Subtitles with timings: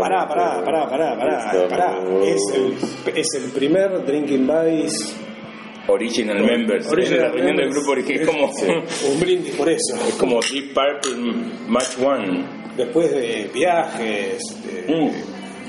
[0.00, 1.98] Pará, pará, pará, pará, pará, pará.
[2.24, 5.16] Es el, es el primer Drinking Buddies.
[5.88, 6.86] Original Members.
[6.92, 8.20] Original es la reunión del grupo original.
[8.22, 8.46] Es como,
[9.12, 9.96] Un brindis por eso.
[10.06, 11.32] es como Deep Purple
[11.68, 12.44] Match One.
[12.76, 15.10] Después de viajes, de- Mm.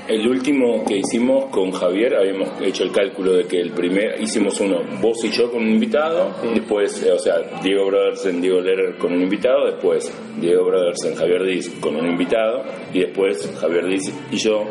[0.06, 4.60] El último que hicimos con Javier, habíamos hecho el cálculo de que el primer, hicimos
[4.60, 8.60] uno, vos y yo con un invitado, después, eh, o sea, Diego Brothers en Diego
[8.60, 13.50] Lerer con un invitado, después Diego Brothers en Javier Diz con un invitado, y después
[13.58, 14.64] Javier Diz y yo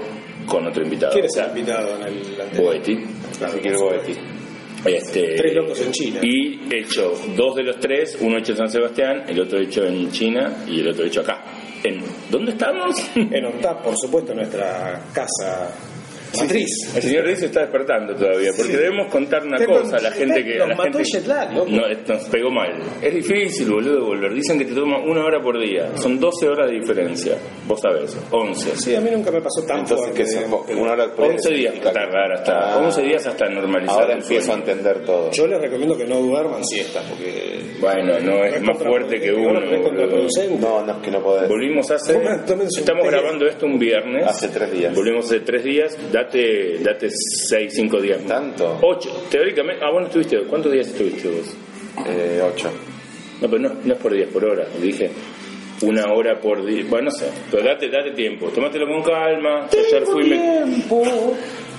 [0.45, 1.13] con otro invitado.
[1.13, 2.61] ¿Quién es el invitado en el?
[2.61, 2.95] Boetti.
[3.37, 4.13] Claro, Ezequiel Boetti.
[4.85, 6.19] Este, Tres locos en China.
[6.21, 10.11] Y hecho dos de los tres, uno hecho en San Sebastián, el otro hecho en
[10.11, 11.41] China y el otro hecho acá.
[11.83, 12.95] ¿En dónde estamos?
[13.15, 15.69] En ONTAP, por supuesto, nuestra casa
[16.41, 16.69] matriz.
[16.95, 18.77] El señor Riz está despertando todavía, porque Sí.
[18.77, 20.55] debemos contar una Te- cosa a la gente que...
[20.55, 21.53] a nos la mató gente, el jet lag.
[21.53, 22.69] No, nos pegó mal.
[23.01, 24.33] Es difícil, boludo, volver.
[24.33, 25.95] Dicen que te toma una hora por día.
[25.97, 27.37] Son 12 horas de diferencia.
[27.67, 28.75] Vos sabés, 11.
[28.77, 30.71] Sí, a mí nunca me pasó tan Entonces, fuerte.
[30.73, 32.73] ¿qué Una hora por 11 días tardar hasta...
[32.75, 32.77] Ah.
[32.77, 35.31] 11 días hasta normalizar Ahora el empiezo a entender todo.
[35.31, 37.61] Yo les recomiendo que no duerman siestas, porque...
[37.79, 39.59] Bueno, no es más fuerte que uno.
[40.59, 41.49] No, no es que no podés.
[41.49, 42.13] Volvimos hace...
[42.15, 44.25] Tomen- Estamos grabando esto un viernes.
[44.27, 44.95] Hace tres días.
[44.95, 45.97] Volvimos hace tres días.
[46.23, 48.19] Date, date seis, cinco días.
[48.21, 48.27] más.
[48.29, 48.79] ¿Tanto?
[48.81, 49.09] Ocho.
[49.29, 49.83] Teóricamente...
[49.83, 50.37] Ah, bueno, estuviste...
[50.43, 51.55] ¿Cuántos días estuviste vos?
[52.07, 52.69] Eh, ocho.
[53.41, 54.65] No, pero no, no es por día, es por hora.
[54.81, 55.09] Dije
[55.81, 56.85] una hora por día.
[56.89, 57.29] Bueno, no sé.
[57.51, 58.47] Pero date, date tiempo.
[58.49, 59.67] Tómatelo con calma.
[59.71, 60.29] Ayer fui...
[60.29, 60.83] Me...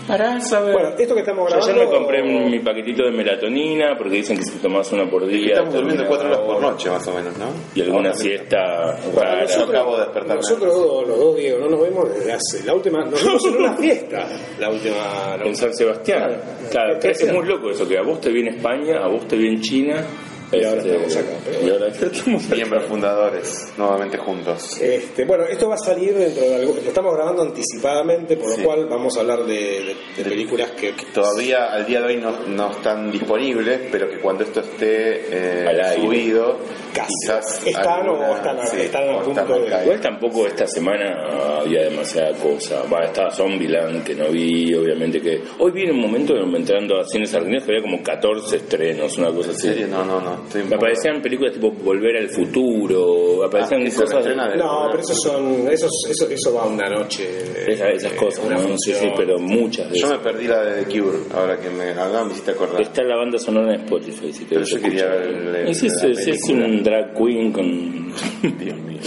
[0.07, 0.73] Para saber.
[0.75, 1.73] Bueno, esto que estamos Yo grabando...
[1.81, 5.55] ayer me compré mi paquetito de melatonina porque dicen que si tomas una por día.
[5.55, 7.47] Estamos durmiendo cuatro horas por noche, más o menos, ¿no?
[7.75, 9.43] Y alguna Ahora, siesta Bueno, rara.
[9.43, 10.35] nosotros- acabo de despertarme.
[10.37, 12.65] Nosotros dos, los dos, Diego, no nos vemos desde hace...
[12.67, 13.05] La última...
[13.05, 14.29] Nos vimos en una fiesta.
[14.59, 15.37] La última...
[15.39, 16.37] la En San Sebastián.
[16.71, 17.37] Claro, ¿Qué es hacían?
[17.37, 20.05] muy loco eso, que a vos te viene España, a vos te viene China.
[20.53, 22.55] Y ahora este, estamos acá, pero Y ahora estamos acá.
[22.55, 24.81] Miembros fundadores, nuevamente juntos.
[24.81, 26.75] Este, bueno, esto va a salir dentro de algo.
[26.75, 28.63] Lo estamos grabando anticipadamente, por lo Sí.
[28.63, 30.95] cual vamos a hablar de, de- de películas que.
[31.13, 35.67] Todavía al día de hoy no, no están disponibles, pero que cuando esto esté eh,
[35.69, 36.03] Al aire.
[36.03, 36.59] subido,
[36.95, 37.09] Casi.
[37.23, 37.67] quizás.
[37.67, 39.83] Están o están sí, están a o punto están de-.
[39.85, 42.83] Igual tampoco esta semana había demasiada cosa.
[42.93, 45.43] Va, estaba Zombieland que no vi, obviamente que.
[45.59, 49.51] Hoy viene un momento entrando a cines argentinos que había como 14 estrenos, una cosa
[49.51, 49.69] ¿En así.
[49.69, 49.89] serio?
[49.89, 50.44] No, no, no.
[50.47, 54.25] Estoy Me aparecían películas tipo Volver al Futuro, aparecían Ah, cosas.
[54.25, 55.69] de- No, pero esos son.
[55.69, 57.27] Esos, eso, eso va una noche.
[57.67, 58.77] Esas, esas eh, cosas, una ¿no?
[58.79, 60.19] Sí, sí, pero muchas de Yo esas.
[60.19, 62.81] me perdí la de The Cure, ahora que me hablaban, me hiciste acordar.
[62.83, 66.67] Está la banda sonora en Spotify, si Pero querés yo quería ver sí, es película.
[66.67, 68.15] un drag queen con.
[68.59, 68.99] Dios mío.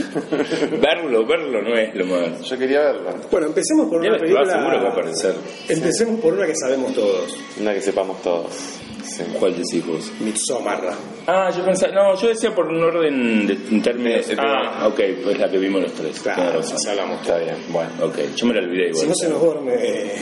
[0.80, 2.42] verlo, verlo no es lo más.
[2.48, 4.52] Yo quería verla, Bueno, empecemos por Ya una te película.
[4.52, 5.34] seguro que va a aparecer.
[5.68, 8.80] Empecemos por una que sabemos todos: una que sepamos todos.
[9.04, 9.22] Sí.
[9.38, 10.10] ¿Cuál decís vos?
[10.20, 10.80] Midsommar.
[11.26, 14.28] Ah, yo pensaba, no, yo decía por un orden de en términos.
[14.28, 16.20] Eh, eh, ah, ok, pues la que vimos los tres.
[16.20, 17.20] Claro, sí, hablamos.
[17.20, 17.90] Está bien, bueno.
[18.02, 19.00] Ok, yo me la olvidé igual.
[19.02, 19.76] Si no se nos duerme.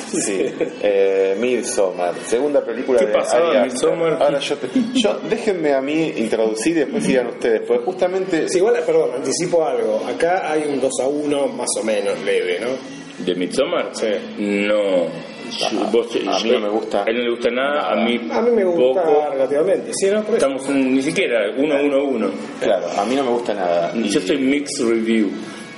[0.09, 0.45] Sí,
[0.83, 3.71] eh, Midsommar, segunda película ¿Qué de pasaba Ari.
[3.71, 4.19] Midsommar?
[4.23, 8.59] Ahora yo, te- yo, déjenme a mí introducir y después sigan ustedes, porque justamente Sí,
[8.59, 10.05] igual, perdón, anticipo algo.
[10.07, 12.69] Acá hay un 2 a 1 más o menos leve, ¿no?
[13.25, 13.91] ¿De Midsommar?
[13.93, 14.07] Sí.
[14.39, 15.07] No.
[15.93, 17.03] Vos- a mí no me gusta.
[17.05, 18.21] A él no le gusta nada, a mí.
[18.31, 19.27] A mí me gusta poco.
[19.33, 19.91] relativamente.
[19.95, 20.21] Sí, no.
[20.35, 22.31] Estamos en- ni siquiera uno, uno, uno.
[22.61, 23.93] claro, a mí no me gusta nada.
[23.95, 25.31] Y, Yo estoy mixed review.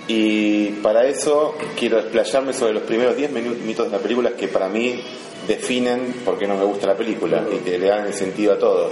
[0.09, 4.49] y para eso quiero desplayarme sobre los primeros 10 minu- minutos de la película que
[4.49, 5.01] para mí
[5.47, 8.59] definen por qué no me gusta la película y que le dan el sentido a
[8.59, 8.91] todo.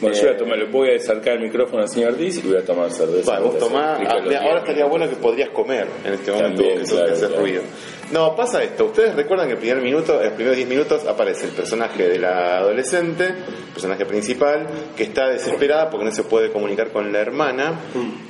[0.00, 2.38] Bueno, Eh, yo voy a tomar, le voy a acercar el micrófono al señor Diz
[2.42, 3.32] y voy a tomar cerveza.
[3.32, 6.84] Bueno, vos tomá, ah, ahora estaría bueno que podrías comer en este momento También, porque
[6.84, 7.42] eso claro, te hace claro.
[7.42, 7.62] ruido.
[8.10, 11.44] No, pasa esto, ustedes recuerdan que el primer minuto, en los primeros 10 minutos aparece
[11.44, 14.66] el personaje de la adolescente, el personaje principal,
[14.96, 17.78] que está desesperada porque no se puede comunicar con la hermana,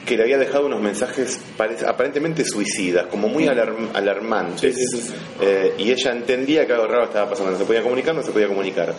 [0.04, 4.74] que le había dejado unos mensajes pare- aparentemente suicidas, como muy alarm- alarmantes.
[4.74, 5.14] Sí, sí, sí.
[5.42, 8.32] Eh, y ella entendía que algo raro estaba pasando, no se podía comunicar, no se
[8.32, 8.94] podía comunicar.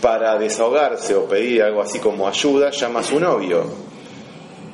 [0.00, 3.64] Para desahogarse o pedir algo así como ayuda, llama a su novio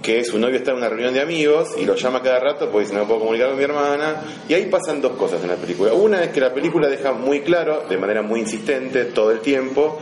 [0.04, 2.84] que su novio está en una reunión de amigos y lo llama cada rato porque
[2.84, 4.22] dice no puedo comunicar con mi hermana.
[4.46, 5.94] Y ahí pasan dos cosas en la película.
[5.94, 9.98] Una es que la película deja muy claro, de manera muy insistente, todo el tiempo,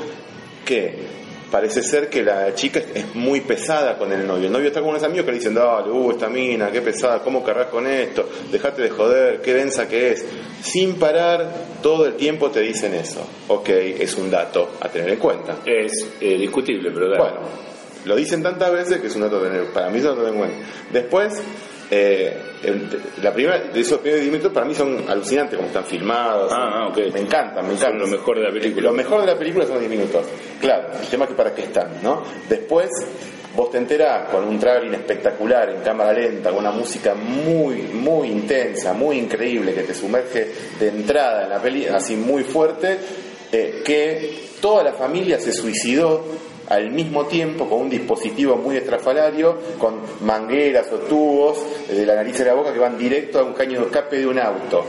[0.65, 1.23] que
[1.53, 4.47] parece ser que la chica es muy pesada con el novio.
[4.47, 7.21] El novio está con unos amigos que le dicen, dale, uh, esta mina, qué pesada,
[7.21, 8.29] ¿cómo cargas con esto?
[8.51, 10.27] Dejate de joder, qué densa que es.
[10.63, 11.49] Sin parar,
[11.81, 13.25] todo el tiempo te dicen eso.
[13.47, 15.59] Ok, es un dato a tener en cuenta.
[15.65, 17.23] Es eh, discutible, pero dale.
[17.23, 17.72] Bueno,
[18.05, 20.23] lo dicen tantas veces que es un dato a tener, para mí es un dato
[20.23, 20.69] a tener en cuenta.
[20.93, 21.43] Después,
[21.91, 22.37] eh,
[23.23, 26.51] la primera, de esos primeros 10 minutos para mí son alucinantes como están filmados.
[26.53, 26.93] Ah, ah.
[26.97, 27.99] Me encantan, me Son encantan.
[27.99, 28.91] lo mejor de la película.
[28.91, 30.25] Lo mejor de la película son los 10 minutos.
[30.61, 32.23] Claro, el tema es que para qué están, ¿no?
[32.49, 32.89] Después
[33.55, 38.29] vos te enterás con un traveling espectacular en cámara lenta, con una música muy, muy
[38.29, 40.49] intensa, muy increíble, que te sumerge
[40.81, 42.99] de entrada en la peli, así muy fuerte,
[43.53, 46.25] eh, que toda la familia se suicidó
[46.73, 51.59] al mismo tiempo con un dispositivo muy estrafalario, con mangueras o tubos
[51.89, 54.19] eh, de la nariz y la boca que van directo a un caño de escape
[54.19, 54.85] de un auto.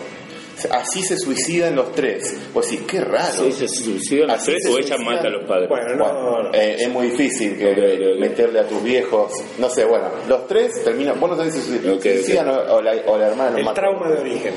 [0.69, 2.37] Así se suicidan los tres.
[2.53, 3.33] Pues sí, qué raro.
[3.43, 5.67] ¿Sí, se suicidan los Así tres o ella mata a los padres?
[5.67, 6.53] Bueno, no, Bueno, no.
[6.53, 9.31] eh, es muy difícil que meterle a tus viejos.
[9.57, 11.19] No sé, bueno, los tres terminan.
[11.19, 13.81] Vos no sabés si se Ok, suicidan o, o la, o la hermana El mata.
[13.81, 14.53] trauma de origen.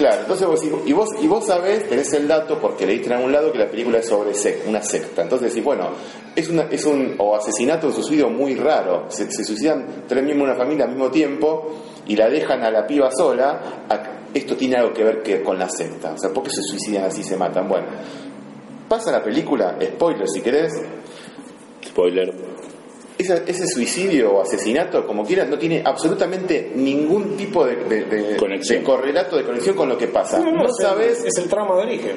[0.00, 3.12] Claro, entonces vos decís, y vos, y vos sabés, tenés el dato porque leíste en
[3.16, 4.32] algún lado que la película es sobre
[4.66, 5.20] una secta.
[5.20, 5.90] Entonces decís, bueno,
[6.34, 9.04] es, una, es un asesinato o suicidio muy raro.
[9.10, 12.86] Se, suicidan tres miembros de una familia al mismo tiempo y la dejan a la
[12.86, 13.60] piba sola.
[14.32, 16.14] Esto tiene algo que ver que, con la secta.
[16.14, 17.68] O sea, ¿por qué se suicidan así, se matan?
[17.68, 17.88] Bueno,
[18.88, 20.72] pasa la película, spoiler si querés,
[21.84, 22.32] Spoiler.
[23.20, 28.36] Ese, ese suicidio o asesinato, como quieras, no tiene absolutamente ningún tipo de, de- de-
[28.36, 28.78] Conexión.
[28.80, 30.38] de correlato, de conexión con lo que pasa.
[30.40, 32.16] No, el- sabes, Es el trauma de origen.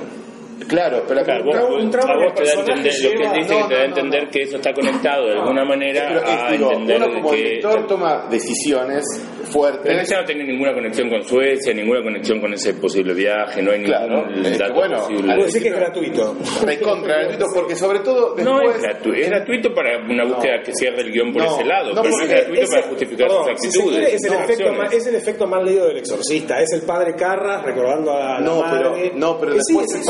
[0.67, 3.53] Claro, pero la Claro, un trauma a vos te da entender, lo que él dice
[3.59, 4.29] no, que te da a no, no, entender no.
[4.31, 7.37] que eso está conectado de alguna manera pero es, a digo, entender uno como que
[7.37, 9.03] director toma decisiones
[9.37, 10.09] pero fuertes.
[10.11, 13.83] ella no tiene ninguna conexión con Suecia, ninguna conexión con ese posible viaje, no hay
[13.83, 15.33] Claro, ningún es dato bueno, posible.
[15.33, 16.35] Puedo decir que es gratuito.
[16.65, 18.75] Recontra gratuito, porque sobre todo No después.
[18.77, 21.93] es gratuito, es gratuito para una búsqueda que cierre el guion por No, ese lado,
[21.93, 23.97] no, pero no es gratuito para Ese- justificar perdón, sus si actitudes.
[23.99, 26.59] quiere, es, el efecto más, es el efecto más leído del exorcista.
[26.61, 29.11] Es el padre Carras recordando a la No, pero, madre.
[29.15, 30.03] no, pero Eh, sí, después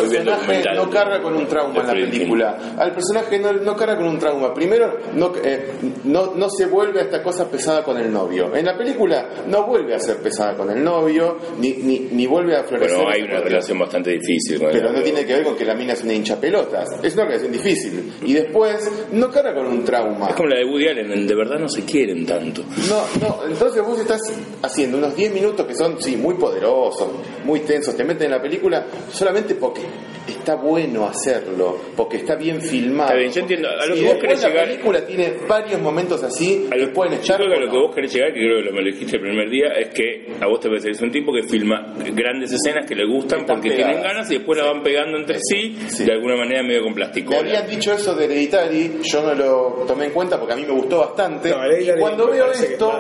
[0.46, 2.58] personaje documental no carga con un trauma en la película.
[2.78, 4.54] Al personaje no, no carga con un trauma.
[4.54, 5.72] Primero, no, eh,
[6.06, 8.56] no, no se vuelve a esta cosa pesada con el novio.
[8.56, 12.56] En la película no vuelve a ser pesada con el novio, ni, ni, ni vuelve
[12.56, 12.98] a florecer.
[12.98, 15.66] Pero hay una relación bastante difícil con Pero el- no tiene que ver con que
[15.66, 16.88] la mina es una hincha pelotas.
[17.04, 18.14] Es una relación difícil.
[18.24, 20.30] Y después, no carga con un trauma.
[20.30, 22.64] Es como la de Woody Allen, en de verdad no se quieren tanto.
[22.90, 24.22] No, no, entonces vos estás
[24.62, 27.08] haciendo unos 10 minutos que son, sí, muy poderosos,
[27.46, 29.82] muy tensos, te meten en la película solamente porque
[30.28, 33.10] está bueno hacerlo, porque está bien filmado.
[33.10, 33.70] Está bien, yo entiendo.
[33.70, 36.94] A lo que vos querés la llegar- película tiene varios momentos así A que lo,
[36.94, 37.38] pueden yo estar.
[37.38, 37.72] creo que a lo no.
[37.72, 39.90] que vos querés llegar, que creo que lo me lo dijiste el primer día, es
[39.90, 43.06] que a vos te parece que es un tipo que filma grandes escenas que le
[43.06, 43.94] gustan Están porque pegadas.
[43.96, 46.04] tienen ganas y después la van pegando entre sí, Sí.
[46.06, 47.40] de alguna manera medio con Me plasticola.
[47.40, 50.74] habían dicho eso de Hereditary, yo no lo tomé en cuenta porque a mí me
[50.74, 51.50] gustó bastante.
[51.50, 53.00] No, y cuando me veo que esto,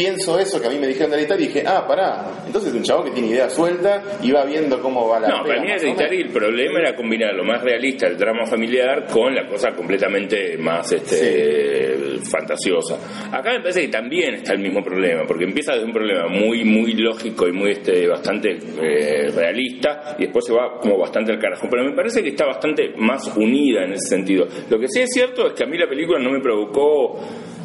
[0.00, 2.76] pienso eso que a mí me dijeron de Hereditary y dije, ah, pará, entonces es
[2.76, 5.70] un chabón que tiene idea suelta y va viendo cómo va la No, para mí
[5.70, 6.34] Hereditary menos.
[6.34, 10.90] el problema era combinar lo más realista, el drama familiar, con la cosa completamente más
[10.92, 12.96] este, fantasiosa.
[13.30, 16.64] Acá me parece que también está el mismo problema, porque empieza de un problema muy
[16.64, 21.38] muy lógico y muy este bastante eh, realista y después se va como bastante al
[21.38, 21.66] carajo.
[21.70, 24.46] Pero me parece que está bastante más unida en ese sentido.
[24.70, 27.20] Lo que sí es cierto es que a mí la película no me provocó,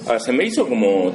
[0.10, 1.14] ah, se me hizo como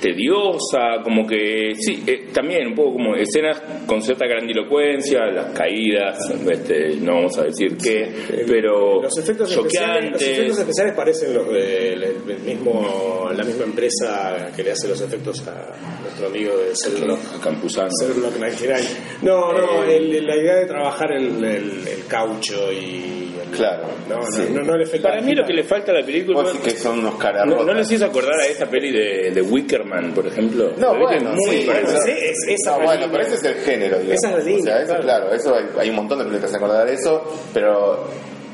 [0.00, 6.18] tediosa, como que sí, eh, también un poco como escenas con cierta grandilocuencia, las caídas,
[6.50, 8.10] este, no vamos a decir qué,
[8.46, 14.48] pero los efectos especiales, los efectos especiales parecen los del el mismo, la misma empresa
[14.54, 17.40] que le hace los efectos a nuestro amigo de Cellblock.
[17.42, 17.88] Campuzano.
[18.00, 18.82] Cellblock 99.
[19.22, 19.96] No, no, Eh.
[19.96, 23.16] el- la idea de trabajar el, el- el caucho y.
[23.50, 24.42] Claro, No, no, sí.
[24.52, 25.08] no, efecto.
[25.08, 27.90] Para mí lo que le falta a la película que son unos no, no les
[27.90, 30.70] hizo acordar a esa peli de, de Wickerman, por ejemplo.
[30.78, 33.98] No, bueno, muy sí, pero- sí, es- esa No, bueno, pero ese es el género,
[33.98, 34.22] digamos.
[34.24, 35.02] Esa es la línea, O sea, eso, claro.
[35.02, 37.22] claro, eso hay, hay un montón de películas que acordar eso,
[37.54, 38.04] pero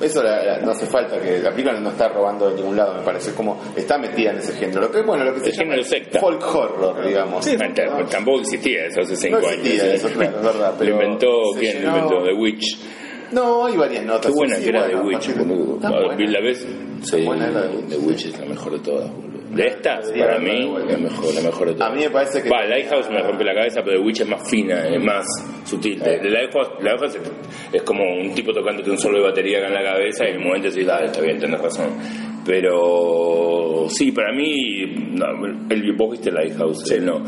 [0.01, 2.95] eso la- la- no hace falta que la película no está robando de ningún lado,
[2.95, 4.83] me parece, es como está metida en ese género.
[4.83, 6.21] Lo que bueno, lo que se El llama secta.
[6.21, 7.45] folk horror, digamos.
[7.45, 8.07] Sí, Bueno, ¿no?
[8.07, 9.95] Tampoco existía eso hace cinco No existía años.
[9.95, 12.25] eso, claro, es verdad, Lo pero inventó, se ¿quién lo llenó- inventó?
[12.25, 12.79] The Witch.
[13.33, 14.27] No, hay varias notas.
[14.27, 15.79] Qué buena sí, que era bueno, The Witch, de- boludo.
[15.83, 15.91] Ah.
[15.91, 17.89] ¿La de Witch.
[17.89, 19.36] The Witch es la mejor de todas, boludo.
[19.51, 21.91] De estas, para de mí, la mejor, la mejor de todas.
[21.91, 22.49] A mí me parece que.
[22.51, 25.25] Va, Lighthouse me rompe la cabeza, pero The Witch es más fina, es más
[25.65, 25.99] sutil.
[26.01, 27.19] De, de Lighthouse, Lighthouse
[27.73, 30.37] es, como un tipo tocándote un solo de batería acá en la cabeza y en
[30.37, 31.91] el momento decís, dale, está bien, tenés razón.
[32.45, 35.27] Pero sí, para mí, no,
[35.71, 37.23] el, vos viste Lighthouse, él no.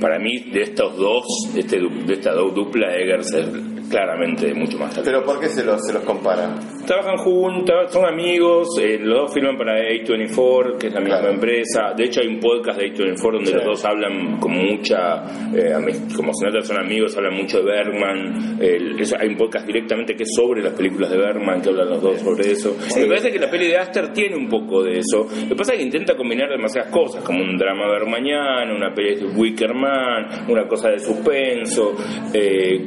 [0.00, 1.24] Para mí, de estos dos,
[1.56, 3.46] este, du- de esta dupla, Eggers es
[3.90, 5.04] claramente mucho más talentoso.
[5.04, 6.54] Pero ¿por qué se los, se los compara?
[6.86, 11.34] Trabajan juntos, son amigos, eh, los dos firman para A24, que es la misma Claro.
[11.34, 11.92] empresa.
[11.96, 15.22] De hecho, hay un podcast de A24 donde los dos hablan con mucha,
[15.54, 15.72] eh,
[16.16, 18.58] como se nota son amigos, hablan mucho de Bergman.
[18.60, 21.88] El- es- hay un podcast directamente que es sobre las películas de Bergman, que hablan
[21.88, 22.76] los dos sobre eso.
[22.96, 25.18] Me parece que la peli de Aster tiene un poco de eso.
[25.44, 29.14] Lo que pasa es que intenta combinar demasiadas cosas, como un drama bergmaniano, una peli
[29.16, 31.94] de Wickerman, una cosa de suspenso,
[32.34, 32.80] eh,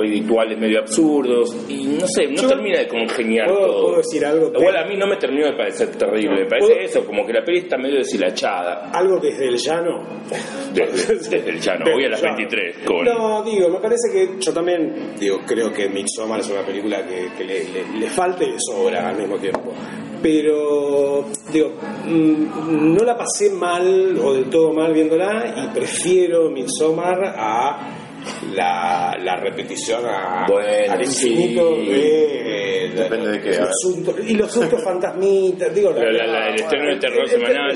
[0.00, 3.82] rituales medio absurdos, y no sé, no Yo- termina de congeniar ¿Puedo- todo.
[3.82, 4.50] puedo decir algo?
[4.58, 7.32] Igual a mí no me terminó de parecer terrible, me parece ¿Puedo- eso, como que
[7.32, 10.02] la peli está medio deshilachada Algo desde el llano.
[10.72, 11.84] desde, desde el llano.
[11.92, 13.04] Voy a las 23 con...
[13.04, 17.28] No, digo, me parece que yo también, digo, creo que Midsommar es una película que,
[17.36, 19.72] que le, le- le falta y le sobra al mismo tiempo.
[20.22, 21.74] Pero, digo,
[22.04, 28.05] mm, no la pasé mal o del todo mal viéndola y prefiero Midsommar a
[28.54, 31.86] la, la repetición a, Bueno, al infinito sí.
[31.90, 33.50] de, Depende de qué.
[33.58, 37.72] los y los sustos fantasmitas, digo, Pero la- la- el estreno de terror semanal,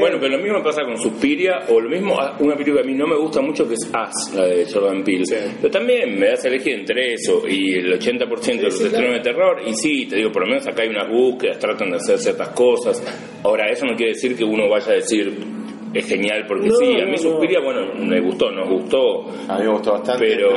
[0.00, 2.90] bueno, pero lo mismo pasa con Suspiria, o lo mismo, ah, una película que a
[2.92, 5.24] mí no me gusta mucho que es As, la de Jordan Peele.
[5.26, 5.36] Sí.
[5.60, 9.12] Pero también me das a elegir entre eso y el 80% de los sí, estrenos
[9.14, 11.96] de terror, y sí, te digo, por lo menos acá hay unas búsquedas, tratan de
[11.96, 13.02] hacer ciertas cosas.
[13.44, 15.32] Ahora, eso no quiere decir que uno vaya a decir,
[15.94, 17.18] es genial, porque No, sí, a no, mí no.
[17.18, 20.48] Suspiria, bueno, me gustó, nos gustó, A mí me gustó bastante, Pero-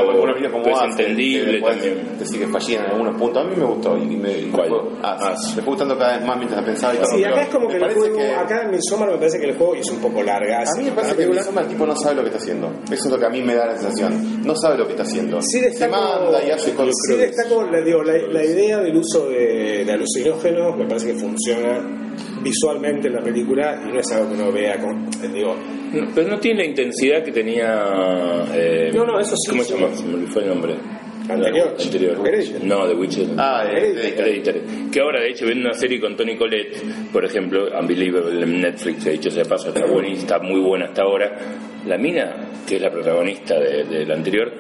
[0.51, 2.17] como pero es entendible también.
[2.20, 3.46] Decir que fallían en algunos puntos.
[3.46, 3.98] A mí me gustó.
[3.98, 4.70] Y me, y ¿Cuál?
[4.72, 5.24] me fue- As.
[5.24, 5.56] As.
[5.56, 7.08] Me fue gustando cada vez más mientras pensaba y todo.
[7.15, 9.56] Sí, acá es como que el juego, que- acá en Midsommar me parece que el
[9.58, 10.60] juego es un poco larga.
[10.62, 12.67] A mí me parece que en Midsommar el tipo no sabe lo que está haciendo.
[12.86, 14.41] Eso es lo que a mí me da la sensación.
[14.44, 15.41] No sabe lo que está haciendo.
[15.41, 16.94] Sí Se destaco, manda y hace cosas.
[17.10, 21.20] sí destaco la, digo, la, la idea del uso de, de alucinógenos, me parece que
[21.20, 21.79] funciona
[22.41, 25.55] visualmente en la película y no es algo que uno vea con, digo,
[25.93, 28.46] No, pero no tiene la intensidad que tenía.
[28.53, 29.93] eh, No, no, eso sí, ¿Cómo se llama?
[29.96, 30.75] Se me olvidó el nombre.
[31.29, 31.75] Anterior.
[31.77, 32.17] Anterior.
[32.63, 33.27] No, The Witcher.
[33.38, 34.63] Ah, Hereditary.
[34.91, 36.77] Que ahora, de hecho, viendo una serie con Tony Collette,
[37.12, 41.01] por ejemplo, Unbelievable en Netflix, de hecho, se paso, está buenísima, está muy buena hasta
[41.01, 41.38] ahora.
[41.86, 42.34] La mina,
[42.65, 44.53] que es la protagonista de, de la anterior,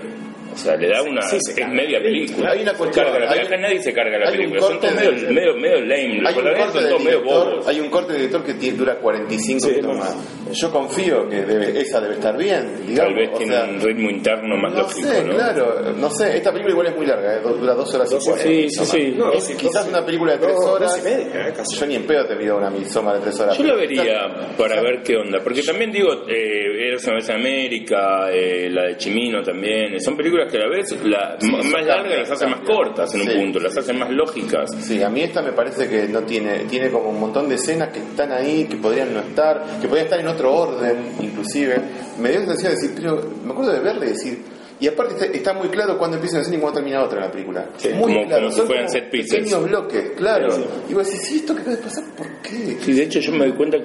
[0.57, 1.21] o sea, le da una.
[1.21, 1.73] sí, es carga.
[1.73, 2.51] media película.
[2.51, 4.61] Hay una cuestión, Carga la- hay- acá nadie se carga la película.
[4.61, 5.95] Son todos de- medio, medio, medio lame.
[5.95, 7.67] Hay Los un, protagonistas corte son todos medio director, bobos.
[7.67, 10.03] hay un corte del director que tiene- dura 45 Sí, minutos no.
[10.03, 10.57] más.
[10.59, 12.85] Yo confío que debe- esa debe estar bien.
[12.87, 15.33] Digamos, Tal vez o tiene sea, un ritmo interno más no lógico, sé, ¿no?
[15.35, 17.39] claro, no sé, esta película igual es muy larga, ¿eh?
[17.41, 18.49] dura dos horas y Dos cuarenta.
[18.49, 19.13] Sí, sí, sí.
[19.17, 20.91] No, Es sí, quizás una película de tres dos- horas.
[20.91, 21.77] dos y media, eh, casi.
[21.77, 23.57] Yo ni en pedo te pido una misoma de tres horas.
[23.57, 27.35] Yo la vería para ver qué onda, porque también digo, eh, Eras una vez en
[27.35, 31.85] América, eh, la de Chimino también, son películas que a la vez la, Sí, más
[31.85, 34.69] largas las hacen más cortas en un punto, las hacen más lógicas.
[34.81, 37.89] Sí, a mí esta me parece que no tiene, tiene como un montón de escenas
[37.89, 41.79] que están ahí, que podrían no estar, que podrían estar en otro orden, inclusive.
[42.19, 44.41] Me dio la sensación de decir, pero me acuerdo de verla y decir,
[44.79, 47.31] y aparte está, muy claro cuándo empieza una escena y cuándo termina otra en la
[47.31, 47.65] película.
[47.77, 49.31] Sí, muy como- claro, como si fueran set pieces.
[49.39, 50.51] Pequeños bloques, claro.
[50.51, 50.65] Sí.
[50.89, 52.03] Y vos decís, ¿y esto qué acaba de pasar?
[52.15, 52.77] ¿Por qué?
[52.81, 53.77] Sí, de hecho yo me doy cuenta...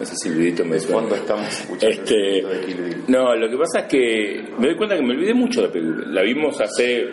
[0.00, 3.86] Ese silbidito me fondo estamos escuchando Este, el de Kill no, lo que pasa es
[3.86, 6.06] que me doy cuenta que me olvidé mucho de la película.
[6.08, 7.06] La vimos hace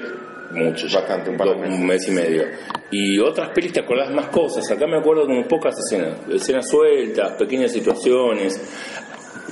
[0.51, 1.79] mucho, ya, Bastante, un par de meses.
[1.79, 2.43] un mes y medio.
[2.91, 4.69] Y otras pelis te acordás más cosas.
[4.71, 6.17] Acá me acuerdo como pocas escenas.
[6.29, 8.59] Escenas sueltas, pequeñas situaciones.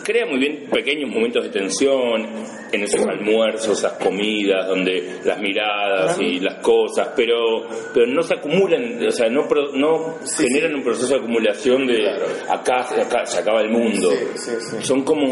[0.04, 2.26] Crea muy bien pequeños momentos de tensión
[2.72, 8.36] en esos almuerzos, esas comidas, donde las miradas y las cosas, pero pero no se
[8.36, 12.26] acumulan, o sea, no, no Sí, generan un proceso de acumulación de Claro.
[12.50, 14.12] acá, acá se acaba el mundo.
[14.36, 14.52] Sí.
[14.82, 15.26] Son como,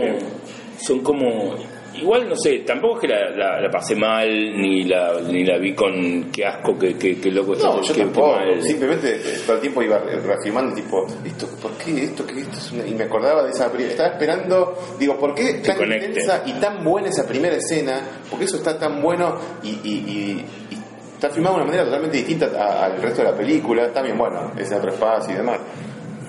[0.78, 1.56] son como,
[2.00, 5.58] igual no sé, tampoco es que la, la- la pasé mal, ni la, ni la
[5.58, 8.32] vi con qué asco, qué, qué, qué loco No, está, yo qué- qué tampoco.
[8.34, 8.62] mal.
[8.62, 12.26] Simplemente eh, todo el tiempo iba reafirmando, tipo, ¿esto, ¿por qué esto?
[12.26, 13.92] ¿Qué esto es una-?" Y me acordaba de esa primera.
[13.92, 18.02] Estaba esperando, digo, ¿por qué tan intensa y tan buena esa primera escena?
[18.30, 20.78] Porque eso está tan bueno y, y- y- y
[21.16, 23.92] está filmado de una manera totalmente distinta a- al resto de la película.
[23.94, 25.60] También, bueno, es en otro espacio y demás.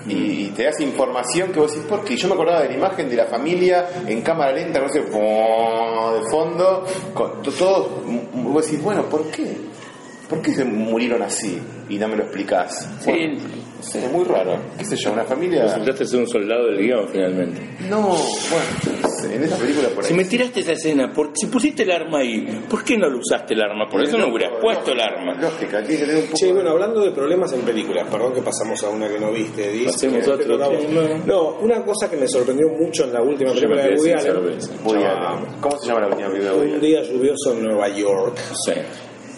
[0.09, 2.15] Y, te das información que vos decís, ¿por qué?
[2.15, 6.21] Yo me acordaba de la imagen de la familia en cámara lenta, no sé, de
[6.31, 9.57] fondo, con to- todos, m- vos decís, bueno, ¿por qué?
[10.29, 11.61] ¿Por qué se murieron así?
[11.89, 12.89] Y no me lo explicás.
[12.99, 13.09] Sí.
[13.11, 13.39] Bueno,
[13.87, 14.59] no sé, es muy raro.
[14.77, 15.13] ¿Qué sé yo?
[15.13, 15.63] Una familia.
[15.63, 17.61] Resultaste ser un soldado del guion finalmente.
[17.89, 20.09] No, bueno, no sé, en esa película por ahí.
[20.09, 23.19] Si me tiraste esa escena, por, si pusiste el arma ahí, ¿por qué no lo
[23.19, 23.87] usaste el arma?
[23.89, 25.33] Por eso no hubieras puesto el arma.
[25.39, 26.37] Lógica, tiene que tener un poco.
[26.37, 29.69] Che, bueno, hablando de problemas en películas, perdón que pasamos a una que no viste,
[29.69, 30.57] Edith, Pasemos que otro.
[31.25, 35.39] No, una cosa que me sorprendió mucho en la última Yo película de Woody Allen.
[35.61, 36.81] ¿Cómo se llama la última película de Woody Un Allen?
[36.81, 38.37] día lluvioso en Nueva York.
[38.65, 38.73] Sí.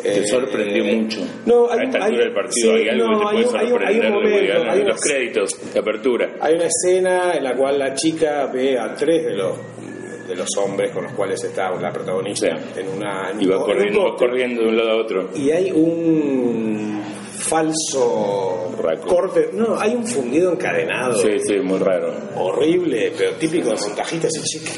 [0.02, 1.20] Te Eh, sorprendió mucho.
[1.46, 3.36] No, hay a un- esta altura del partido sí, hay algo no, que te puede
[3.36, 4.70] un- hay un- hay un sorprender de momento, Allen.
[4.70, 6.30] hay una- los créditos de apertura.
[6.40, 9.58] Hay una escena en la cual la chica ve a tres de los
[10.30, 12.80] de los hombres con los cuales está la protagonista Sí.
[12.82, 15.30] en una en Y va un- en un corriendo, corriendo de un lado a otro.
[15.36, 17.02] y hay un
[17.40, 19.08] falso Raco.
[19.08, 22.14] corte no hay un fundido encadenado Sí, sí, muy raro.
[22.36, 24.32] horrible pero típico de montajistas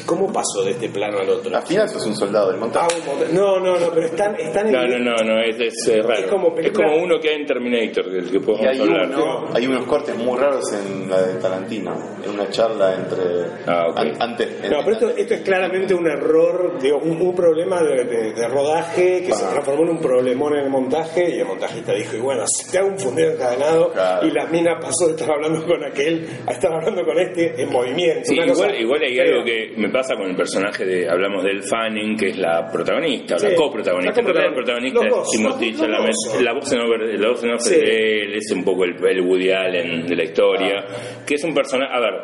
[0.06, 1.54] ¿cómo pasó de este plano al otro?
[1.56, 3.00] Al final sos un soldado del Ah, montaje.
[3.00, 6.02] un monta- no no no pero están están en No, no, no, no, es, es,
[6.04, 6.14] raro.
[6.20, 9.06] Es como película- Es como uno que hay en Terminator, del que podemos hay, hablar.
[9.08, 11.92] uno- hay unos cortes muy raros en la de Tarantino,
[12.24, 13.22] en una charla entre...
[13.66, 17.82] Ah, an- antes, No, pero esto, esto es claramente un error, digo, un, un problema
[17.82, 19.50] de, de- de rodaje que se Ah.
[19.52, 22.88] transformó en un problemón en el montaje y el montajista dijo, y bueno, te hago
[22.88, 24.26] un fundido encadenado Claro.
[24.26, 27.70] y la mina pasó de estar hablando con aquel a estar hablando con este en
[27.70, 28.24] movimiento.
[28.24, 31.62] Sí, igual, cosa igual hay algo que me pasa con el personaje de, hablamos del
[31.62, 34.10] Fanning, que es la protagonista, Sí, la coprotagonista.
[34.10, 35.00] la coprotagonista.
[35.00, 36.42] protagonista es.
[36.42, 37.74] La voz en over, la voz en off Sí.
[37.76, 40.84] de él es un poco el, el Woody Allen de la historia,
[41.26, 41.92] que es un personaje...
[41.94, 42.14] A ver,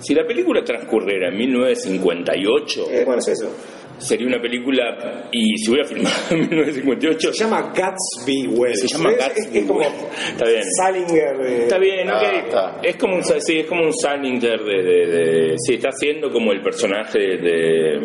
[0.00, 3.50] si la película transcurriera en 1958, Eh, bueno, es eso.
[3.98, 5.28] Sería una película...
[5.32, 7.32] Y si hubiera filmado en 1958...
[7.32, 8.80] Se llama Gatsby Wells.
[8.80, 9.94] Se llama Gatsby es, es como Wells.
[10.30, 10.62] Está bien.
[10.76, 11.38] Salinger.
[11.38, 12.44] de- Está bien, Ah, ok.
[12.46, 12.80] está.
[12.82, 16.52] Es como un, sí, es como un Salinger de, de, de- sí, está haciendo como
[16.52, 17.98] el personaje de, de-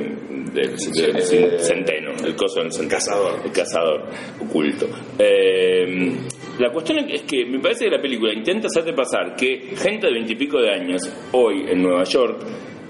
[1.59, 2.89] centeno, el coso del centeno.
[2.99, 3.39] Cazador.
[3.45, 4.05] El cazador
[4.41, 4.87] oculto.
[5.17, 6.11] Eh,
[6.59, 10.13] la cuestión es que me parece que la película intenta hacerte pasar que gente de
[10.13, 12.39] veintipico de años, hoy en Nueva York,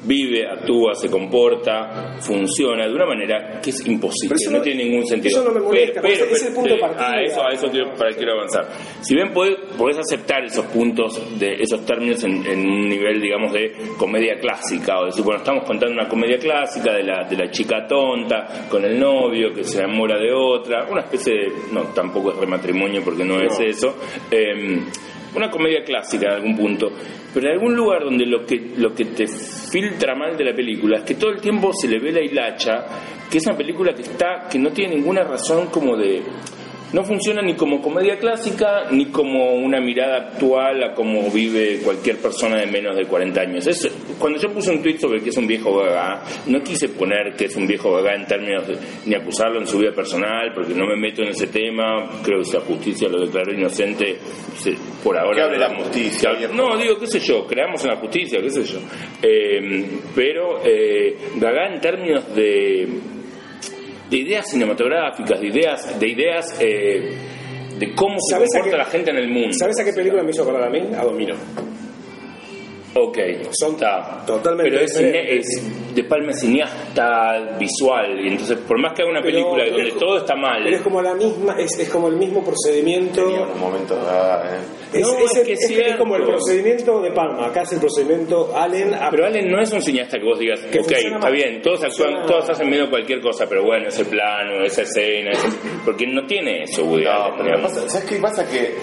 [0.05, 4.83] vive, actúa, se comporta, funciona de una manera que es imposible, Pero no, no- tiene
[4.85, 5.39] ningún sentido.
[5.39, 7.11] eso no me molesta, porque ese es el punto de partida.
[7.11, 8.67] A eso, a eso quiero, para, quiero avanzar.
[9.01, 13.53] Si bien podés, podés aceptar esos puntos, de esos términos en, en un nivel, digamos,
[13.53, 17.49] de comedia clásica, o decir, bueno, estamos contando una comedia clásica de la, de la
[17.51, 22.31] chica tonta con el novio que se enamora de otra, una especie de, no, tampoco
[22.31, 23.95] es rematrimonio porque no, es eso,
[24.31, 24.81] eh,
[25.35, 26.91] una comedia clásica en algún punto,
[27.33, 30.97] pero en algún lugar donde lo que, lo que te filtra mal de la película
[30.97, 32.85] es que todo el tiempo se le ve la hilacha,
[33.29, 36.21] que es una película que está, que no tiene ninguna razón como de
[36.93, 42.17] no funciona ni como comedia clásica ni como una mirada actual a cómo vive cualquier
[42.17, 43.67] persona de menos de 40 años.
[43.67, 47.33] Es, cuando yo puse un tweet sobre que es un viejo gaga, no quise poner
[47.35, 50.73] que es un viejo gaga en términos de, ni acusarlo en su vida personal, porque
[50.73, 52.09] no me meto en ese tema.
[52.23, 54.17] Creo que si la justicia lo declaró inocente,
[54.57, 55.35] se- por ahora.
[55.35, 58.63] Que hable la justicia, no, digo, qué sé yo, creamos en la justicia, qué sé
[58.63, 58.79] yo.
[59.21, 62.87] Eh, pero eh, gaga en términos de
[64.13, 67.17] de ideas cinematográficas, de ideas, de ideas eh,
[67.79, 69.49] de cómo se ¿Sabes a comporta qué- la gente en el mundo.
[69.57, 70.81] ¿Sabes a qué película me hizo acordar a mí?
[70.95, 71.33] A Domino.
[72.95, 73.17] Ok,
[73.51, 74.23] Son está.
[74.25, 75.47] totalmente Pero es, diferentes.
[75.47, 79.33] cine- es de Palma es cineasta visual, y entonces por más que haga una Pero-
[79.33, 82.07] película pero donde es- todo está mal, Pero es como la misma, es, es como
[82.09, 83.23] el mismo procedimiento.
[83.25, 83.97] Tenía unos momentos...
[84.07, 84.99] ah, eh.
[84.99, 87.47] Es, No, es es el- que es es que es como el procedimiento de Palma.
[87.47, 88.93] Acá es el procedimiento Allen.
[88.93, 91.83] a- Pero Allen no es un cineasta que vos digas, Que ok, está bien, todos
[91.83, 95.47] actúan, Funciona- todos hacen medio cualquier cosa, pero bueno, ese plano, esa escena, ese-
[95.83, 97.71] porque no tiene eso, Woody No, Allen, pero digamos.
[97.73, 98.47] pasa- ¿sabes qué pasa?
[98.47, 98.75] Que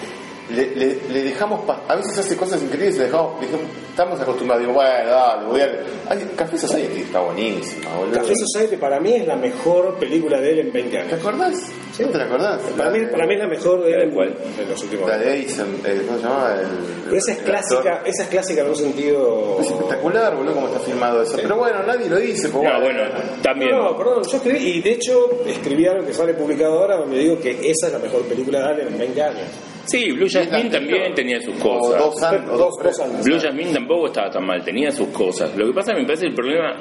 [0.55, 1.61] le, le- le dejamos...
[1.65, 3.39] pa- A veces hace cosas increíbles y le dejamos...
[3.41, 5.69] le dejamos- estamos acostumbrados, digo, bueno, dale, voy a...
[6.09, 8.15] Ay, Café Society está buenísima, boludo.
[8.21, 11.13] Café Society para mí es la mejor película de él en 20 ¿Te años.
[11.13, 11.55] acordás?
[11.99, 12.61] ¿No te la acordás?
[12.77, 14.33] Para mí, para mí es la mejor de él en, ¿Cuál?
[14.59, 15.25] en los últimos La años.
[15.27, 16.55] de Eisen, eh, ¿cómo se llama?
[16.59, 16.67] El,
[17.03, 18.07] Pero esa es clásica, actor.
[18.09, 19.57] esa es clásica en un sentido.
[19.59, 21.35] Es espectacular, boludo, cómo está filmado eso.
[21.35, 22.47] Pero bueno, nadie lo dice.
[22.49, 23.01] Pues, No, bueno,
[23.43, 23.71] también.
[23.71, 27.19] No, no, perdón, yo escribí, y de hecho escribí algo que sale publicado ahora donde
[27.19, 29.43] digo que esa es la mejor película de Allen en 20 años.
[29.85, 31.99] Sí, Blue Jasmine también tenía sus O cosas.
[31.99, 33.23] dos o Dos.
[33.25, 35.55] Blue Jasmine tampoco estaba tan mal, tenía sus cosas.
[35.57, 36.73] Lo que pasa me parece el problema,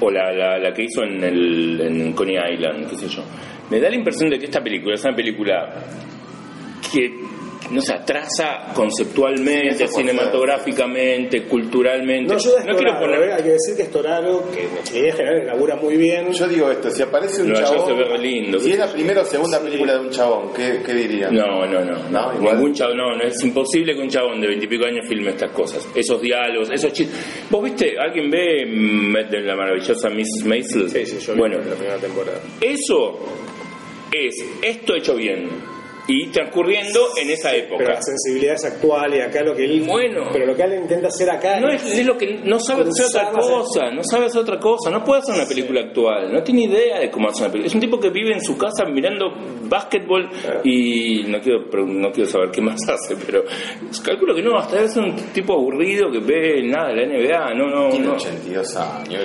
[0.00, 3.22] o la, la, la que hizo en, el, en Coney Island, qué sé yo,
[3.70, 5.74] me da la impresión de que esta película es una película
[6.92, 7.12] que
[7.70, 12.34] no se atrasa conceptualmente, cinematográficamente, culturalmente.
[12.34, 13.22] No a no quiero poner...
[13.22, 13.32] ¿eh?
[13.34, 16.32] hay que decir que Storaro, que en línea general labura muy bien.
[16.32, 17.86] Yo digo esto, si aparece un chabón...
[17.86, 18.58] se ve re lindo.
[18.58, 21.34] Si es la primera o segunda película de un chabón, ¿qué, qué dirían?
[21.34, 22.10] No, no, no, no.
[22.10, 22.56] No, igual.
[22.56, 25.88] Ningún chabón, no, no, es imposible que un chabón de veintipico años filme estas cosas.
[25.94, 27.46] Esos diálogos, esos chistes.
[27.50, 27.94] ¿Vos viste?
[27.98, 30.90] ¿Alguien ve mm, de la maravillosa Miss Maisel?
[30.90, 32.40] Sí, sí, yo vi Bueno, la primera temporada.
[32.60, 33.18] eso
[34.12, 35.48] es esto hecho bien
[36.06, 37.84] y transcurriendo en esa Pero época.
[37.84, 39.84] la sensibilidad es actual y acá lo que él.
[39.86, 40.28] Bueno.
[40.32, 43.06] Pero lo que él intenta hacer acá No es, es lo que no sabe hacer
[43.06, 46.64] otra cosa, no sabe hacer otra cosa, no puede hacer una película actual, no tiene
[46.64, 47.68] idea de cómo hacer una película.
[47.68, 49.32] Es un tipo que vive en su casa mirando
[49.68, 50.28] básquetbol
[50.62, 53.44] y no quiero no quiero saber qué más hace, pero
[54.04, 57.66] calculo que no, hasta es un tipo aburrido que ve nada de la NBA, no,
[57.68, 58.14] no, Tiene no.
[58.14, 59.20] 82 años.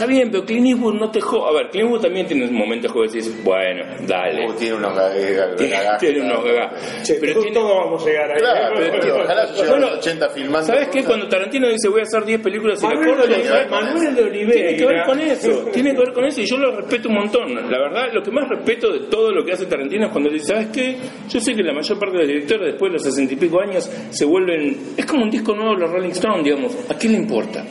[0.00, 1.48] Está bien, pero Clint Eastwood no te jode.
[1.50, 4.48] A ver, Clint Eastwood también tiene momentos que dices, bueno, dale.
[4.48, 5.56] Uh, tiene unos gagas.
[5.56, 7.02] Tiene, tiene unos gagas.
[7.02, 8.38] Che, Pero todos tiene, vamos a llegar ahí.
[8.38, 8.98] Claro, ¿eh?
[8.98, 10.66] pero ojalá yo Bueno, los 80 filmando.
[10.66, 11.04] ¿Sabes qué?
[11.04, 14.22] Cuando Tarantino dice voy a hacer 10 películas y la corto, le dice, Manuel de
[14.22, 14.52] Oliveira.
[14.54, 17.14] tiene que ver con eso, tiene que ver con eso y yo lo respeto un
[17.16, 17.54] montón.
[17.70, 20.46] La verdad, lo que más respeto de todo lo que hace Tarantino es cuando dice,
[20.46, 20.96] ¿sabes qué?
[21.28, 23.60] Yo sé que la mayor parte de los directores después de los sesenta y pico
[23.60, 27.08] años se vuelven, es como un disco nuevo de los Rolling Stones, digamos, ¿a qué
[27.08, 27.64] le importa?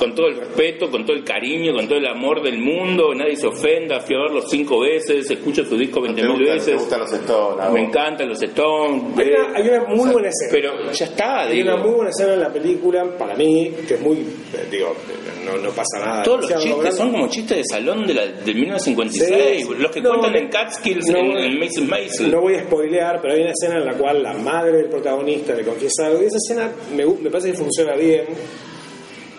[0.00, 3.36] Con todo el respeto, con todo el cariño, con todo el amor del mundo, nadie
[3.36, 6.72] se ofenda, fui a verlo cinco veces, escucho su disco veinte ¿Te, mil gustan, veces.
[6.72, 7.70] te gustan los Stones?
[7.72, 9.02] Me encantan los Stones.
[9.18, 10.50] Hay eh, una, hay una muy buena escena.
[10.50, 11.74] pero ya está, Hay digo.
[11.74, 14.24] una muy buena escena en la película, para mí, que es muy.
[14.70, 14.96] Digo,
[15.44, 16.22] no, no pasa nada.
[16.22, 20.00] Todos los chistes son como chistes de salón de la, del 1956, Sí, los que
[20.00, 22.30] no, cuentan en Catskills, no, en, en Mason Mason.
[22.30, 25.54] No voy a spoilear, pero hay una escena en la cual la madre del protagonista
[25.54, 26.22] le confiesa algo.
[26.22, 28.24] Y esa escena me, me parece que funciona bien.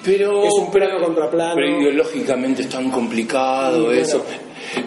[0.03, 1.55] Pero es un plano contra plano.
[1.55, 4.01] Pero ideológicamente es tan complicado Bueno.
[4.01, 4.25] eso.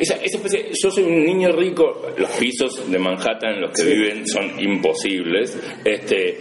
[0.00, 3.82] Esa, esa especie- yo soy un niño rico, los pisos de Manhattan en los que
[3.82, 3.88] Sí.
[3.92, 5.58] viven son imposibles.
[5.84, 6.38] Este,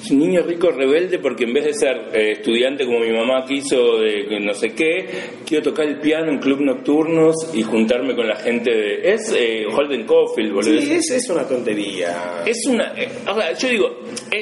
[0.00, 3.44] soy un niño rico rebelde porque en vez de ser eh, estudiante como mi mamá
[3.46, 5.06] quiso de no sé qué,
[5.46, 9.10] quiero tocar el piano en club nocturnos y juntarme con la gente de...
[9.12, 10.80] Es eh, Holden Caulfield, boludo.
[10.80, 12.42] Sí, es, es una tontería.
[12.46, 12.92] Es una.
[12.96, 14.00] eh, o sea, yo digo,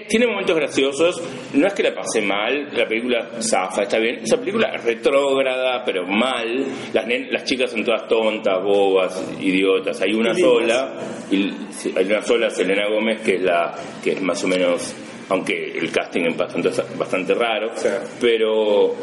[0.09, 1.23] tiene momentos graciosos.
[1.55, 4.17] No es que la pasé mal, la película zafa, está bien.
[4.23, 6.65] Esa película es retrógrada, pero mal.
[6.93, 10.01] Las, nen- las chicas son todas tontas, bobas, idiotas.
[10.03, 10.93] Hay una sola,
[11.31, 11.51] y
[11.97, 14.95] hay una sola, Selena Gómez, que es la que es más o menos.
[15.29, 17.89] Aunque el casting es bastante, bastante raro, Sí.
[18.21, 18.95] pero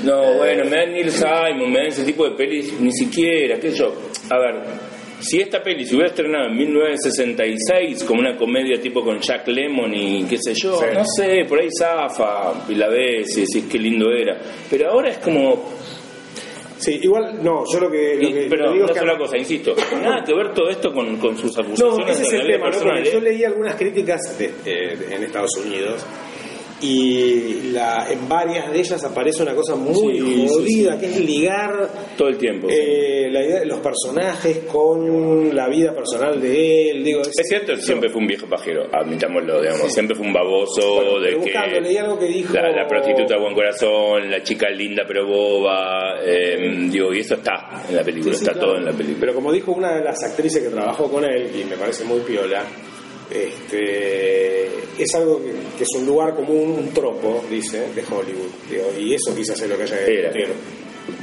[0.05, 3.71] No, bueno, me dan Neil Simon, me dan ese tipo de pelis, ni siquiera, qué
[3.71, 3.95] sé yo.
[4.31, 4.55] A ver,
[5.21, 9.93] si esta peli se hubiera estrenado en 1966 como una comedia tipo con Jack Lemmon
[9.95, 10.87] y qué sé yo, Sí.
[10.95, 14.39] no sé, por ahí zafa y la ves y decís qué lindo era.
[14.71, 15.77] Pero ahora es como
[16.79, 19.05] Sí, igual, no, yo lo que, lo que pero lo digo una es que.
[19.05, 22.31] sola cosa, insisto, nada que ver todo esto con, con sus No, acusaciones ese es
[22.31, 22.71] de el tema, ¿no?
[22.71, 23.21] Personal, yo ¿eh?
[23.21, 26.07] leí algunas críticas de- eh, de- en Estados Unidos
[26.81, 31.21] y la, en varias de ellas aparece una cosa muy Sí, sí, jodida, que es
[31.21, 32.69] ligar todo el tiempo.
[32.71, 37.05] eh, la idea de los personajes con la vida personal de él.
[37.05, 39.93] Digo, Es cierto, siempre fue un viejo pajero, admitámoslo, digamos.
[39.93, 41.99] Siempre fue un baboso Bueno, de que.
[41.99, 46.21] algo que dijo- La, la prostituta buen corazón, la chica linda pero boba.
[46.25, 48.69] eh, digo, y eso está en la película, está claro.
[48.69, 49.19] todo en la película.
[49.21, 52.21] Pero como dijo una de las actrices que trabajó con él, y me parece muy
[52.21, 52.63] piola,
[53.31, 54.67] este,
[54.99, 58.51] es algo que, que es un lugar común, un tropo, dice, de Hollywood.
[58.71, 60.49] Digo, y eso quizás es lo que haya que.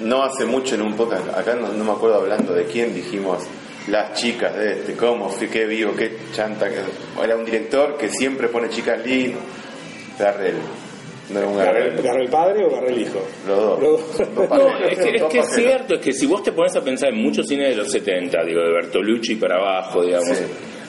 [0.01, 3.43] No hace mucho en un podcast, acá no, no me acuerdo hablando de quién dijimos
[3.87, 6.67] las chicas de este, cómo, qué vivo, qué chanta.
[6.69, 9.41] que- Era un director que siempre pone chicas lindas.
[10.17, 10.55] Garrel.
[11.29, 12.01] No era un ¿Garré Garrel.
[12.03, 13.19] ¿Garré el padre o Garré el hijo?
[13.47, 13.79] Los dos.
[13.81, 14.35] Los dos.
[14.35, 16.81] Dos No, es que, es que es cierto, es que si vos te pones a
[16.83, 20.43] pensar en muchos cines de los 70, digo, de Bertolucci para abajo, digamos, Sí.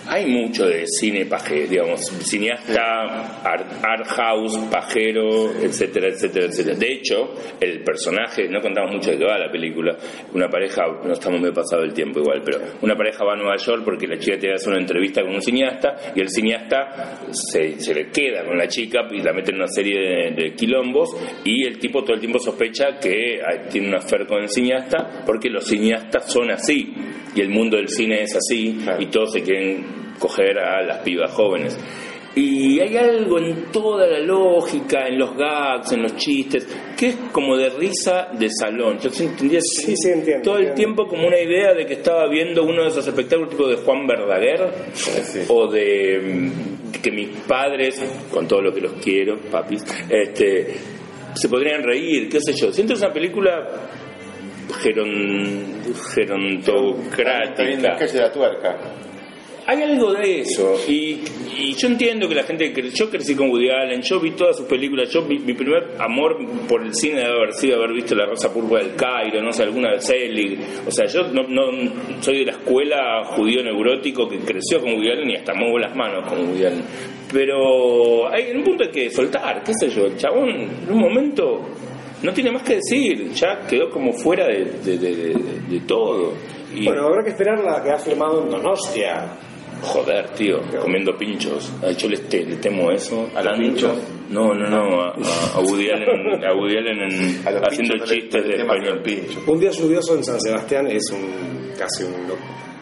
[0.09, 6.77] Hay mucho de cine pajero, digamos, cineasta, art, house, pajero, etcétera, etcétera, etcétera.
[6.77, 9.97] De hecho, el personaje, no contamos mucho de qué va la película,
[10.33, 13.57] una pareja, no estamos muy pasado el tiempo igual, pero una pareja va a Nueva
[13.57, 17.21] York porque la chica tiene que hacer una entrevista con un cineasta y el cineasta
[17.31, 21.11] se, se le queda con la chica y la mete en una serie de, quilombos
[21.45, 25.25] y el tipo todo el tiempo sospecha que ah, tiene una affair con el cineasta
[25.27, 26.95] porque los cineastas son así
[27.35, 31.31] y el mundo del cine es así y todos se quieren coger a las pibas
[31.33, 31.79] jóvenes.
[32.35, 37.17] Y hay algo en toda la lógica, en los gags, en los chistes, que es
[37.33, 38.99] como de risa de salón.
[38.99, 42.63] Yo entendía Sí, sí, entiendo, todo el tiempo como una idea de que estaba viendo
[42.65, 45.41] uno de esos espectáculos tipo de Juan Verdaguer Sí.
[45.49, 50.75] o de mm, que mis padres, con todo lo que los quiero, papis, este,
[51.33, 52.71] se podrían reír, qué sé yo.
[52.71, 53.67] Siento esa película
[54.83, 55.09] geron,
[55.87, 57.97] Está bien la gerontocrática.
[57.97, 58.77] calle de la tuerca.
[59.69, 61.19] Hay algo de eso, y,
[61.59, 64.67] y yo entiendo que la gente, yo crecí con Woody Allen, yo vi todas sus
[64.67, 66.37] películas, yo mi, mi primer amor
[66.69, 69.65] por el cine debe haber sido haber visto La Rosa Púrpura del Cairo, no sé,
[69.65, 71.43] alguna de Selig, o sea, yo no,
[72.21, 75.97] soy de la escuela judío neurótico que creció con Woody Allen y hasta muevo las
[75.97, 76.85] manos con Woody Allen,
[77.33, 81.63] pero hay un punto hay que soltar, qué sé yo, el chabón en un momento
[82.23, 86.35] no tiene más que decir, ya quedó como fuera de, todo.
[86.75, 89.46] Y, Bueno, habrá que esperar la que ha filmado en Donostia.
[89.83, 91.73] Joder, tío, comiendo pinchos.
[91.83, 93.29] Ay, yo le, te- le temo eso.
[93.35, 93.99] ¿A los pinchos?
[94.31, 95.13] No, no, no, a, a-
[95.57, 99.03] a Woody Allen, a Woody Allen en- A haciendo no chistes no de español.
[99.03, 99.41] pincho.
[99.47, 102.15] Un día lluvioso en San Sebastián es un casi un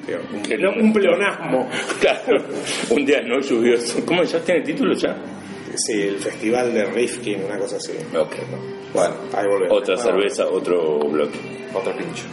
[0.07, 1.68] Digo, un, Que ple- un pleonasmo.
[2.00, 2.42] Claro,
[2.90, 4.04] un día no lluvioso.
[4.04, 5.16] ¿Cómo ya tiene título ya?
[5.76, 7.92] Sí, el festival de Rifkin, una cosa así.
[8.16, 8.37] Ok.
[8.92, 9.78] Bueno, Ahí volvemos.
[9.78, 11.38] Otra cerveza, otro bloque.
[11.74, 12.24] otro pincho.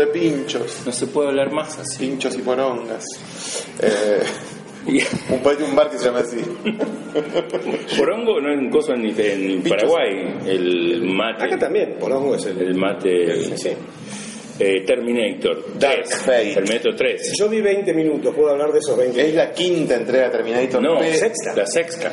[0.00, 0.82] De pinchos.
[0.84, 1.98] No se puede hablar más así.
[2.06, 3.04] Pinchos y porongas.
[3.82, 6.38] Eh, un, pa- un bar que se llama así.
[7.98, 10.34] Porongo no es un coso en, en Paraguay.
[10.46, 11.44] El mate.
[11.44, 12.58] Acá también, porongo es el...
[12.60, 13.56] El mate.
[13.56, 13.70] Sí.
[14.58, 15.78] eh, Terminator.
[15.78, 16.14] Dark 3.
[16.22, 16.54] Fate.
[16.54, 17.32] Terminator 3.
[17.38, 20.82] Yo vi 20 minutos, ¿puedo hablar de esos 20 Es la quinta entrega de Terminator.
[20.82, 21.54] No, sexta.
[21.54, 22.12] la sexta.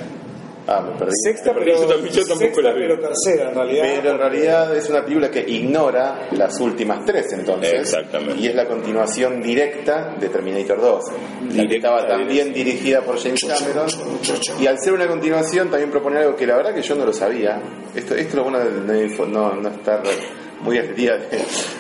[0.70, 1.14] Ah, me perdí.
[1.24, 2.82] Sexta, Pero pero, yo también- yo tampoco sexta, la vi.
[2.82, 3.84] pero tercera en realidad.
[3.96, 7.74] Pero en realidad es una película que ignora las últimas tres entonces.
[7.74, 8.42] Exactamente.
[8.42, 11.04] Y es la continuación directa de Terminator 2.
[11.10, 13.88] La que Directa, estaba también dirigida por James Cameron.
[14.60, 17.14] Y al ser una continuación también propone algo que la verdad que yo no lo
[17.14, 17.62] sabía.
[17.96, 20.02] Esto, esto es lo bueno de no, info- no, no estar
[20.62, 21.18] muy al día.
[21.18, 21.40] de-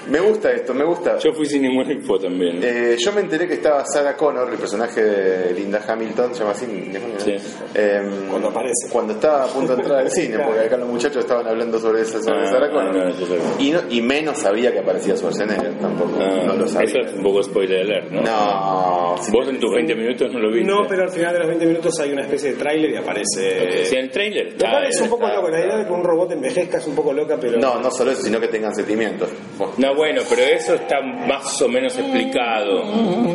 [0.09, 1.17] Me gusta esto, me gusta.
[1.19, 2.59] Yo fui sin ninguna info también.
[2.63, 6.51] Eh, yo me enteré que estaba Sarah Connor, el personaje de Linda Hamilton, se llama
[6.51, 7.19] así, ¿no?
[7.19, 7.35] Sí.
[7.73, 8.89] Em, Cuando aparece.
[8.91, 12.01] Cuando estaba a punto de entrar al cine, porque acá los muchachos estaban hablando sobre,
[12.01, 12.95] esa, sobre Ah, Sarah Connor.
[12.95, 13.13] no,
[13.59, 16.17] y, no- y menos sabía que aparecía Schwarzenegger, tampoco.
[16.21, 16.87] Ah, no lo sabía.
[16.89, 18.21] Eso es un poco spoiler alert, ¿no?
[18.21, 20.71] No, Vos en tus 20 minutos no lo viste.
[20.71, 23.85] No, pero al final de los 20 minutos hay una especie de tráiler y aparece...
[23.85, 24.53] Si en el trailer.
[24.53, 26.95] Lo cual es un poco loco, la idea de que un robot envejezca es un
[26.95, 27.57] poco loca, pero...
[27.59, 29.29] no, no solo eso, sino que tengan sentimientos.
[29.77, 32.83] No, bueno, pero eso está más o menos explicado.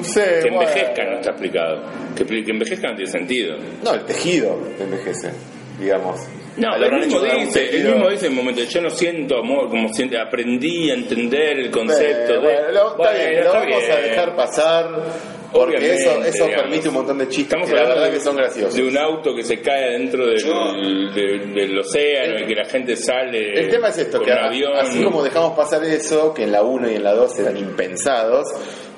[0.02, 0.62] Sí, Que bueno.
[0.62, 1.82] envejezca no está explicado.
[2.16, 3.56] Que, que envejezca no tiene sentido.
[3.82, 5.30] No, el tejido envejece,
[5.78, 6.20] digamos.
[6.56, 9.88] No, haber mismo dice, tejido- mismo dice en un momento, yo no siento amor, como
[9.94, 12.38] siente, aprendí a entender el concepto de...
[12.38, 14.90] bueno, lo, está bien, lo está vamos a dejar pasar
[15.52, 16.62] porque eso, eso digamos.
[16.62, 18.74] permite un montón de chistes Estamos que la verdad de, que son graciosos.
[18.74, 23.70] de un auto que se cae dentro del, océano y que la gente sale El
[23.70, 24.72] tema es esto, con que avión.
[24.76, 28.48] así como dejamos pasar eso, que en la 1 y en la 2 eran impensados,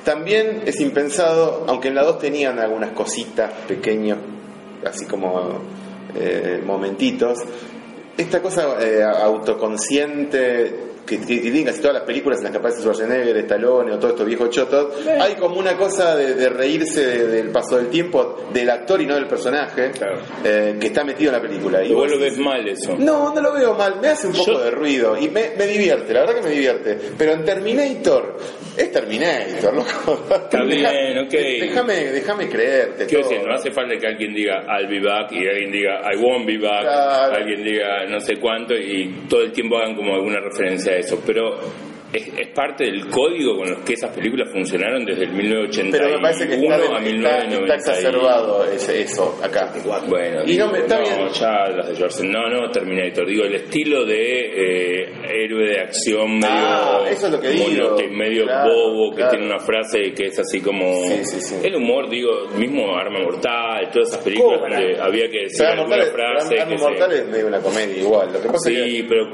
[0.05, 4.19] también es impensado, aunque en la 2 tenían algunas cositas pequeños,
[4.85, 5.63] así como
[6.15, 7.39] eh, momentitos,
[8.17, 12.59] esta cosa eh, autoconsciente que, que, que tienen casi todas las películas en las que
[12.59, 17.05] aparece Schwarzenegger, Stallone o todos estos viejos chotos, hay como una cosa de, de reírse
[17.05, 20.21] de- del paso del tiempo del actor y no del personaje Claro.
[20.45, 21.85] eh, que está metido en la película.
[21.85, 22.97] Y vos lo ves mal eso.
[22.99, 25.67] no, no lo veo mal, me hace un poco Yo- de ruido y me, me
[25.67, 26.99] divierte, la verdad que me divierte.
[27.19, 28.37] Pero en Terminator,
[28.77, 30.21] es Terminator, loco.
[30.35, 31.31] Está bien, ok.
[31.33, 33.07] Déjame, déjame creerte.
[33.07, 36.17] Quiero decir, no hace falta que alguien diga I'll be back y alguien diga I
[36.17, 37.35] won't be back, Claro.
[37.37, 41.21] alguien diga no sé cuánto y todo el tiempo hagan como alguna referencia a eso.
[41.27, 41.59] Pero
[42.13, 46.17] es, es parte del código con los que esas películas funcionaron desde el 1981 Pero
[46.17, 47.75] me parece que está, a está, 1990.
[47.75, 49.73] está exacerbado eso acá.
[50.07, 51.29] Bueno, Y no, está no, bien.
[51.33, 56.49] ya las de no, no, Terminator, digo, el estilo de eh, héroe de acción medio,
[56.49, 57.65] Ah, eso es lo que digo.
[57.97, 59.31] monote- medio Claro, bobo, que claro.
[59.33, 61.55] tiene una frase que es así como Sí, sí, sí.
[61.65, 65.97] el humor, digo, mismo Arma Mortal, todas esas películas donde había que decir Pero alguna
[65.97, 68.33] Mortal, frase Arma que se- Mortal es medio una comedia igual.
[68.33, 69.31] Lo que pasa es que Sí, pero,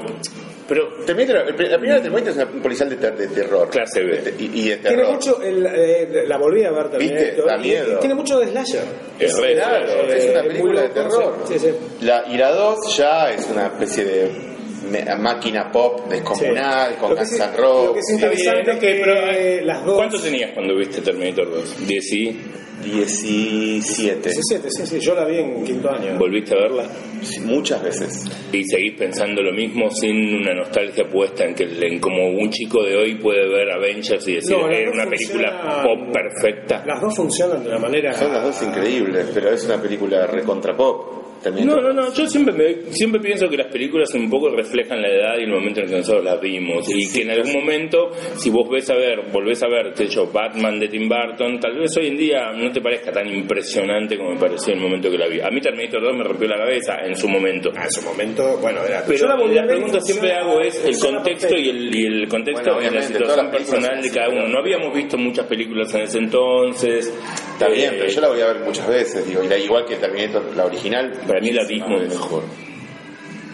[0.67, 3.69] pero Terminator- el- la primera de Terminator es un policial de, ter- de terror.
[3.69, 4.21] Clase B.
[4.21, 5.13] De- y, y de Tiene terror.
[5.13, 7.13] mucho, el, eh, la volví a ver también.
[7.15, 7.41] ¿Viste?
[7.45, 7.93] Da y- miedo.
[7.93, 8.83] y tiene mucho de slasher.
[9.19, 11.35] Es re Claro, es una Eh, película muy de terror.
[11.45, 11.69] Sí, sí.
[12.01, 14.50] La, y la 2 ya es una especie de
[14.89, 16.97] me- máquina pop descomunal, Sí.
[16.99, 18.21] con Guns N' Roses.
[18.21, 19.63] eh.
[19.95, 21.87] ¿Cuánto tenías cuando viste Terminator 2?
[21.87, 22.37] ¿10 y?
[22.81, 24.29] 17.
[24.29, 26.17] 17, sí, sí, yo la vi en quinto año.
[26.17, 26.83] ¿Volviste a verla?
[27.21, 28.25] Sí, Muchas veces.
[28.51, 32.81] Y seguís pensando lo mismo sin una nostalgia puesta en que en como un chico
[32.83, 36.83] de hoy puede ver Avengers y decir No, era una película pop perfecta.
[36.83, 38.13] Las dos funcionan de una manera.
[38.13, 41.20] Son las dos increíbles, pero es una película recontra pop.
[41.43, 45.01] También No, no, no, yo siempre me- siempre pienso que las películas un poco reflejan
[45.01, 47.53] la edad y el momento en el que nosotros las vimos y que en algún
[47.53, 51.59] momento, si vos ves a ver, volvés a ver, sé yo, Batman de Tim Burton,
[51.59, 54.83] tal vez hoy en día no te parezca tan impresionante como me pareció en el
[54.85, 55.39] momento que la vi.
[55.41, 57.71] A mí Terminator 2 me rompió la cabeza en su momento.
[57.75, 59.03] Ah, en su momento, bueno, era.
[59.07, 62.91] Pero yo la, pregunta siempre hago es el contexto y el, y el contexto Bueno,
[62.91, 64.37] y la situación personal de cada uno.
[64.41, 67.13] pero- No habíamos visto muchas películas en ese entonces.
[67.53, 69.85] Está bien, Eh, pero yo la voy a ver muchas veces, digo, y la- igual
[69.85, 71.11] que Terminator, la original.
[71.31, 72.43] Para mí la mismo es mejor.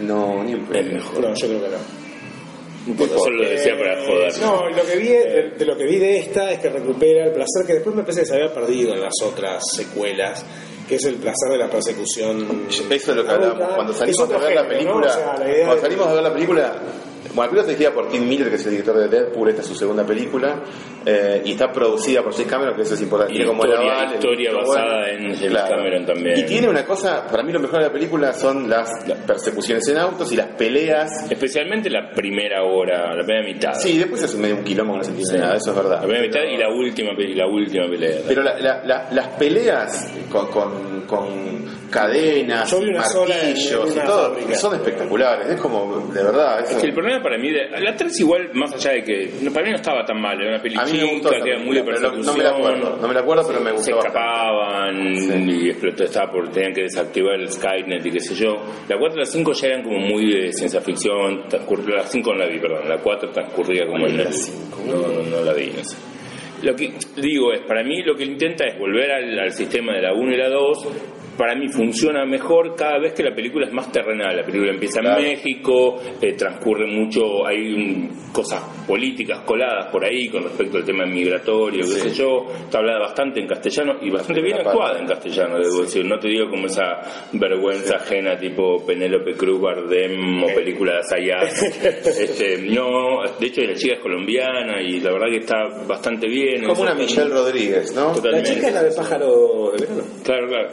[0.01, 1.21] No, ni en Es mejor.
[1.21, 2.07] No, yo creo que no.
[2.87, 4.33] Importa, Solo lo decía para joder.
[4.39, 7.31] No, lo que vi de, de lo que vi de esta es que recupera el
[7.33, 10.45] placer que después me parece que se había perdido en las otras secuelas,
[10.87, 12.65] que es el placer de la persecución.
[12.69, 13.73] Eso es lo que hablamos.
[13.75, 16.13] Cuando Es salimos a ver la película, O sea, la idea cuando de- salimos a
[16.13, 16.91] ver la película, bueno,
[17.25, 19.67] la película está dirigida por Tim Miller, que es el director de Deadpool, esta es
[19.67, 20.63] su segunda película,
[21.09, 23.33] eh, y está producida por James Cameron, que eso es importante.
[23.33, 26.39] Y Tiene como historia- el historia basada en James Cameron también.
[26.39, 29.87] Y tiene una cosa, para mí lo mejor de la película son las, las persecuciones
[29.87, 31.31] en autos y las peleas.
[31.31, 33.73] Especialmente la primera hora, la primera mitad.
[33.75, 35.95] Sí, después es medio un quilombo que no se entiende nada, eso es verdad.
[36.01, 38.17] La primera mitad y la última, pe- la última pelea.
[38.27, 44.55] Pero la- la- la- las peleas con, con, con cadenas, martillos y todo, fábrica.
[44.55, 45.47] son espectaculares.
[45.49, 46.59] Es como, de verdad.
[46.61, 49.49] es Es que el problema para mí, de, la 3 igual, más allá de que,
[49.53, 51.75] para mí no estaba tan mal, era una peli A mí me gustó que muy
[51.75, 52.25] de pero no- persecución.
[52.25, 54.19] no me la acuerdo, no me la acuerdo, pero me Se gustó bastante.
[54.19, 55.65] escapaban Sí.
[55.65, 58.55] y explotó, estaba por, tenían que desactivar el Skynet y qué sé yo.
[58.87, 62.39] La 4 y la 5 ya eran como muy de ciencia ficción, la 5 no
[62.39, 64.27] la vi, perdón, la 4 transcurría como en el...
[64.87, 65.97] No, no, no la vi, no sé.
[66.63, 70.01] Lo que digo es, para mí lo que intenta es volver al, al sistema de
[70.01, 70.87] la 1 y la 2.
[71.37, 74.35] Para mí funciona mejor cada vez que la película es más terrenal.
[74.35, 75.19] La película empieza Claro.
[75.21, 80.83] en México, eh, transcurre mucho, hay un- cosas políticas coladas por ahí con respecto al
[80.85, 82.45] tema migratorio, qué sé yo.
[82.65, 86.05] Está hablada bastante en castellano y bastante bien La actuada en castellano, debo decir.
[86.05, 87.01] No te digo como esa
[87.33, 91.63] vergüenza ajena tipo Penélope Cruz, Bardem o película de Sayas.
[91.83, 95.55] este, no, de hecho la chica es colombiana y la verdad que está
[95.87, 96.63] bastante bien.
[96.65, 98.09] como una Michelle Rodríguez, ¿no?
[98.09, 98.53] La Totalmente.
[98.53, 100.03] chica es la de pájaro de verano.
[100.23, 100.69] Claro, claro.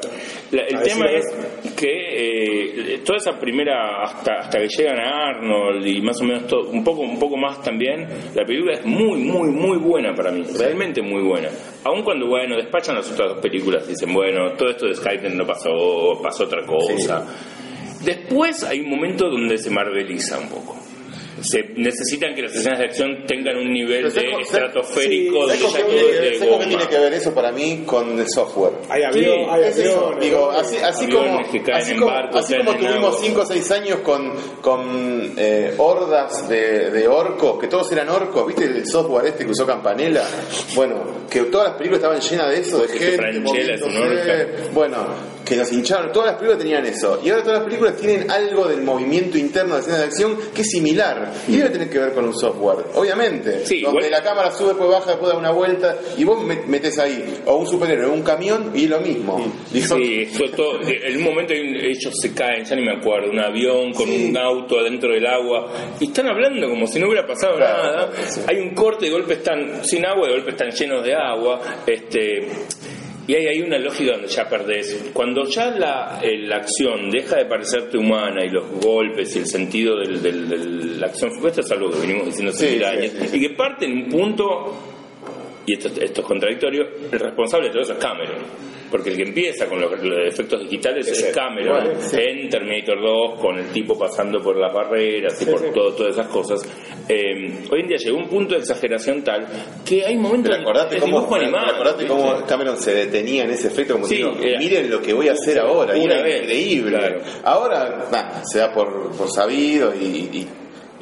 [0.55, 5.87] La- el tema es que eh, toda esa primera, hasta, hasta que llegan a Arnold
[5.87, 9.19] y más o menos todo, un poco, un poco más también, la película es muy,
[9.19, 11.49] muy, muy buena para mí, realmente muy buena.
[11.85, 15.33] Aun cuando, bueno, despachan las otras dos películas y dicen, bueno, todo esto de Skynet
[15.35, 17.27] no pasó, pasó otra cosa.
[18.05, 20.77] Después hay un momento donde se marveliza un poco.
[21.45, 25.61] Se necesitan que las escenas de acción tengan un nivel Pero ¿sabes de estratosférico ¿Sabes
[25.61, 26.69] donde con ya qué todo tiene es que ver- de ¿sabes con qué goma.
[26.79, 28.73] tiene que ver eso para mí con el software?
[28.89, 30.77] Hay avión, Sí, hay Es aviones, digo, así,
[31.09, 33.21] como, que así como, barcos, así como caen en tuvimos agua.
[33.27, 38.47] 5 o 6 años con, con eh, hordas de, de orcos, que todos eran orcos,
[38.47, 40.23] ¿viste el software este que usó Campanella?
[40.75, 44.47] Bueno, que todas las películas estaban llenas de eso, de Porque gente, es un moviéndose.
[44.73, 45.07] Bueno,
[45.45, 48.67] que nos hincharon, todas las películas tenían eso, y ahora todas las películas tienen algo
[48.67, 52.13] del movimiento interno de escena de acción que es similar, y debe tener que ver
[52.13, 55.51] con un software, obviamente, Sí, donde igual- la cámara sube, después baja, después da una
[55.51, 59.53] vuelta, y vos met- metes ahí, o un superhéroe, un camión, y lo mismo.
[59.73, 63.93] Digo, Sí, todo- en un momento ellos se caen, ya ni me acuerdo, un avión
[63.93, 64.29] con Sí.
[64.31, 68.11] un auto adentro del agua y están hablando como si no hubiera pasado Claro, nada.
[68.27, 68.41] sí.
[68.47, 71.61] Hay un corte, de golpe están sin agua, de golpe están llenos de agua.
[71.87, 72.49] Este,
[73.27, 75.11] y hay ahí una lógica donde ya perdés.
[75.13, 79.47] Cuando ya la, eh, la acción deja de parecerte humana y los golpes y el
[79.47, 80.59] sentido del- del- de
[81.01, 83.37] la acción, esto es algo que venimos diciendo hace Sí, mil sí, años, sí.
[83.37, 84.75] y que parte en un punto
[85.67, 88.74] y esto, esto es contradictorio, el responsable de todo eso es Cameron.
[88.95, 91.33] Porque el que empieza con los, los efectos digitales es, Ese.
[91.33, 92.17] Cameron Bueno, sí.
[92.17, 96.29] en Terminator 2, con el tipo pasando por las barreras y por todo, todas esas
[96.29, 96.63] cosas.
[97.09, 99.49] eh, hoy en día llegó un punto de exageración tal
[99.85, 102.47] que hay momentos Pero acordate de cómo, acordate cómo.
[102.47, 105.33] Cameron se detenía en ese efecto como Sí, diciendo, era- miren lo que voy a
[105.33, 106.97] hacer ahora, y Una era vez, increíble.
[106.97, 107.21] claro.
[107.43, 110.49] Ahora nah, se da por, por sabido y, y-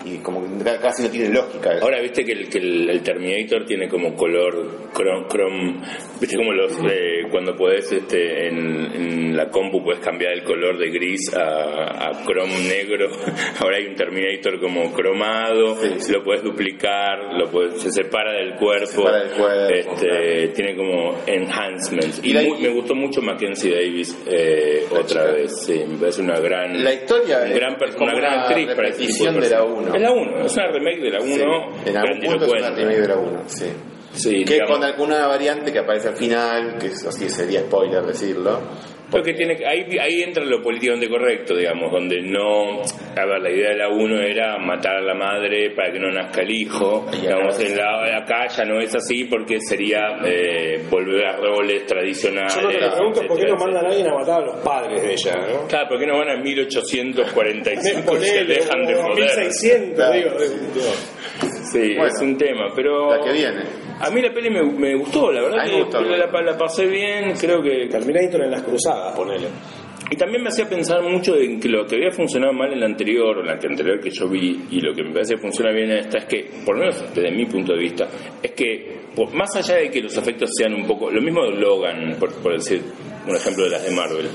[0.05, 1.79] y como que casi no tiene lógica.
[1.81, 5.81] Ahora viste que el, que el, el Terminator tiene como color crom, crom-
[6.21, 8.57] viste como los eh, cuando podés este, en,
[8.95, 13.09] en la compu puedes cambiar el color de gris a, a crom negro.
[13.61, 16.13] Ahora hay un Terminator como cromado, Sí, sí.
[16.13, 20.53] lo puedes duplicar, lo puedes, se separa del cuerpo, separa del cuerpo, este, claro.
[20.55, 22.21] tiene como enhancements.
[22.25, 25.25] Y Y, muy- me gustó mucho Mackenzie Davis eh, otra chica.
[25.33, 28.89] vez, sí, me parece una gran La historia un gran es una gran actriz para
[28.89, 29.92] este tipo repetición de la personaje.
[29.93, 29.97] Uno.
[29.97, 32.71] Es la 1, es una remake de la 1, Sí, en algún punto es una
[32.71, 33.67] remake de la 1, sí.
[34.15, 38.61] Sí, que digamos, con alguna variante que aparece al final, que así sería spoiler decirlo.
[39.21, 42.81] Que tiene, ahí, ahí entra lo políticamente correcto, digamos, donde no.
[43.17, 46.11] A ver, la idea de la 1 era matar a la madre para que no
[46.11, 47.07] nazca el hijo.
[47.13, 51.37] Y Digamos, acá- en la, acá ya no es así porque sería eh, volver a
[51.37, 52.55] roles tradicionales.
[52.55, 54.47] Yo lo que me pregunto es por qué no mandan a alguien a matar a
[54.47, 55.67] los padres de ella, ¿no?
[55.69, 59.15] Claro, ¿por qué no van a 1845 y se dejan de joder?
[59.17, 60.13] 1600, Claro.
[60.15, 60.93] digo.
[61.73, 63.11] Sí, Bueno, es un tema, pero...
[63.17, 63.63] La que viene.
[64.01, 66.01] A mí la peli me, me gustó, la verdad que gustó.
[66.03, 67.87] la, la- la pasé bien, creo que...
[67.89, 69.49] Terminator en las cruzadas, ponele.
[70.11, 72.87] Y también me hacía pensar mucho en que lo que había funcionado mal en la
[72.87, 75.71] anterior, o en la anterior que yo vi, y lo que me parece que funciona
[75.73, 78.09] bien en esta es que, por lo menos desde mi punto de vista,
[78.43, 81.53] es que por- más allá de que los efectos sean un poco, lo mismo de
[81.53, 82.83] Logan, por, por decir
[83.27, 84.29] un ejemplo de las de Marvel,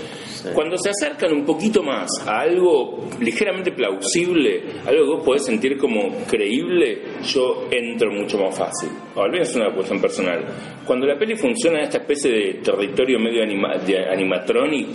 [0.53, 5.77] cuando se acercan un poquito más a algo ligeramente plausible, algo que vos podés sentir
[5.77, 8.89] como creíble, yo entro mucho más fácil.
[9.15, 10.45] O al menos es una cuestión personal.
[10.85, 14.87] Cuando la peli funciona en esta especie de territorio medio anima- de animatronic,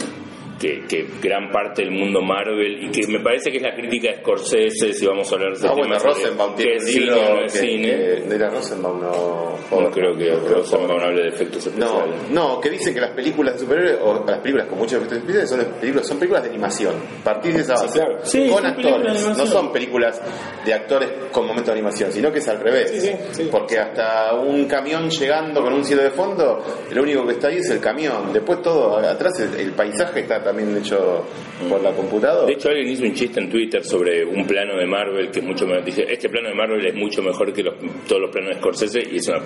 [0.63, 4.11] que, que gran parte del mundo Marvel y que me parece que es la crítica
[4.13, 7.59] de Scorsese si vamos a hablar de Ah, bueno, Rosenbaum tiene cine no es que,
[7.59, 9.59] cine que- de la Rosenbaum no...
[9.81, 13.55] no creo que Rosenbaum hable de efectos No, especiales no, que dice que las películas
[13.55, 16.95] de superhéroes, o las películas con muchos efectos especiales, son películas, son películas de animación.
[17.25, 17.99] Partís de esa base.
[17.99, 18.19] claro.
[18.23, 19.37] Sí, con actores.
[19.37, 20.21] No son películas
[20.65, 22.91] de actores con momento de animación, sino que es al revés.
[22.91, 23.49] Sí, sí, sí.
[23.51, 27.57] Porque hasta un camión llegando con un cielo de fondo, lo único que está ahí
[27.59, 28.33] es el camión.
[28.33, 31.25] Después todo atrás, el, el paisaje está también hecho
[31.69, 32.47] por la computadora.
[32.47, 35.45] De hecho, alguien hizo un chiste en Twitter sobre un plano de Marvel que es
[35.45, 35.85] mucho mejor.
[35.85, 37.75] Dice: Este plano de Marvel es mucho mejor que los-
[38.07, 39.41] todos los planos de Scorsese y es una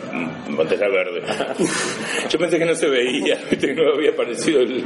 [0.57, 1.23] pantalla verde.
[2.31, 4.83] Yo pensé que no se veía, que no había aparecido el,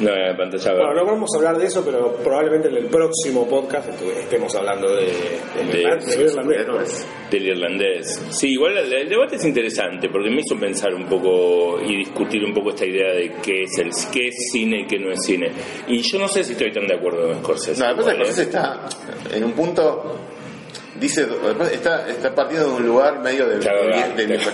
[0.00, 1.00] no, la pantalla Bueno, verde.
[1.00, 5.06] no vamos a hablar de eso, pero probablemente en el próximo podcast estemos hablando de,
[5.06, 7.06] de, De- de- de irlandés.
[7.30, 8.26] Del irlandés.
[8.30, 12.44] Sí, igual el, el debate es interesante porque me hizo pensar un poco y discutir
[12.44, 15.18] un poco esta idea de qué es el qué es cine y qué no es
[15.24, 15.37] cine.
[15.86, 17.80] Y yo no sé si estoy tan de acuerdo con Scorsese.
[17.90, 18.42] No, pasa es que igual, ¿eh?
[18.42, 20.16] Está en un punto.
[20.98, 21.28] Dice,
[21.72, 23.60] está, está partiendo de un lugar medio del,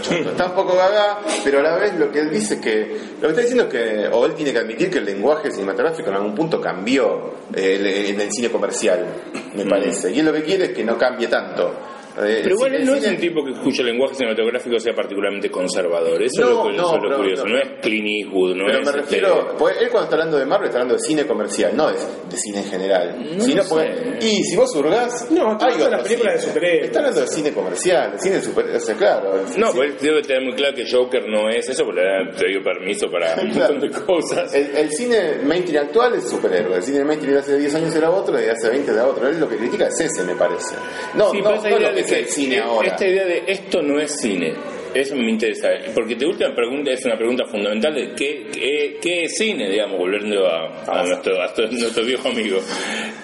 [0.02, 0.30] choto.
[0.30, 2.98] Está un poco gaga, pero a la vez lo que él dice es que.
[3.20, 4.08] Lo que está diciendo es que.
[4.12, 7.86] O él tiene que admitir que el lenguaje cinematográfico en algún punto cambió eh, el-
[7.86, 9.06] en el cine comercial,
[9.54, 10.10] me parece.
[10.12, 11.74] Y él lo que quiere es que no cambie tanto.
[12.16, 16.22] Eh, Pero igual él no es un tipo que, cuyo lenguaje cinematográfico sea particularmente conservador.
[16.22, 17.44] Eso es No, lo, que, no, eso es lo curioso.
[17.46, 17.52] no.
[17.54, 18.84] No, es Clint Eastwood, no Pero es.
[18.84, 21.72] me este, refiero, pues él cuando está hablando de Marvel está hablando de cine comercial,
[21.76, 23.40] no de, de cine en general.
[23.40, 24.18] Sé.
[24.20, 26.84] y si vos hurgás, No, está hablando de las películas de superhéroes.
[26.86, 29.34] Está hablando de cine comercial, de cine super, o sea, claro.
[29.56, 32.30] No, cine- pues debe tener muy claro que Joker no es eso, porque le han
[32.36, 34.54] pedido permiso para un montón de cosas.
[34.54, 38.10] el, el cine mainstream actual es superhéroe, el cine mainstream de hace 10 años era
[38.10, 39.28] otro y de hace 20 era otro.
[39.28, 40.76] Él lo que critica es ese, me parece.
[41.14, 42.88] No, Sí, no, no lo que es el cine ahora.
[42.88, 44.54] Esta idea de esto no es cine.
[44.94, 49.22] Eso me interesa, porque tu última pregunta es una pregunta fundamental de qué, qué, qué
[49.24, 52.58] es cine, digamos, volviendo a, a nuestro, a nuestro- viejo amigo.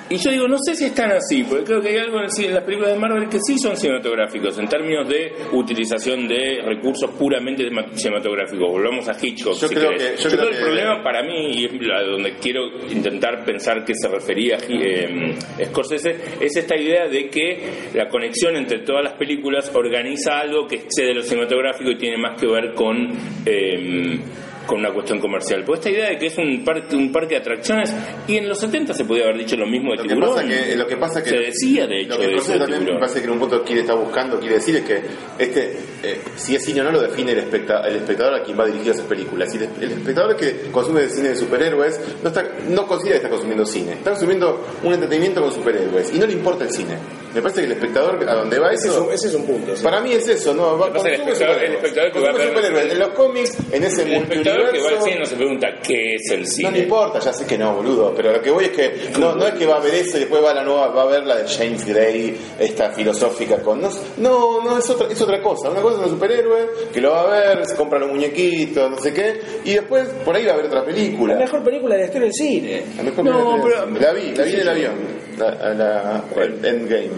[0.09, 2.55] Y yo digo, no sé si están así, porque creo que hay algo en, el
[2.55, 7.69] las películas de Marvel que sí son cinematográficos, en términos de utilización de recursos puramente
[7.95, 8.69] cinematográficos.
[8.73, 10.11] Volvamos a Hitchcock, Yo si creo querés.
[10.17, 11.73] que- yo Yo creo creo que que- el problema para mí, y es
[12.11, 15.35] donde quiero intentar pensar que se refería eh,
[15.67, 17.59] Scorsese, es esta idea de que
[17.95, 22.39] la conexión entre todas las películas organiza algo que excede lo cinematográfico y tiene más
[22.41, 23.11] que ver con
[23.47, 24.19] eh,
[24.67, 25.65] con una cuestión comercial.
[25.65, 27.93] Pues esta idea de que es un parque, un parque de atracciones,
[28.29, 30.35] y en los 70 se podía haber dicho lo mismo de Lo que tiburón.
[30.35, 32.59] pasa que, lo que pasa que se decía de hecho lo que de eso de
[32.59, 33.01] también me tiburón.
[33.01, 35.03] parece que en un punto quiere estar buscando, quiere decir es que
[35.39, 38.59] este eh, si es cine o no lo define el, especta- el espectador a quien
[38.59, 39.53] va dirigido esas películas.
[39.55, 43.65] Y el, espectador que consume cine de superhéroes no, está, no considera que está consumiendo
[43.67, 46.97] cine, está consumiendo un entretenimiento con superhéroes y no le importa el cine.
[47.35, 49.05] Me parece que el espectador a donde va Ese es eso...
[49.05, 49.77] un, ese es un punto.
[49.77, 49.85] sí.
[49.85, 50.77] Para mí es eso, ¿no?
[50.77, 52.91] Va, es el espectador- el espectador que va a Consume ver-.
[52.91, 56.15] En los cómics, en ese El espectador que va al cine no se pregunta qué
[56.17, 56.71] es el No cine.
[56.73, 59.47] le importa, ya sé que no, boludo, pero lo que voy es que no, no
[59.47, 61.25] es que va a ver eso y después va a la nueva, va a ver
[61.25, 65.71] la de James Gray, esta filosófica con no, no, no, es otra, es otra cosa,
[65.71, 68.99] una cosa es un superhéroe que lo va a ver, se compra los muñequitos, no
[68.99, 71.35] sé qué, y después por ahí va a ver otra película.
[71.35, 72.83] La mejor película de la historia del cine.
[72.97, 74.95] La mejor No, película pero- de- la vi, la vi en el avión,
[75.39, 77.11] la, la, el Endgame.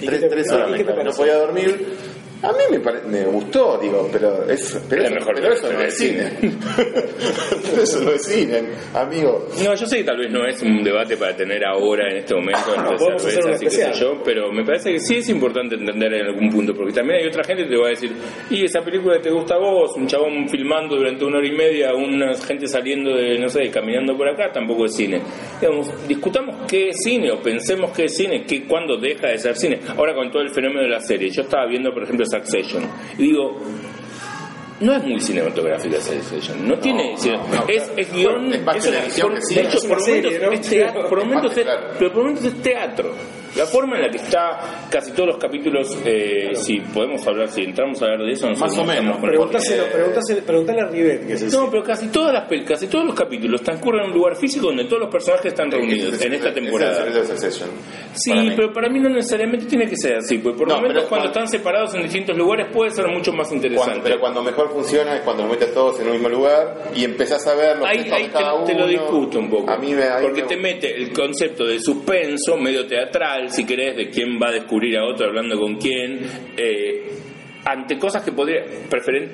[0.00, 1.96] ¿Y Tres, horas me no podía dormir.
[2.44, 5.80] A mí me, pare- me gustó, digo, pero, es, pero, eso, mejor pero eso no
[5.80, 6.32] es cine.
[7.70, 8.62] Pero eso no es cine,
[8.94, 9.46] amigo.
[9.64, 12.34] No, yo sé que tal vez no es un debate para tener ahora en este
[12.34, 15.16] momento entre podemos hacer un cervezas y qué sé yo, pero me parece que sí
[15.16, 17.90] es importante entender en algún punto, porque también hay otra gente que te va a
[17.90, 18.12] decir,
[18.50, 21.94] y esa película te gusta a vos, un chabón filmando durante una hora y media,
[21.94, 25.20] una gente saliendo de, no sé, caminando por acá, tampoco es cine.
[25.60, 29.56] Digamos, discutamos qué es cine o pensemos qué es cine, qué, cuándo deja de ser
[29.56, 29.80] cine.
[29.96, 32.84] Ahora con todo el fenómeno de la serie, yo estaba viendo, por ejemplo, Succession,
[33.18, 33.58] y digo,
[34.80, 38.92] no es muy cinematográfica Succession, no tiene, no, no, es, guion, Es más es una-
[38.96, 39.62] televisión por- que cine.
[39.62, 39.78] de hecho,
[41.08, 41.52] por momentos
[41.98, 43.12] pero por momentos es teatro.
[43.56, 47.62] La forma en la que está casi todos los capítulos, eh, si podemos hablar, si
[47.62, 51.26] entramos a hablar de eso, no sé Más o menos, porque- preguntáselo, preguntale a Rivet,
[51.26, 54.36] que es No, pero casi todas las casi todos los capítulos transcurren en un lugar
[54.36, 57.06] físico donde todos los personajes están reunidos en esta temporada.
[57.06, 57.64] es.
[58.14, 61.02] Sí, Para pero para mí no necesariamente tiene que ser así, porque por No, momentos
[61.02, 63.90] pero cuando cuando- están separados en distintos lugares puede ser mucho más interesante.
[63.90, 67.04] Cuando- pero cuando mejor funciona es cuando los metes todos en un mismo lugar y
[67.04, 68.30] empezás a ver los Ahí, ahí
[68.66, 69.70] te, lo discuto un poco.
[69.70, 73.96] A mí me, porque me- te mete el concepto de suspenso, medio teatral, si querés,
[73.96, 76.20] de quién va a descubrir a otro hablando con quién.
[76.56, 77.10] eh,
[77.66, 78.62] ante cosas que podría,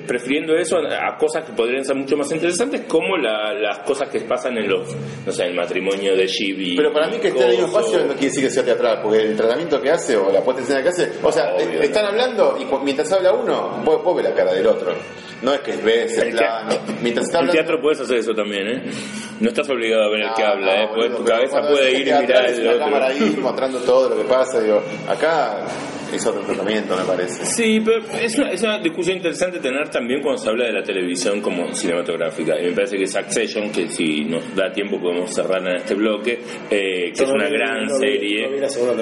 [0.07, 4.21] prefiriendo eso a, cosas que podrían ser mucho más interesantes, como la- las cosas que
[4.21, 4.95] pasan en los,
[5.25, 6.77] no sé, el matrimonio de Shibi.
[6.77, 9.21] Pero para mí que esté en mismo espacio no quiere decir que sea teatral, porque
[9.21, 12.05] el tratamiento que hace o la puesta en escena que hace, o sea, Obvio, están
[12.05, 14.93] hablando y mientras habla uno, vos, vos ves la cara del otro.
[15.41, 16.69] No es que ves el El plano.
[17.01, 17.51] Mientras está En el hablando.
[17.53, 18.83] teatro puedes hacer eso también, ¿eh?
[19.39, 20.87] No estás obligado a ver el que No, habla, no, ¿eh?
[20.93, 22.79] Puede- boludo, tu cabeza puede ir y mirar el una otro.
[22.85, 25.65] cámara ahí mostrando todo lo que pasa, digo, acá
[26.15, 27.45] es otro tratamiento, me parece.
[27.45, 30.83] Sí, pero es una, es una discusión interesante tener también cuando se habla de la
[30.83, 32.59] televisión como cinematográfica.
[32.59, 36.39] Y me parece que Succession, que si nos da tiempo podemos cerrar en este bloque,
[36.69, 38.49] eh, que es una gran no serie.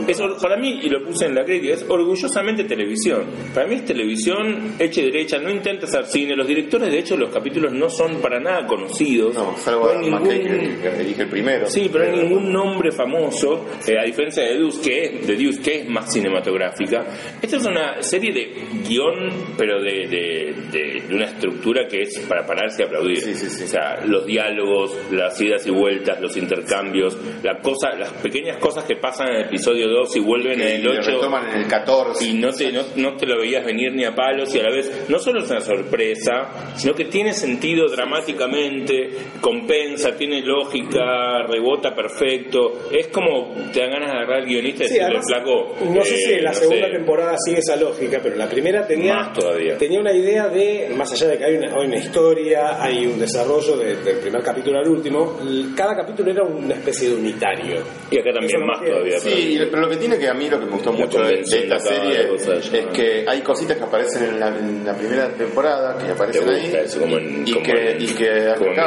[0.08, 3.26] Es or- para mí, y lo puse en la crítica, es orgullosamente televisión.
[3.54, 6.36] Para mí es televisión hecha y derecha, no intenta hacer cine.
[6.36, 9.34] Los directores, de hecho, los capítulos no son para nada conocidos.
[9.36, 10.40] No, salvo No ningún- que,
[10.82, 11.68] que dirige el primero.
[11.70, 15.36] Sí, pero no hay ningún nombre famoso, eh, a diferencia de Deuce, que es, de
[15.36, 16.99] Deuce, que es más cinematográfica.
[17.42, 18.54] Esta es una serie de
[18.88, 23.18] guion, pero de, de, de- de una estructura que es para pararse y aplaudir.
[23.22, 23.64] Sí, sí, sí.
[23.64, 28.84] O sea, los diálogos, las idas y vueltas, los intercambios, la cosa, las pequeñas cosas
[28.86, 31.68] que pasan en el episodio 2 y vuelven en el lo 8 retoman en el
[31.68, 32.26] 14.
[32.28, 34.72] y no te, no, no te lo veías venir ni a palos y a la
[34.72, 39.10] vez no solo es una sorpresa, sino que tiene sentido dramáticamente,
[39.42, 44.88] compensa, tiene lógica, rebota perfecto, es como te dan ganas de agarrar al guionista y
[44.88, 48.20] Sí, decirle, flaco, no sé eh, si en la no segunda temporada sigue esa lógica,
[48.22, 49.78] pero la primera tenía, todavía.
[49.78, 53.20] tenía una idea de, más allá de que hay una, hay una historia, hay un
[53.20, 55.38] desarrollo de- del primer capítulo al último,
[55.76, 57.82] cada capítulo era una especie de unitario.
[58.12, 59.20] y acá también más todavía.
[59.20, 61.80] Sí, pero lo que tiene que a mí lo que me gustó mucho de, esta
[61.80, 66.44] serie es que hay cositas que aparecen en la, en la primera temporada que aparecen
[66.46, 68.80] gusta ahí eso, como en, y como que, en- y que como en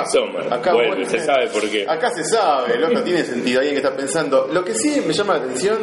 [0.53, 1.85] acá, bueno, se sabe por qué.
[1.89, 4.49] acá se sabe, loco, tiene sentido alguien que está pensando.
[4.53, 5.79] Lo que sí me llama la atención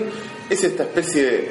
[0.50, 1.50] es esta especie de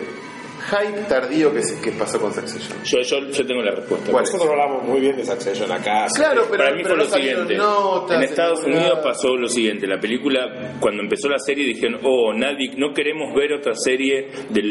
[0.70, 2.78] hype tardío que, se- que pasó con Succession.
[2.84, 4.10] Yo, yo, yo tengo la respuesta.
[4.10, 4.24] ¿Cuál?
[4.24, 6.06] Nosotros hablamos muy bien de Succession acá.
[6.14, 7.56] Claro, pero, Para mí pero fue no lo siguiente.
[7.56, 9.86] notas en Estados Unidos pasó lo siguiente.
[9.86, 14.62] La película, cuando empezó la serie, dijeron, oh, nadie, no queremos ver otra serie de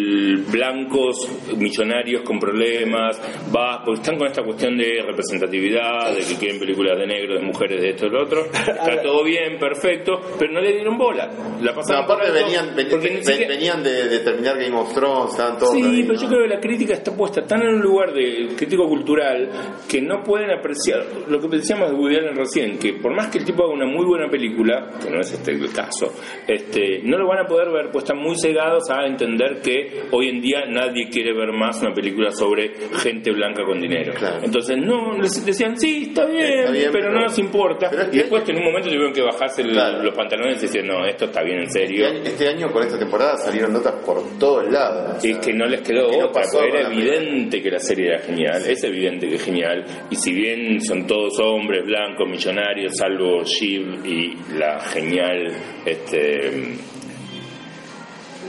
[0.51, 1.27] blancos
[1.57, 3.19] millonarios con problemas,
[3.55, 7.45] va, porque están con esta cuestión de representatividad, de que quieren películas de negros, de
[7.45, 8.45] mujeres, de esto y lo otro.
[8.53, 11.27] Está todo bien, perfecto, pero no le dieron bola.
[11.61, 14.93] La No, pasaron aparte por alto, venían, ven- siquiera- venían de, de terminar Game of
[14.93, 16.21] Thrones, estaban todos Sí, ahí, pero ¿no?
[16.21, 19.49] yo creo que la crítica está puesta tan en un lugar de crítico cultural
[19.89, 23.39] que no pueden apreciar lo que decíamos de Woody Allen recién, que por más que
[23.39, 26.13] el tipo haga una muy buena película, que no es este el caso,
[26.47, 30.29] este, no lo van a poder ver, pues están muy cegados a entender que hoy
[30.29, 32.71] en día nadie quiere ver más una película sobre
[33.01, 34.13] gente blanca con dinero.
[34.13, 34.39] Claro.
[34.43, 37.87] Entonces, no, les decían, sí, está bien, Está bien, pero, pero- no nos importa.
[37.89, 40.03] pero es y que- después en un momento tuvieron que bajarse Claro.
[40.03, 42.07] los pantalones y decir, no, esto está bien en Este serio.
[42.07, 45.17] este año con esta temporada salieron notas por todos lados.
[45.17, 48.19] o sea, Es que no les quedó Que no era evidente que la serie era
[48.19, 53.43] genial, es evidente que es genial, y si bien son todos hombres blancos, millonarios, salvo
[53.43, 55.51] Shiv y la genial
[55.85, 56.51] este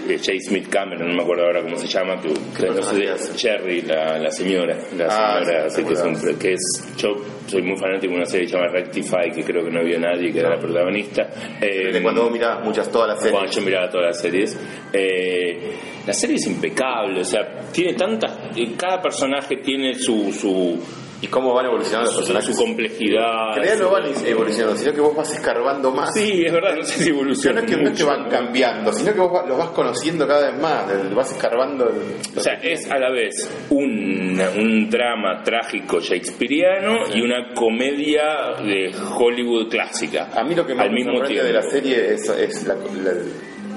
[0.09, 0.33] eh, J.
[0.41, 3.39] Smith Cameron, no me acuerdo ahora cómo se llama, que, que no sé?
[3.39, 6.39] Jerry, la, la señora, la Ah, señora, sí, que es un- recuerdo.
[6.39, 9.65] que es, yo soy muy fanático de una serie que se llama Rectify, que creo
[9.65, 11.29] que no vio nadie, que era la protagonista.
[11.61, 13.33] Eh, De cuando vos mirabas muchas, todas las series.
[13.33, 14.59] cuando yo miraba todas las series.
[14.93, 15.73] Eh,
[16.07, 17.41] la serie es impecable, o sea,
[17.73, 18.33] tiene tantas.
[18.57, 20.33] eh, Cada personaje tiene su.
[20.33, 20.79] su
[21.21, 22.55] Y cómo van evolucionando los personajes.
[22.57, 23.49] su complejidad.
[23.51, 26.15] En realidad no van evolucionando, sino que vos vas escarbando más.
[26.15, 27.61] Sí, es verdad, no sé si O sea, evoluciona.
[27.61, 28.07] no es que, no es que mucho.
[28.07, 31.89] van cambiando, sino que vos los vas conociendo cada vez más, vas escarbando.
[31.89, 38.55] el- O sea, es a la vez un, un drama trágico shakespeariano y una comedia
[38.63, 40.29] de Hollywood clásica.
[40.35, 43.13] a mí lo que más me sorprende de la serie es, es la- la-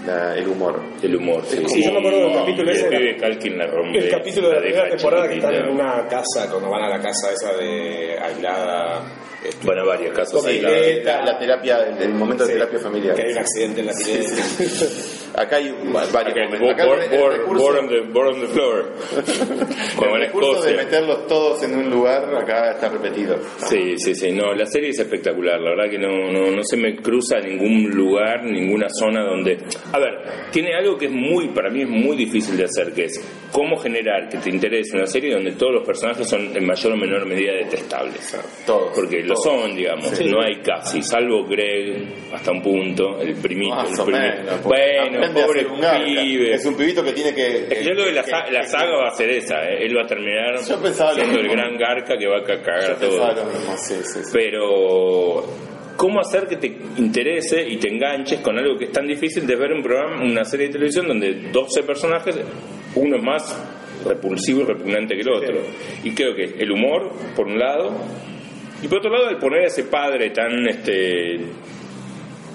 [0.06, 0.80] la- el humor.
[1.02, 1.58] El humor, sí.
[1.68, 3.98] Sí, yo me acuerdo del capítulo ese el de la- Calkin la rompe.
[4.00, 6.90] El capítulo de la deja primera temporada que están en una casa, cuando van a
[6.90, 9.02] la casa esa de aislada.
[9.44, 10.40] este, Bueno, varios casos.
[10.42, 13.16] Con ahí, Sí, la- la, la terapia, el, el momento de sí, terapia familiar.
[13.16, 15.42] Que hay un accidente en la pileta.
[15.42, 16.70] Acá hay va- varios Acá, momentos.
[16.74, 18.92] Acá board, el, recurso, board on the, board on the floor.
[19.96, 23.38] Como en el recurso de meterlos todos en un lugar, acá está repetido.
[23.68, 24.32] Sí, sí, sí.
[24.32, 25.60] No, la serie es espectacular.
[25.60, 29.58] La verdad que no, no, no se me cruza ningún lugar, ninguna zona donde.
[29.94, 30.20] A ver,
[30.52, 33.22] tiene algo que es muy, para mí es muy difícil de hacer, que es
[33.52, 36.98] cómo generar que te interese una serie donde todos los personajes son en mayor o
[36.98, 38.38] menor medida detestables.
[38.66, 38.92] Todos.
[38.96, 39.44] Porque lo todos.
[39.44, 40.20] son, digamos.
[40.22, 43.76] No hay casi, salvo Greg hasta un punto, el primito.
[43.86, 45.66] El o primer- menos, porque bueno, pobre
[46.06, 46.54] pibe.
[46.54, 47.66] Es un pibito que tiene que.
[47.68, 49.86] Que yo creo que la, sa- la saga va a ser esa, ¿eh?
[49.86, 53.12] él va a terminar siendo el gran garca que va a ca- cagar a todos.
[53.20, 54.20] pensaba lo mismo, sí, sí.
[54.34, 55.46] Pero,
[56.02, 56.66] ¿cómo hacer que te
[56.98, 60.44] interese y te enganches con algo que es tan difícil de ver un programa, una
[60.44, 62.40] serie de televisión donde 12 personajes,
[62.96, 63.56] uno es más
[64.04, 65.62] repulsivo y repugnante que el otro?
[66.04, 67.92] Y creo que el humor, por un lado,
[68.82, 71.40] y por otro lado, el poner a ese padre tan este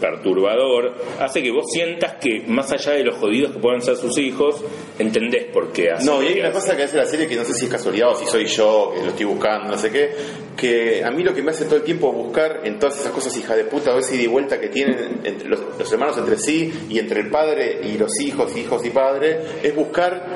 [0.00, 4.16] perturbador hace que vos sientas que más allá de los jodidos que puedan ser sus
[4.18, 4.62] hijos
[4.98, 6.60] entendés por qué hace No, y hay una hace.
[6.60, 8.92] cosa que hace la serie que no sé si es casualidad o si soy yo,
[8.94, 10.10] que lo estoy buscando, no sé qué,
[10.56, 13.36] que a mí lo que me hace todo el tiempo buscar en todas esas cosas
[13.36, 16.38] hija de puta, a veces ida y vuelta que tienen entre los, los hermanos entre
[16.38, 20.26] sí y entre el padre y los hijos, hijos y padre, es buscar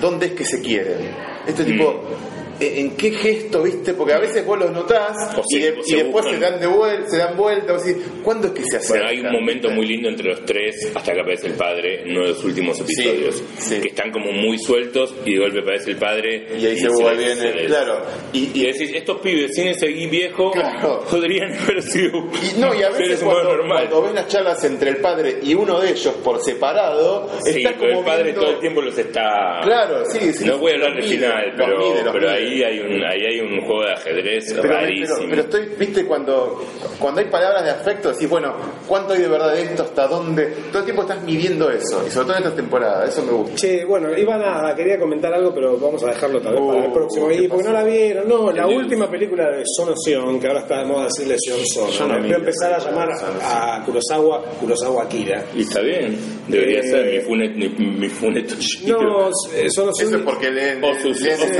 [0.00, 1.10] dónde es que se quieren.
[1.46, 1.90] Este tipo...
[1.92, 3.94] ¿En en qué gesto, viste?
[3.94, 6.34] Porque a veces vos los notás O y, se- de- o y se después buscan.
[6.34, 9.06] se dan de vuelta, se dan vuelta, vos decís, ¿cuándo es que se acercan?
[9.06, 12.10] Bueno, hay un momento muy lindo entre los tres, hasta que aparece el padre en
[12.12, 13.80] uno de los últimos episodios, sí.
[13.80, 17.34] que están como muy sueltos y de golpe aparece el padre Y ahí se vuelve
[17.34, 18.02] se les- claro.
[18.32, 21.04] Y, Y y, decís, estos pibes sin ese viejo Claro.
[21.10, 22.18] podrían haber sido
[22.56, 25.80] Y no, y a veces cuando, cuando ves las charlas entre el padre y uno
[25.80, 29.60] de ellos por separado, Sí, está como el padre viendo- todo el tiempo los está...
[29.62, 30.44] Claro, sí, sí.
[30.44, 32.45] no voy a hablar del final, pero, pero mide.
[32.46, 35.26] Ahí, hay un, ahí hay un juego de ajedrez Pero, pero, rarísimo.
[35.30, 36.62] pero estoy, viste, cuando,
[36.98, 38.54] cuando hay palabras de afecto, decís, bueno,
[38.86, 39.82] ¿cuánto hay de verdad de esto?
[39.82, 40.46] ¿Hasta dónde?
[40.70, 43.56] Todo el tiempo estás midiendo eso, y sobre todo en esta temporada, eso me gusta.
[43.56, 46.90] Che, bueno, iba a, quería comentar algo, pero vamos a dejarlo tal vez para el
[46.90, 47.28] Uh, próximo.
[47.28, 50.60] ¿qué Y porque no la vieron, no, la El- última película de Sonoción, que ahora
[50.60, 52.14] está de moda decirle Sion Yo Sono.
[52.16, 53.08] no Voy a empezar a la llamar
[53.42, 55.44] a Kurosawa, Kurosawa Akira.
[55.54, 56.16] Y está bien,
[56.48, 58.54] debería Eh, ser mi funet, mi, mi funeto
[58.86, 60.08] No, eh, Sonoción.
[60.08, 61.50] Eso es porque leen, O sus- leen sus-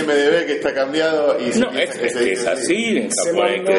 [0.00, 3.08] IMDB que está cambiado y se No, es, que es se que es así, en
[3.10, 3.72] Japón que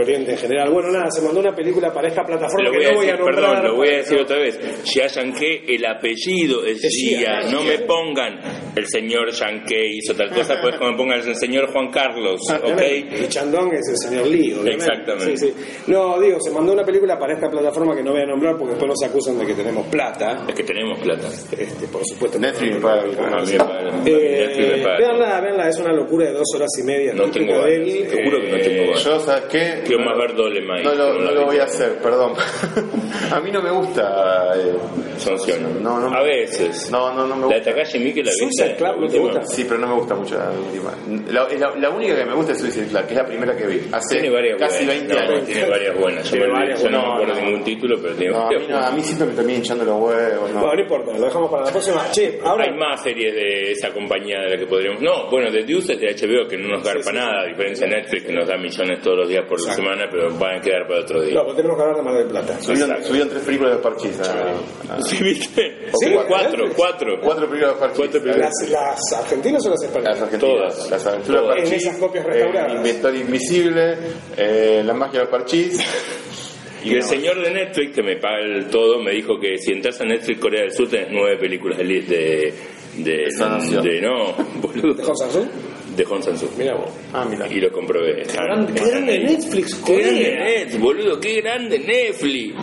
[0.00, 0.70] Oriente en general.
[0.70, 3.08] Bueno, nada, se mandó una película para esta plataforma Lo que voy a no voy
[3.08, 3.34] a nombrar.
[3.36, 4.58] perdón, lo voy a para- decir otra vez.
[4.84, 8.40] Xia Yankee, el apellido es Xia, No me pongan
[8.76, 12.82] el señor Yankee hizo tal cosa, pues como me pongan el señor Juan Carlos, ¿ok?
[13.22, 14.84] Y Chandong es el señor Lee, obviamente.
[14.84, 15.36] Exactamente.
[15.38, 15.54] Sí, sí.
[15.86, 18.74] No, digo, se mandó una película para esta plataforma que no voy a nombrar porque
[18.74, 20.44] después nos acusan de que tenemos plata.
[20.48, 21.28] Es que tenemos plata.
[21.28, 22.38] Este, por supuesto.
[22.38, 22.80] Netflix me
[24.04, 27.12] Eh, veanla, veanla, es una locura de dos horas y media.
[27.14, 28.06] No tengo ganas, él.
[28.10, 29.04] te juro que no tengo ganas.
[29.04, 29.82] Yo, ¿sabes qué?
[29.86, 30.82] Quiero más ver Dolemite.
[30.84, 32.34] No lo, no la lo voy a hacer, perdón.
[33.32, 34.52] a mí no me gusta.
[34.56, 34.74] Eh,
[35.18, 35.82] Sanción.
[35.82, 36.14] No, no.
[36.14, 36.90] A veces.
[36.90, 37.70] No, no, no me La de gusta.
[37.72, 38.76] Takashi Miike la Suicide.
[38.76, 39.42] Club, la ¿no te gusta?
[39.46, 40.92] Sí, pero no me gusta mucho la última.
[41.32, 43.66] La, la- la única que me gusta es Suicide Club, que es la primera que
[43.66, 43.80] vi.
[43.92, 45.06] Hace Tiene varias casi buenas.
[45.08, 45.46] 20 no, años.
[45.46, 46.30] tiene varias buenas.
[46.30, 47.14] Yo, varias no me buenas.
[47.14, 48.94] acuerdo No, ningún título, pero tiene varias mí, no, a buenas.
[48.96, 50.50] mí siempre me termina hinchando los huevos.
[50.52, 50.60] No.
[50.60, 52.10] Bueno, no importa, lo dejamos para la próxima.
[52.10, 52.64] Che, ahora.
[52.64, 55.00] Hay más series de esa compañía de la que podríamos.
[55.02, 57.96] No, bueno, The Deuce es de HBO que no nos garpa nada, a diferencia de
[57.96, 60.86] Netflix que nos da millones todos los días por la semana, pero van a quedar
[60.86, 61.34] para otro día.
[61.34, 62.60] No, pues tenemos que hablar de Mar del Plata.
[62.60, 64.20] Subieron, subieron tres películas de Parchís.
[64.20, 65.78] a- a- ¿Sí viste?
[66.00, 67.20] Sí, cuatro, cuatro.
[67.22, 67.98] Cuatro películas de Parchís.
[67.98, 68.50] Cuatro películas.
[68.68, 70.22] ¿Las, las argentinas o las Las españolas?
[70.22, 70.54] argentinas.
[70.56, 70.90] Todas.
[70.90, 71.48] Las aventuras de.
[71.48, 71.68] Parchís.
[71.72, 72.72] En esas copias eh, restauradas.
[72.74, 73.94] Inventor Invisible.
[74.36, 75.80] eh, la magia de Parchís.
[76.84, 80.00] Y el señor de Netflix, que me paga el todo, me dijo que si entras
[80.00, 82.54] a Netflix Corea del Sur tenés nueve películas de...
[82.98, 85.46] de de, no, boludo, ¿De Hong Sang-soo?
[85.96, 86.50] de Hong Sang-soo.
[86.58, 86.90] Mira vos.
[87.12, 87.46] Ah, mira.
[87.48, 88.22] Y lo comprobé.
[88.22, 90.36] Qué grande, qué grande Netflix, Qué grande.
[90.36, 92.54] Netflix, boludo, qué grande Netflix.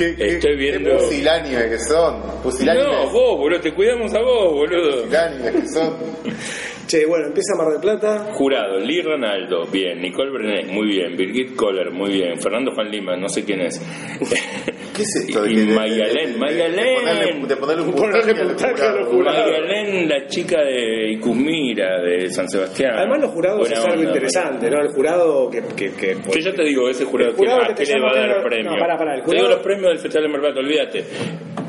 [0.00, 2.22] ¿Qué, qué, Estoy viendo- qué pusilánime que son.
[2.42, 2.84] Pusilánime.
[2.86, 5.02] No, vos, boludo, te cuidamos a vos, boludo.
[5.02, 5.94] Pusilánime que son.
[6.90, 8.32] Che, bueno, empieza Mar del Plata.
[8.32, 10.00] Jurado, Lee Ronaldo, bien.
[10.00, 11.16] Nicole Brenet, muy bien.
[11.16, 12.40] Birgit Kohler, muy bien.
[12.40, 13.78] Fernando Juan Lima, no sé quién es.
[14.96, 15.42] ¿Qué es esto?
[15.44, 16.74] de Y Mayalén, Mayalén.
[16.76, 19.46] De ponerle, de ponerle un puntaje a los puntaje a los jurados.
[19.46, 22.94] Mayalén, la chica de Icumira, de San Sebastián.
[22.96, 24.80] Además, los jurados Buena es algo onda, interesante, ¿no?
[24.80, 25.62] El jurado que.
[25.76, 28.00] que, que Yo ya te digo, ese jurado, jurado que, que ¿a te qué le
[28.00, 28.70] va a dar premio?
[28.72, 30.60] no, pará, pará, el Te digo jurado- los premios del Festival de Mar del Plata,
[30.66, 31.04] olvídate.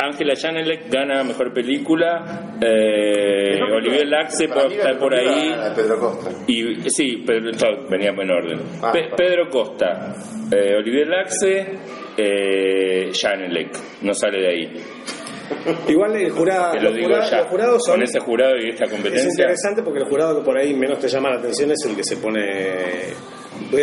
[0.03, 5.53] Ángela Janelek gana Mejor Película, eh, No, Olivier Laxe está la por ahí.
[5.75, 6.29] Pedro Costa.
[6.47, 7.51] Y sí, Pedro,
[7.89, 8.59] venía en orden.
[8.81, 9.09] Ah, Pe-.
[9.15, 10.13] Pedro Costa,
[10.51, 11.67] eh, Olivier Laxe,
[12.17, 14.73] eh, Janelek, no sale de ahí.
[15.89, 17.37] Igual el jurado, lo los, digo jura- ya.
[17.39, 17.95] los jurados son.
[17.95, 19.29] Con ese jurado y esta Es competencia.
[19.43, 22.03] interesante porque el jurado que por ahí menos te llama la atención es el que
[22.03, 22.41] se pone.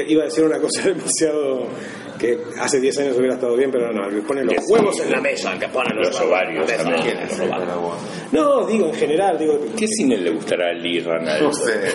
[0.08, 1.68] Iba a decir una cosa demasiado.
[2.18, 5.10] Que hace 10 años hubiera estado bien, pero no, el que pone los huevos en
[5.12, 7.44] la mesa, el que pone los, Los ovarios la mesa.
[7.46, 7.96] bueno.
[8.32, 9.58] No, digo en general, digo.
[9.76, 11.44] ¿Qué cine le gustará a Lee Ronaldo?
[11.46, 11.92] No sé.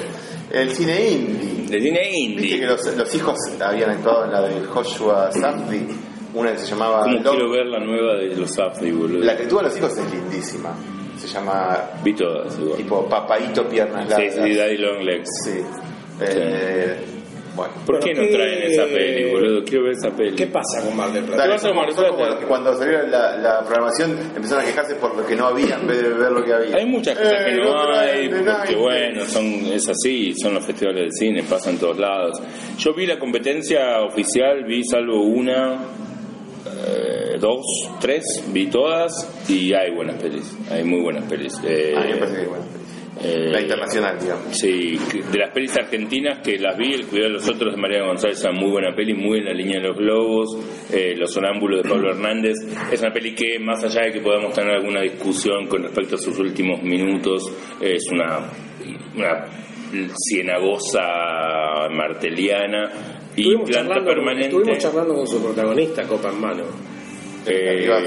[0.51, 1.67] El cine indie.
[1.69, 2.59] De cine Viste indie.
[2.59, 5.87] que los, los hijos habían actuado en la de Joshua Safdie,
[6.33, 9.23] una que se llamaba Como quiero ver la nueva de los Safdie, boludo.
[9.23, 10.75] La que tuvo a los hijos es lindísima.
[11.17, 12.77] Se llama Vi todas igual.
[12.77, 14.35] tipo Papaito Piernas Sí, Largas.
[14.47, 15.29] sí, Daddy Long Legs.
[15.45, 15.59] Sí.
[16.21, 16.97] Eh,
[17.55, 17.73] bueno.
[17.85, 19.63] ¿Por qué no ¿qué- traen esa peli, boludo?
[19.63, 20.35] Quiero ver esa peli.
[20.35, 21.37] ¿Qué pasa con Mar del Plata?
[21.41, 22.47] Dale, vas a son, Mar del Plata?
[22.47, 26.01] cuando salió la, la programación empezaron a quejarse por lo que no había en vez
[26.01, 26.75] de ver lo que había.
[26.77, 30.65] Hay muchas cosas Eh, que no traen hay, porque bueno, son, es así, son los
[30.65, 32.41] festivales de cine, pasan en todos lados.
[32.79, 35.73] Yo vi la competencia oficial, vi salvo una,
[36.65, 37.65] eh, dos,
[37.99, 39.11] tres, vi todas
[39.49, 41.53] y hay buenas pelis, hay muy buenas pelis.
[41.65, 42.63] Eh, Ah, me parece que bueno.
[43.23, 44.57] Eh, La internacional, digamos.
[44.57, 47.81] Sí, que- de las pelis argentinas que las vi, El cuidado de los otros de
[47.81, 50.57] María González, es una muy buena peli, muy en la línea de los globos,
[50.91, 52.55] eh, Los sonámbulos de Pablo Hernández,
[52.91, 56.17] es una peli que más allá de que podamos tener alguna discusión con respecto a
[56.17, 57.43] sus últimos minutos,
[57.81, 58.39] es una,
[59.15, 59.45] una
[60.27, 61.01] cienagosa
[61.91, 62.91] marteliana
[63.35, 64.47] y Estuvimos planta charlando, con- permanente.
[64.47, 66.63] estuvimos charlando con su protagonista, Copa en mano.
[67.45, 68.03] Eh, Rivas.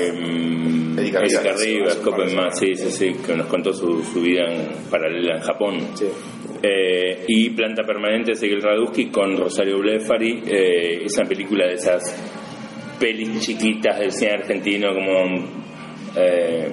[0.99, 1.97] Erika Rivas.
[1.97, 5.81] Copenhague, sí, sí, sí, que nos contó su, su vida en, paralela en Japón.
[5.95, 6.07] Sí.
[6.63, 12.03] Eh, y Planta Permanente de Seguel Raduski con Rosario Blefari, eh, esa película de esas
[12.99, 15.67] pelis chiquitas del cine argentino como
[16.17, 16.73] eh,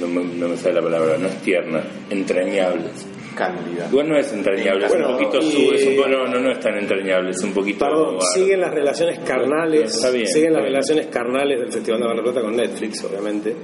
[0.00, 3.15] no, me, no me sale la palabra, no es tierna, entrañables.
[3.36, 3.86] Cándida.
[3.90, 6.50] Igual no es entrañable, Bueno, es un poquito y- su, es un, no, no, no
[6.52, 10.52] es tan entrañable, es un poquito Perdón, siguen las relaciones carnales, Está bien, siguen está
[10.58, 10.72] las bien.
[10.74, 13.54] relaciones carnales del Festival de Mar del Plata con Netflix, obviamente.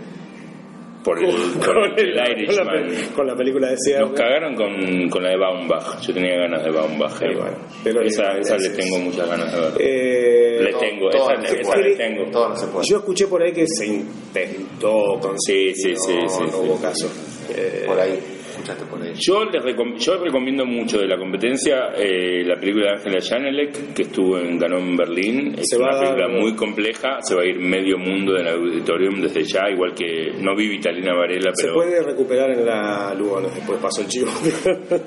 [1.05, 2.67] por el, con el, con, la, Irishman.
[2.87, 4.03] pe- con la película de Sierra.
[4.07, 6.01] Nos cagaron con, con la de Baumbach.
[6.01, 7.23] Yo tenía ganas de Baumbach.
[7.23, 7.35] eh.
[7.35, 9.73] bueno, pero esa esa le tengo muchas ganas de ver.
[9.81, 11.89] Eh, le tengo, todo esa, esa puede.
[11.89, 12.31] le tengo.
[12.31, 12.87] Todo no se puede.
[12.87, 16.57] yo escuché por ahí que se intentó con Sí, sí, sí, no, sí, no sí,
[16.61, 16.83] hubo sí.
[16.83, 17.11] caso.
[17.55, 18.19] Eh, Por ahí.
[18.63, 19.13] Escuchaste por ahí.
[19.19, 23.93] Yo, les recom- yo recomiendo mucho de la competencia eh, la película de Angela Janelek,
[23.95, 25.55] que estuvo en, ganó en Berlín.
[25.59, 28.35] Es Se va una a dar- película muy compleja, se va a ir medio mundo
[28.35, 31.75] del auditorium desde ya, igual que no vi Vitalina Varela, se pero...
[31.75, 34.31] puede recuperar en la Lugones, después pasó el chivo.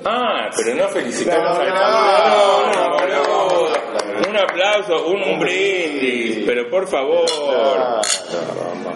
[0.04, 3.68] Ah, pero no felicitamos No, no, boludo.
[3.70, 3.85] no.
[4.36, 7.24] Un aplauso, un, un brindis, pero por favor.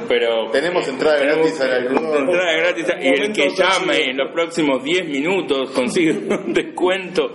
[0.08, 2.16] Pero Tenemos entrada tenemos gratis a la Lugo.
[2.16, 7.32] entrada gratis y el que llame en los próximos 10 minutos consigue un descuento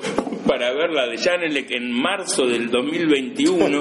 [0.48, 3.80] para ver la de Janelec en marzo del 2021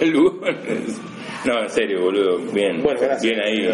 [0.00, 1.00] en Lugones.
[1.44, 3.22] No, en serio, boludo, bien, Bueno, gracias.
[3.22, 3.68] bien ahí.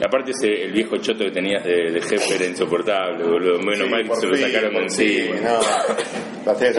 [0.00, 3.58] Y aparte ese, el viejo choto que tenías de, de jefe era insoportable, boludo.
[3.60, 5.36] Menos Sí, mal que se lo sacaron encima.
[5.40, 5.60] no.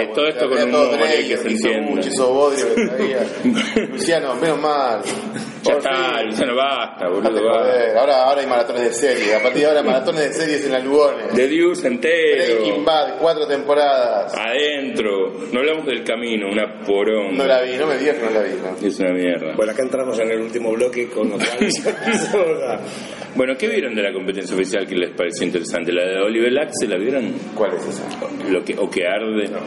[0.14, 1.82] Todo esto con un humor que se entiende.
[1.82, 2.10] mucho.
[3.92, 5.02] Luciano, menos mal.
[5.66, 6.24] Ya está.
[6.24, 8.00] Luciano, basta, boludo, basta.
[8.00, 9.34] Ahora, ahora hay maratones de series.
[9.36, 11.28] A partir de ahora, maratones de series en la Lugones.
[11.34, 12.56] The Deuce entero.
[12.62, 14.34] Breaking Bad, cuatro temporadas.
[14.36, 15.34] Adentro.
[15.52, 17.36] No hablamos del camino, una porón.
[17.38, 18.52] No la vi, no me digas que no la vi.
[18.62, 18.88] ¿no?
[18.88, 19.56] Es una mierda.
[19.56, 21.48] Bueno, acá entramos en el último bloque con lo cual
[23.36, 25.92] Bueno, ¿qué vieron de la competencia oficial que les pareció interesante?
[25.92, 27.34] ¿La de Oliver Laxe la vieron?
[27.54, 28.04] ¿Cuál es esa?
[28.50, 29.50] Lo que, ¿O que arde?
[29.50, 29.60] No,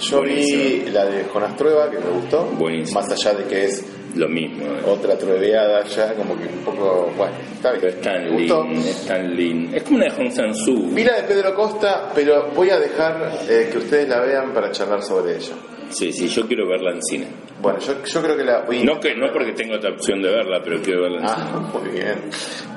[0.00, 0.62] yo Buenísimo.
[0.86, 2.44] vi la de Jonas Trueba, que me gustó.
[2.58, 3.00] Buenísimo.
[3.00, 4.64] Más allá de que es Lo mismo.
[4.66, 4.82] eh.
[4.86, 7.10] otra truebeada ya, como que un poco.
[7.16, 7.80] Bueno, está bien.
[7.82, 9.76] Pero es tan lindo, es tan lindo.
[9.76, 10.94] Es como una de Hong Sang-soo.
[10.94, 14.70] Vi la de Pedro Costa, pero voy a dejar eh, que ustedes la vean para
[14.70, 15.54] charlar sobre ella.
[15.90, 17.26] Sí, sí, yo quiero verla en cine.
[17.60, 20.30] Bueno, yo, yo creo que la voy No, que, no porque tengo otra opción de
[20.30, 21.50] verla, pero quiero verla en cine.
[21.52, 22.18] Ah, muy bien.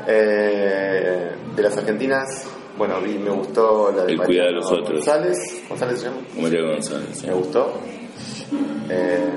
[0.08, 2.46] Eh, de las argentinas,
[2.78, 4.92] bueno, vi, me gustó la de El cuidado de los otros.
[5.06, 5.38] González.
[5.70, 6.18] ¿González se llama?
[6.40, 7.08] María González.
[7.14, 7.28] sí.
[7.28, 7.74] Me gustó.
[8.90, 9.30] Eh,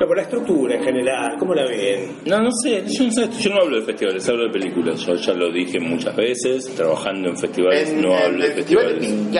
[0.00, 2.18] No, por la estructura en general, ¿cómo la ven?
[2.26, 5.00] No, no sé, yo no, sé, yo no hablo de festivales, hablo de películas.
[5.00, 8.52] Yo ya lo dije muchas veces, trabajando en festivales en no en hablo de el
[8.54, 9.34] Festival de festivales.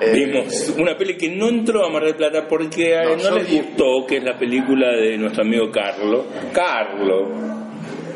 [0.00, 3.20] Eh, Vimos una peli que no entró a Mar del Plata porque a No, él
[3.20, 6.24] no les vi- gustó, que es la película de nuestro amigo Carlo.
[6.52, 7.26] Carlo.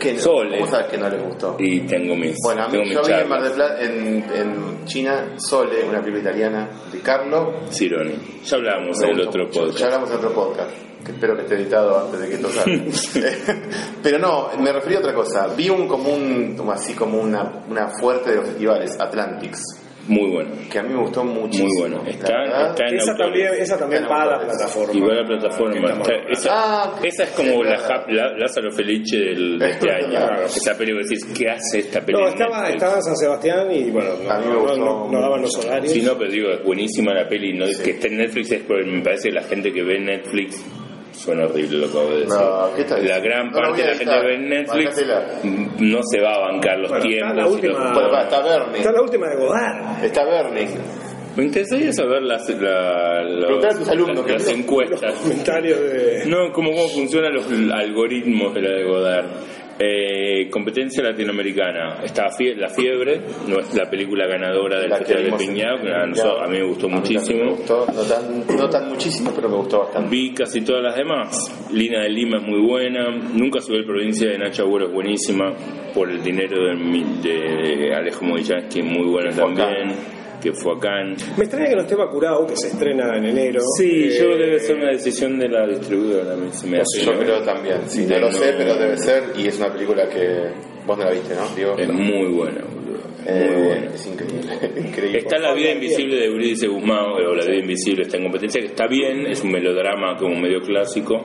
[0.03, 0.17] Que.
[0.19, 1.57] ¿Cómo sabes que no les gustó?
[1.59, 2.37] Y tengo mis.
[2.43, 5.85] Bueno, a mí tengo mis yo vi en Mar del Plata, en, en China, Sole,
[5.85, 7.53] una película italiana de Carlo.
[7.71, 8.15] Cironi.
[8.45, 9.61] Ya hablábamos en el otro mucho.
[9.61, 9.79] podcast.
[9.79, 10.71] Ya hablamos en otro podcast,
[11.05, 12.83] que espero que esté editado antes de que esto salga.
[14.03, 15.49] Pero no, me refería a otra cosa.
[15.57, 19.61] Vi un como un, como así como una, una fuerte de los festivales, Atlantics,
[20.09, 20.51] Muy bueno.
[20.71, 21.69] que a mí me gustó muchísimo.
[21.69, 22.03] Muy bueno.
[22.07, 24.93] Está, está en Esa también, esa también Está en va a la plataforma.
[24.95, 25.91] Y va a la plataforma.
[25.93, 27.77] Está- esa, Ah, esa es como la,
[28.09, 30.11] la- Lázaro Felice del, de este año.
[30.11, 30.45] Claro.
[30.47, 32.27] Esa película decís, ¿qué hace esta película?
[32.31, 35.09] No, estaba, estaba en San Sebastián y bueno, no, A mí me no- gustó no-
[35.13, 35.93] no daban los horarios.
[35.93, 37.53] Sí, no, pero digo, es buenísima la peli.
[37.57, 40.65] No, Que esté en Netflix es porque me parece que la gente que ve Netflix.
[41.13, 42.29] Suena horrible lo que acabo de decir.
[42.35, 43.07] No, ¿qué tal?
[43.07, 45.07] la gran No parte de la gente que ve Netflix
[45.81, 47.37] no se va a bancar los Bueno, está tiempos.
[47.37, 48.79] la y última- los- Bueno, va, está Bernie.
[48.79, 50.05] Está la última de Godard.
[50.05, 50.69] Está Bernie.
[51.37, 55.15] Me interesaría saber las, la- los- a tus alumnos, las, encuestas.
[55.15, 56.25] Comentarios de.
[56.27, 59.27] No, cómo, cómo funcionan los algoritmos de la de Godard.
[59.79, 62.03] Eh, competencia latinoamericana.
[62.05, 63.21] Está Fie- La Fiebre,
[63.75, 66.07] la película ganadora del Festival de Piñao, que a, Piñao.
[66.09, 67.45] nosotros- a mí me gustó mí muchísimo.
[67.45, 70.09] Me gustó, no tan, no tan muchísimo, pero me gustó bastante.
[70.11, 71.69] Vi casi todas las demás.
[71.73, 73.09] Lina de Lima es muy buena.
[73.35, 75.53] Nunca subí el provincia de Nacho Agüero es buenísima.
[75.95, 76.77] Por el dinero de,
[77.23, 80.22] de Alejo Movillansky es muy buena también.
[80.43, 80.91] Que fue acá.
[81.37, 83.61] Me extraña que no esté Bacurau, que se estrena en enero.
[83.79, 86.35] Sí, Eh, yo debe ser una decisión de la distribuidora.
[86.51, 87.19] se me hace, Yo ¿no?
[87.21, 90.51] creo también, sí, no lo no- sé, pero debe ser, y es una película que
[90.85, 91.47] vos no la viste, ¿no?
[91.55, 92.83] Digo, Es muy buena, boludo.
[93.25, 93.95] Eh, Muy buena.
[93.95, 94.53] Es increíble,
[94.89, 95.19] increíble.
[95.21, 98.67] Está La vida invisible de Eurídice Guzmán, o La vida invisible está en competencia, que
[98.67, 101.23] está bien, es un melodrama como medio clásico,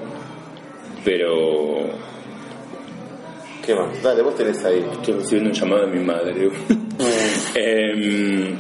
[1.03, 1.88] pero
[3.65, 4.01] ¿Qué más?
[4.03, 4.86] Dale, vos tenés ahí.
[4.93, 6.49] estoy recibiendo un llamado de mi madre.
[7.55, 8.55] Em,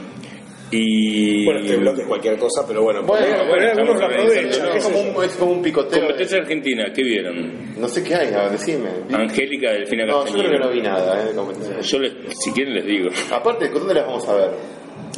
[0.71, 3.01] y Bueno, este bloque es cualquier cosa, pero bueno.
[3.03, 4.77] Bueno, bueno, algunos estamos la aprovechan.
[4.77, 5.99] Es como, un, es como un picoteo.
[5.99, 7.79] competencia argentina, ¿qué vieron?
[7.79, 8.89] No sé qué hay, no, decime.
[9.11, 11.25] Angélica Delfina No, yo creo que no vi nada, ¿eh?
[11.29, 11.79] De competencia.
[11.79, 13.09] Yo les, si quieren les digo.
[13.31, 14.49] Aparte, ¿dónde las vamos a ver?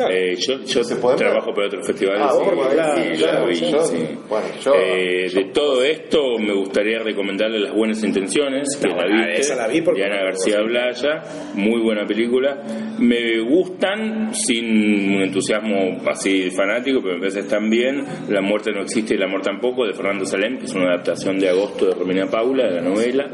[0.10, 1.28] Eh, yo yo ¿Se puede ver?
[1.28, 3.98] trabajo para otros festivales Ah, y- claro, claro, yo- sí.
[4.30, 9.06] bueno, yo- Eh, de todo esto me gustaría recomendarle Las Buenas Intenciones, que No, la
[9.28, 11.22] viste, esa la vi porque- de Ana García Blaya,
[11.56, 12.62] muy buena película.
[13.00, 18.04] Me gustan, sin un entusiasmo así fanático, pero me parece están bien.
[18.30, 21.40] La muerte no existe y el amor tampoco, de Fernando Salem, que es una adaptación
[21.40, 23.30] de agosto de Romina Paula, de la novela.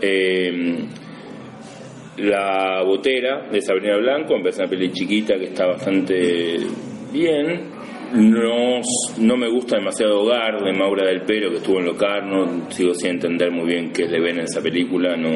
[0.00, 0.78] Eh,
[2.18, 6.58] la Botera de Sabrina Blanco, parece una peli chiquita que está bastante
[7.12, 7.78] bien.
[8.12, 8.80] No,
[9.18, 12.70] no me gusta demasiado Hogar de Maura del Pero, que estuvo en Locarno.
[12.70, 15.14] Sigo sin entender muy bien qué le ven en esa película.
[15.16, 15.28] No,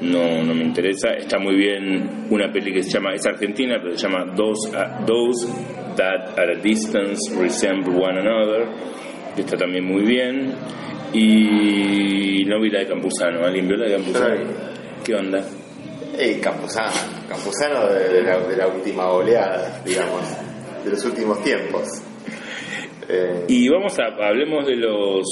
[0.00, 1.10] no, no me interesa.
[1.10, 5.04] Está muy bien una peli que se llama, es argentina, pero se llama Those, uh,
[5.06, 5.46] Those
[5.96, 8.66] That at a Distance Resemble One Another,
[9.34, 10.54] que está también muy bien.
[11.12, 13.44] Y no vi la de Campuzano.
[13.44, 14.44] ¿Alguien vio la de Campuzano?
[15.04, 15.44] ¿Qué onda?
[16.18, 16.92] Ey, Campuzano.
[17.28, 20.22] Campuzano de, la, de la última oleada, digamos.
[20.84, 21.88] De los últimos tiempos.
[23.08, 25.24] Eh, Y vamos a, hablemos de los...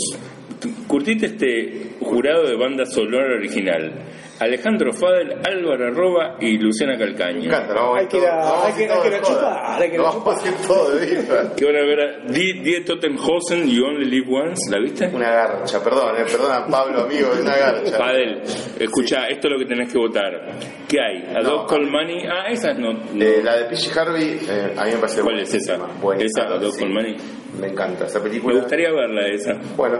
[0.86, 3.92] Curtite este jurado de banda sonora original.
[4.40, 7.50] Alejandro Fadel, Álvaro Arroba y Luciana Me Calcaño.
[7.96, 9.94] Hay que ir a- hay que- ir hay que ir a todo chupar, hay que
[9.94, 10.38] ir a Vamos chupar.
[10.38, 11.52] a ir todo de vida.
[11.56, 15.08] Que van a ver a Die, Die Tottenhausen, You Only Live Once, ¿la viste?
[15.12, 17.96] Una garcha, perdón, eh, perdona Pablo, amigo, es una garcha.
[17.98, 18.42] Fadel,
[18.78, 20.32] escucha, esto es lo que tenés que votar.
[20.88, 21.36] ¿Qué hay?
[21.36, 22.24] A No, Call Money.
[22.26, 22.92] Ah, esas no.
[22.94, 23.22] no.
[23.22, 23.98] Eh, la de P.G.
[23.98, 25.76] Harvey, eh, a mí me parece ¿Cuál es esa?
[26.00, 26.44] Buenísima.
[26.46, 26.80] Esa, A Dog sí.
[26.80, 27.16] Call Money.
[27.58, 28.60] Me encanta esa Me película.
[28.60, 29.52] gustaría verla esa.
[29.76, 29.98] Bueno,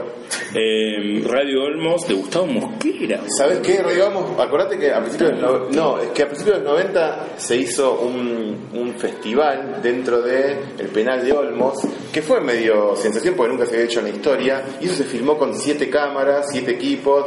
[0.54, 3.20] Eh, Radio Olmos de Gustavo Mosquera.
[3.38, 3.82] ¿sabes qué?
[3.92, 7.56] Digamos, acordate que a principios del no, no, es que a principios del 90 se
[7.56, 11.78] hizo un, un festival dentro de el penal de Olmos,
[12.12, 15.04] que fue medio sensación porque nunca se había hecho en la historia, y eso se
[15.04, 17.26] filmó con siete cámaras, siete equipos,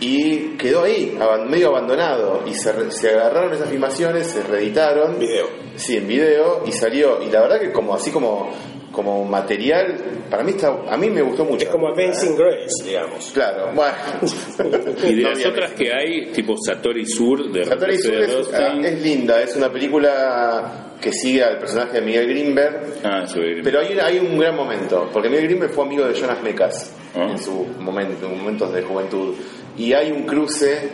[0.00, 1.16] y quedó ahí,
[1.48, 5.18] medio abandonado, y se, se agarraron esas filmaciones, se reeditaron.
[5.18, 5.46] Video.
[5.76, 8.50] Sí, en video, y salió, y la verdad que como así como,
[8.92, 9.96] como material,
[10.30, 11.64] para mí está, a mí me gustó mucho.
[11.64, 13.30] Es como Amazing Grace, digamos.
[13.32, 13.94] Claro, bueno.
[15.02, 18.32] Y de No, las otras que hay, tipo Satori Sur de Satori Sur de es,
[18.34, 18.84] Rothstein.
[18.84, 23.24] es linda, es una película que sigue al personaje de Miguel Grimberg, Ah,
[23.64, 27.26] pero hay, hay un gran momento, porque Miguel Grimberg fue amigo de Jonas Mekas Ah.
[27.30, 29.34] en sus momento, en momentos de juventud,
[29.76, 30.90] y hay un cruce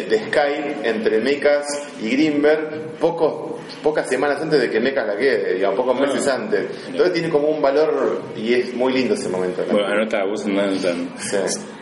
[0.00, 1.66] de Skype entre Mekas
[2.00, 6.00] y Grimberg pocos, pocas semanas antes de que Mekas la quede, digamos, pocos Ah.
[6.06, 6.66] meses antes.
[6.88, 9.62] Entonces tiene como un valor y es muy lindo ese momento.
[9.66, 9.72] ¿no?
[9.72, 11.12] Bueno, anota, vos anotando.
[11.18, 11.36] Sí.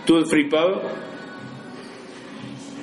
[0.04, 0.82] ¿Tú el Free Pub?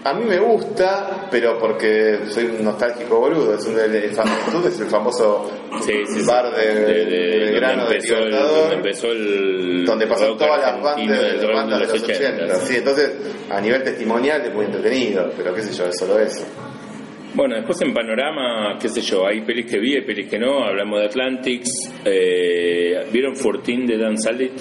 [0.04, 3.56] A mí me gusta, pero porque soy un nostálgico boludo.
[3.56, 5.50] Es un, el, el fam- es el famoso
[5.82, 6.26] Sí, sí, sí.
[6.28, 10.96] bar de, de, donde de empezó, el, donde empezó el donde rock todas las bandas
[11.42, 12.56] de, rock bandas de los 80.
[12.66, 13.12] Sí, entonces,
[13.50, 16.46] a nivel testimonial es muy entretenido, pero qué sé yo, es solo eso.
[17.34, 20.64] Bueno, después en Panorama, qué sé yo, hay pelis que vi, hay pelis que no,
[20.64, 21.70] hablamos de Atlantics.
[22.06, 24.54] Eh, ¿Vieron 14 de Dan Salit?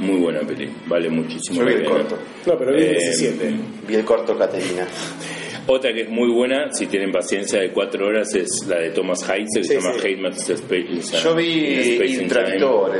[0.00, 1.90] Muy buena peli, vale muchísimo Yo vi el pena.
[1.94, 2.18] corto.
[2.46, 3.54] No, pero vi Eh, 17.
[3.86, 4.86] Vi el corto Caterina.
[5.66, 9.20] Otra que es muy buena, si tienen paciencia de cuatro horas, es la de Thomas
[9.28, 10.00] Heitzer, que Sí, se llama sí.
[10.00, 11.22] Hate Matters Space.
[11.22, 12.18] Yo vi Space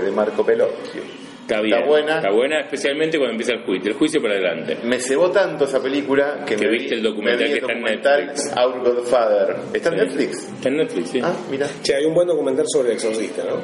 [0.05, 1.20] de Marco Pelocchio.
[1.51, 2.17] Está bien, Está buena.
[2.17, 3.91] Está buena, especialmente cuando empieza el juicio.
[3.91, 4.77] El juicio para adelante.
[4.85, 7.65] Me cebó tanto esa película que, Que me viste vi- el documental me vi que
[7.67, 8.57] el está en Netflix.
[8.57, 9.57] Our Godfather.
[9.75, 10.01] ¿Está en Sí.
[10.05, 10.49] Netflix?
[10.53, 11.21] Está en Netflix, sí.
[11.23, 11.67] Ah, mira.
[11.83, 13.57] Che, hay un buen documental sobre el exorcista, ¿no?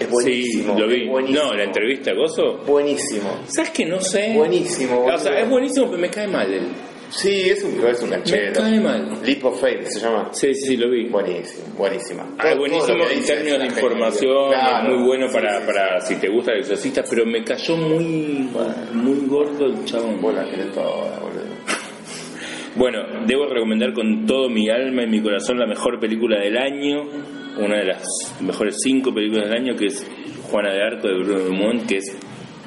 [0.00, 0.74] Es buenísimo.
[0.74, 1.06] sí, lo vi.
[1.08, 1.44] buenísimo.
[1.44, 2.58] No, la entrevista, Gozo.
[2.66, 3.40] Buenísimo.
[3.48, 4.32] ¿Sabes que no sé?
[4.34, 6.62] Buenísimo, O sea, es buenísimo, pero me cae mal él.
[7.10, 8.52] Sí, es un, es un Me canchero.
[8.54, 9.18] cae mal.
[9.24, 10.28] Leap of Faith se llama.
[10.32, 11.08] Sí, sí, sí, lo vi.
[11.08, 12.26] Buenísimo, buenísima.
[12.38, 16.00] Ah, buenísimo que en términos de una información, es muy bueno Sí, para, sí, para
[16.02, 18.48] si te gusta el exorcista, pero me cayó muy,
[18.92, 20.20] muy gordo el chabón.
[20.20, 21.48] Vos la querés toda, boludo.
[22.76, 27.02] Bueno, debo recomendar con todo mi alma y mi corazón la mejor película del año,
[27.58, 28.04] una de las
[28.40, 30.06] mejores cinco películas del año, que es
[30.50, 32.16] Juana de Arco de Bruno Dumont, que es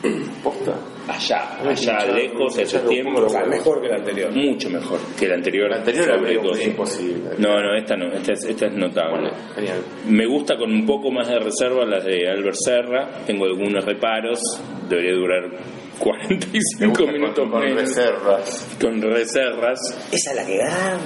[0.44, 0.76] ¿Posta?
[1.08, 2.56] allá, allá lejos,
[2.88, 3.14] tiempo.
[3.14, 4.32] pongo O sea, mejor que el anterior.
[4.32, 5.70] Mucho mejor que el anterior.
[5.70, 7.30] La anterior era imposible.
[7.38, 9.30] No, no, esta no, esta es, esta es notable.
[9.56, 9.80] Genial.
[10.08, 13.10] Me gusta con un poco más de reserva las de Albert Serra.
[13.26, 14.40] Tengo algunos reparos.
[14.90, 15.50] Debería durar
[16.02, 17.82] Me 45 gusta minutos con, con menos.
[17.82, 18.78] reservas.
[18.82, 19.80] Con reservas.
[20.12, 21.00] Esa es la que gana.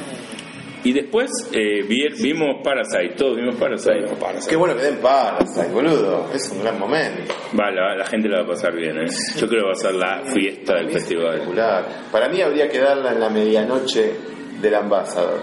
[0.85, 3.15] Y después eh, vi- vimos Parasite.
[3.17, 4.05] Todos vimos Parasite.
[4.49, 6.29] Qué bueno que den Parasite, boludo.
[6.33, 7.33] Es un gran momento.
[7.59, 9.05] Va, la, la gente la va a pasar bien, ¿eh?
[9.35, 11.41] Yo creo que va a ser la fiesta del festival.
[12.11, 14.13] Para mí habría que darla en la medianoche
[14.61, 15.41] del Ambassador.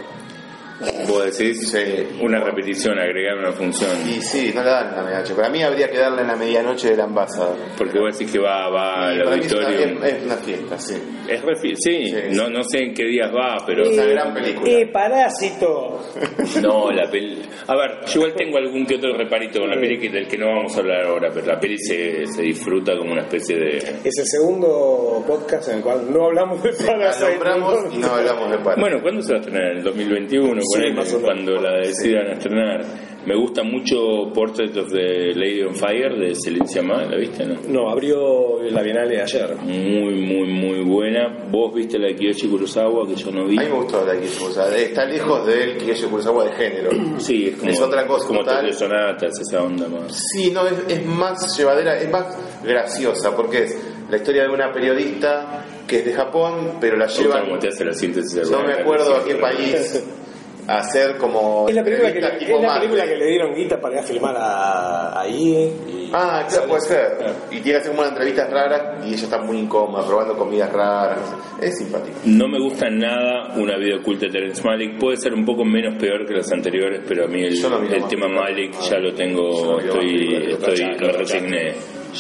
[1.09, 1.78] Vos decís Sí.
[2.20, 3.91] una repetición, agregar una función.
[4.09, 5.35] Y sí, no la dan en la medianoche.
[5.35, 7.57] Para mí habría que darla en la medianoche del Ambassador.
[7.78, 9.68] Porque vos decís que va, va al auditorio.
[9.68, 10.95] es- es una fiesta, sí.
[11.28, 13.83] Es refi- sí, Sí, no, no sé en qué días va, pero.
[13.85, 14.70] Es una gran película.
[14.70, 16.01] ¡Eh, parásito!
[16.62, 17.43] No, la peli.
[17.66, 20.37] A ver, yo igual tengo algún que otro reparito con la peli que, del que
[20.39, 23.76] no vamos a hablar ahora, pero la peli se, se disfruta como una especie de.
[24.05, 27.30] Es el segundo podcast en el cual no hablamos de La Parasite.
[27.33, 28.80] nombramos y no hablamos de Parasite.
[28.80, 29.70] Bueno, ¿cuándo se va a estrenar?
[29.72, 30.61] ¿En el 2021?
[30.73, 31.25] Sí, ponele, más o menos.
[31.25, 32.85] cuando la decidan estrenar.
[33.25, 37.47] Me gusta mucho Portrait of the Lady on Fire de Celine Sciamma, ¿la viste?
[37.47, 37.55] No?
[37.68, 39.55] No, abrió la Bienal de ayer.
[39.59, 41.47] Muy, muy, muy buena.
[41.49, 43.59] ¿Vos viste la de Kiyoshi Kurosawa que yo no vi?
[43.59, 44.77] A mí me gustó la Kiyoshi Kurosawa.
[44.77, 46.91] Está lejos del Kiyoshi Kurosawa de género.
[47.18, 48.43] Sí, es como, Es otra cosa como.
[48.43, 50.20] Tokyo Sonatas, esa onda más.
[50.33, 52.27] Sí, no, es, es más llevadera, es más
[52.64, 53.79] graciosa, porque es
[54.11, 57.85] la historia de una periodista que es de Japón, pero la llevan, cómo te hace
[57.85, 60.03] la síntesis de no me acuerdo a qué país,
[60.67, 61.69] hacer como...
[61.69, 64.03] Es la película, que, entrevista es la película que le dieron guita para ir a
[64.05, 65.73] filmar a, ahí.
[65.89, 67.17] y- Ah, claro, puede ser.
[67.51, 70.71] Y tiene que hacer como unas entrevistas raras y ella está muy incómoda, probando comidas
[70.73, 71.35] raras.
[71.61, 72.19] Es simpático.
[72.27, 74.99] No me gusta nada una vida oculta de Terrence Malick.
[74.99, 78.29] Puede ser un poco menos peor que las anteriores, pero a mí el, no tema.
[78.29, 81.13] Malick ya lo tengo, estoy, ya.
[81.13, 81.73] resigné.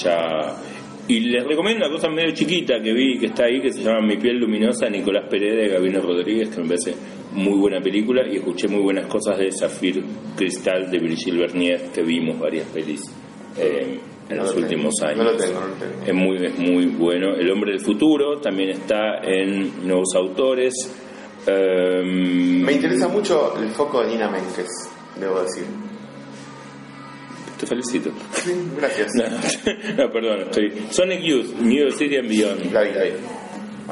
[0.02, 0.54] Ya.
[1.08, 4.00] Y les recomiendo una cosa medio chiquita que vi que está ahí, que se llama
[4.06, 6.94] Mi piel luminosa, Nicolás Pereda y Gabino Rodríguez, que me parece
[7.32, 10.02] muy buena película y escuché muy buenas cosas de Zafir
[10.36, 13.00] Cristal de Brigitte Bernier, que vimos varias pelis
[13.58, 14.62] eh, en No los lo tengo.
[14.66, 15.16] últimos años.
[15.18, 15.92] No lo tengo, no lo tengo.
[16.06, 17.34] Es muy, es muy bueno.
[17.34, 20.74] El hombre del futuro también está en Nuevos Autores.
[21.46, 24.68] Eh, Me interesa mucho el foco de Nina Menkes,
[25.18, 25.64] debo decir.
[27.58, 28.10] Te felicito.
[28.32, 29.12] Sí, gracias.
[29.96, 30.72] No, perdón, estoy.
[30.90, 32.72] Sonic Youth, New York City and Beyond.
[32.72, 32.82] La.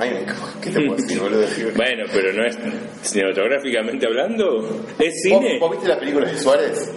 [0.01, 0.27] Ay.
[0.63, 1.45] ¿Qué te puedo decir, boludo?
[1.77, 2.59] Bueno, pero no es
[3.03, 4.61] cinematográficamente hablando.
[4.99, 5.59] ¿Es ¿Vos, cine?
[5.59, 6.93] vos viste la película de Suárez?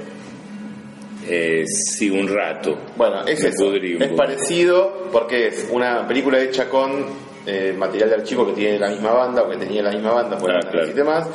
[1.28, 2.78] Eh, sí, un rato.
[2.98, 3.74] Bueno, es eso.
[3.74, 7.06] Es parecido porque es una película hecha con
[7.46, 10.38] eh, material de archivo que tiene la misma banda o que tenía la misma banda,
[10.38, 10.90] por Ah, ejemplo, claro.
[10.92, 11.28] y demás,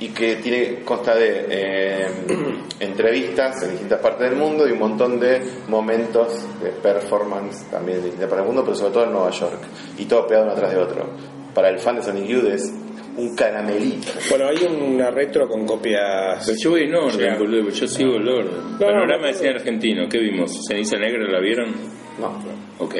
[0.00, 2.06] y que tiene consta de eh,
[2.80, 8.04] entrevistas en distintas partes del mundo y un montón de momentos de performance también de
[8.04, 9.60] distintas partes del mundo, pero sobre todo en Nueva York,
[9.98, 11.06] y todo pegado uno atrás de otro.
[11.54, 12.72] Para el fan de Sonic Youth es
[13.16, 14.06] un caramelito.
[14.30, 16.44] Bueno, hay una retro con copias.
[16.46, 18.72] Pero yo voy en orden, boludo, yo sigo el orden.
[18.72, 19.38] no, Panorama no, de no.
[19.38, 20.64] cine argentino, ¿qué vimos?
[20.66, 21.74] ¿Ceniza Negra la vieron?
[22.18, 22.38] No,
[22.78, 22.94] Ok.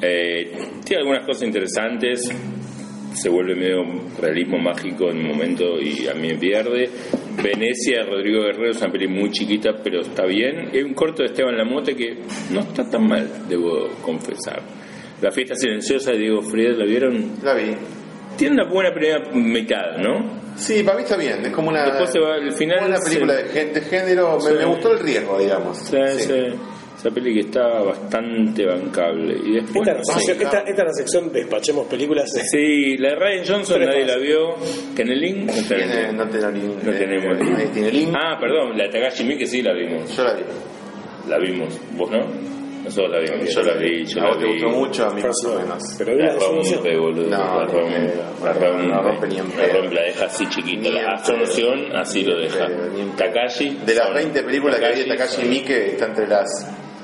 [0.00, 0.52] Eh,
[0.84, 2.30] tiene algunas cosas interesantes.
[3.20, 3.82] Se vuelve medio
[4.20, 6.88] realismo mágico en un momento y a mí me pierde.
[7.42, 10.68] Venecia, Rodrigo Guerrero, es una peli muy chiquita, pero está bien.
[10.72, 12.18] Hay un corto de Esteban Lamote que
[12.52, 14.62] no está tan mal, debo confesar.
[15.20, 17.32] La fiesta silenciosa de Diego Fried, ¿la vieron?
[17.42, 17.74] la vi.
[18.36, 20.38] Tiene una buena primera mitad, ¿no?
[20.56, 23.34] Sí, para mí está bien, es como una, Después se va al final, una película
[23.36, 24.52] se- de gente género, Sí.
[24.56, 25.76] me gustó el riesgo, digamos.
[25.78, 26.32] Sí, sí.
[26.98, 29.36] Esa peli que está bastante bancable.
[29.44, 29.86] Y después.
[29.88, 30.32] Esta, no sé.
[30.32, 32.28] esta, esta es la sección Despachemos Películas.
[32.50, 34.56] Sí, la de Ryan Johnson nadie la vio.
[34.96, 35.46] ¿Que en el link?
[35.46, 37.50] No Tiene- no tiene link, No eh, tenemos link.
[37.50, 38.14] nadie tiene link.
[38.16, 40.16] Ah, perdón, la de Takashi Miike sí la vimos.
[40.16, 40.42] Yo la vi.
[41.28, 41.78] La vimos.
[41.96, 42.18] ¿Vos no?
[42.82, 43.54] Nosotros la vimos.
[43.54, 44.52] Yo la vi, yo a la vos te vi.
[44.54, 45.82] gustó mucho, a mí más o menos.
[45.98, 47.30] Pero vi La la rompe, boludo.
[47.30, 48.12] No, la rompe.
[48.44, 48.86] La rompe.
[48.88, 50.88] no rompe ni en La rompe, la deja así chiquita.
[50.90, 52.66] La absorción así lo deja.
[53.16, 53.78] Takashi.
[53.86, 56.46] De las son- 20 películas que vi de Takashi Miike, está entre las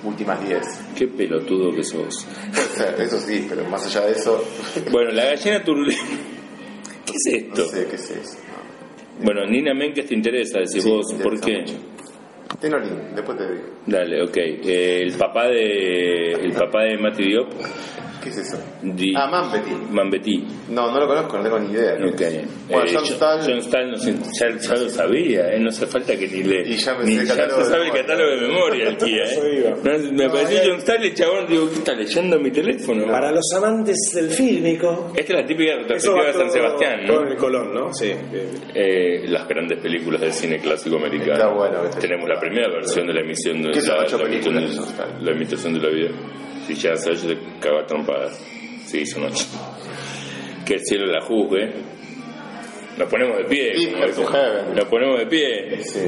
[0.05, 0.61] últimas 10.
[0.97, 2.27] Qué pelotudo que sos.
[2.99, 4.43] Eso sí, pero más allá de eso,
[4.91, 6.03] Bueno, la gallina turbulenta.
[7.07, 7.63] ¿Qué es esto?
[7.63, 8.37] no sé qué es eso.
[9.23, 11.61] Bueno, Nina Menkes te interesa, decís Sí, vos, ¿por qué?
[11.61, 11.75] mucho.
[12.61, 13.65] Tengo link, después te digo.
[13.87, 14.37] Dale, ok.
[14.37, 17.49] Eh, el papá de el papá de Mati Diop,
[18.25, 18.57] ¿Qué es eso?
[18.83, 19.71] Di- Ah, Manpetti.
[19.91, 20.47] Mambetti.
[20.71, 21.93] No, no lo conozco, no tengo ni idea.
[21.95, 22.23] Ok.
[22.71, 23.41] Bueno, Eh, John Stahl.
[23.47, 26.63] John Stahl no sé, ya, ya lo sabía, eh, no hace falta que ni le.
[26.69, 28.03] Y ya me ni sé el ya catálogo se de sabe el memoria.
[28.07, 29.75] catálogo de memoria el tía, eh.
[29.85, 33.07] No, me No, pareció John Stahl y el chabón, digo, ¿qué está leyendo mi teléfono?
[33.07, 35.13] Para los amantes del fílmico.
[35.15, 37.27] Esta es la típica Eso retrospectiva va de San todo- Sebastián, todo ¿no?
[37.27, 37.93] en el Colón, ¿no?
[37.95, 38.07] Sí.
[38.33, 38.49] bien.
[38.75, 41.35] Eh, las grandes películas del cine clásico americano.
[41.35, 42.01] Está bueno este.
[42.01, 45.25] Tenemos la primera versión de la emisión de ¿Qué son la, ocho la emisión de-
[45.25, 46.09] la imitación de la vida.
[46.67, 48.39] Si ya sabes, yo te cago a trompadas.
[48.87, 49.45] Sí, son ocho.
[50.67, 51.73] Que el cielo la juzgue.
[52.99, 53.73] Nos ponemos de pie.
[54.75, 55.83] Nos ponemos de pie.
[55.83, 56.01] Sí.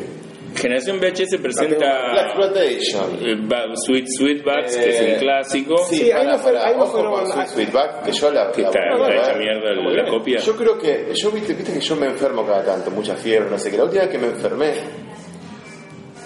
[0.54, 3.18] Generación VHS presenta Exploitation.
[3.20, 5.76] eh, Sweet Sweetbacks, que es Eh, un clásico.
[5.84, 8.30] Sí, Sí, ahí para, no fue- para, ahí no ojo fueron- Sweet Sweetback, que yo
[8.30, 8.50] la...
[8.52, 9.18] Que la está, voy a está ver.
[9.18, 10.38] hecha mierda la, la copia.
[10.38, 13.58] Yo creo que, yo viste, viste que yo me enfermo cada tanto, mucha fiebre, no
[13.58, 13.76] sé qué.
[13.76, 14.72] La última vez que me enfermé,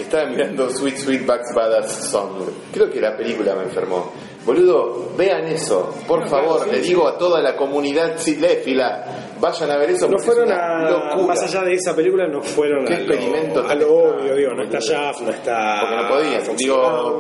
[0.03, 2.43] estaba mirando Sweet Sweetback's Badass Song.
[2.73, 4.13] Creo que la película me enfermó.
[4.45, 9.91] Boludo, vean eso, por favor, le digo a toda la comunidad cinéfila, vayan a ver
[9.91, 10.09] eso.
[10.09, 10.91] No es fueron una a.
[10.91, 11.27] locura.
[11.27, 14.55] Más allá de esa película, no fueron Qué a experimento lo, a lo obvio, digo.
[14.55, 14.79] No está.
[14.79, 15.81] Shaft, no está.
[15.83, 17.19] Porque no podían, digo...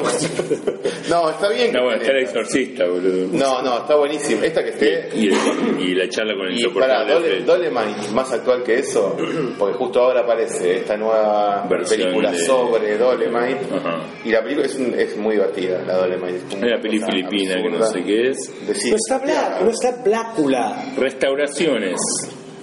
[1.11, 3.29] no, está bien que No, bueno, está el exorcista, boludo.
[3.33, 4.43] No, no, está buenísimo.
[4.43, 5.09] Esta que esté...
[5.15, 7.05] Y, el- y la charla con el Y para.
[7.05, 7.41] Dole.
[7.43, 9.17] Dolemite, más actual que eso,
[9.59, 13.61] porque justo ahora aparece esta nueva Versión película de- sobre Dolemite.
[13.75, 13.99] Ajá.
[14.25, 16.37] Y la película es, un- es muy divertida, la Dolemite.
[16.37, 16.81] Es Hay una
[17.11, 18.53] filipina que no sé qué es.
[18.67, 20.85] No está Black, no está Blácula.
[20.97, 21.97] Restauraciones.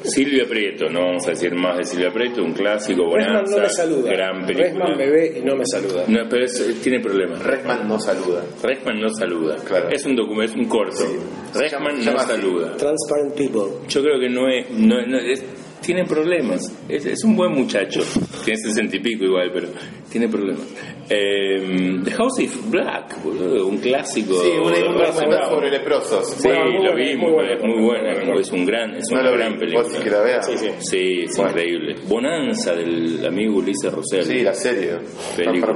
[0.03, 3.61] Silvia Prieto, no vamos a decir más de Silvia Prieto, un clásico, Resman bonanza, no
[3.63, 4.11] me saluda.
[4.11, 4.69] gran película.
[4.69, 6.03] Resman me ve y no me saluda.
[6.07, 7.43] No, pero es- tiene problemas.
[7.43, 8.43] Redman no saluda.
[8.63, 9.55] Resman no saluda.
[9.65, 9.89] Claro.
[9.89, 10.95] Es un documento, es un corto.
[10.95, 11.59] Sí.
[11.59, 12.77] Resman no saluda.
[12.77, 13.85] Transparent People.
[13.89, 15.43] Yo creo que no es, no, no, es-
[15.81, 16.61] tiene problemas.
[16.89, 18.01] Es, es un buen muchacho.
[18.45, 19.67] Tiene sesenta y pico igual, pero
[20.11, 20.63] tiene problemas.
[21.09, 24.33] Eh, The House is Black, boludo, un clásico.
[24.41, 26.29] Sí, una, documental sobre leprosos.
[26.31, 27.53] Sí, Bueno, muy lo buena, vimos, muy buena.
[27.53, 29.59] es muy buena, es un gran, es No una gran vi.
[29.59, 29.83] película.
[29.83, 30.45] ¿Vos sí que la veas?
[30.45, 30.69] Sí, sí.
[30.79, 31.51] Sí, es Bueno.
[31.51, 31.95] increíble.
[32.09, 34.23] Bonanza del amigo Ulises Rosell.
[34.25, 34.97] Sí, la serie.
[35.37, 35.73] Película.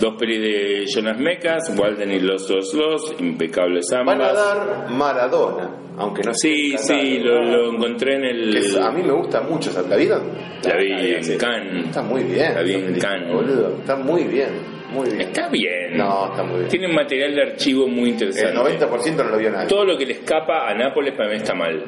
[0.00, 4.34] Dos pelis de Jonas Mecas, Walden y los Los Los, impecables Van a ambas.
[4.34, 8.56] dar Maradona, aunque no Sí, sí, lo, lo encontré en el.
[8.76, 9.82] A mí me gusta mucho esa.
[9.82, 10.22] ¿La vieron?
[10.64, 11.38] La vi en.
[11.38, 11.86] Cannes.
[11.86, 12.54] Está muy bien.
[12.54, 13.32] La vi en Cannes.
[13.32, 14.48] Boludo, está muy bien.
[14.90, 15.20] Muy bien.
[15.20, 15.96] Está bien.
[15.96, 16.68] No, está muy bien.
[16.68, 18.86] Tiene un material de archivo muy El interesante.
[18.86, 19.68] 90% no lo vio nadie.
[19.68, 21.82] Todo lo que le escapa a Nápoles para mí está mal.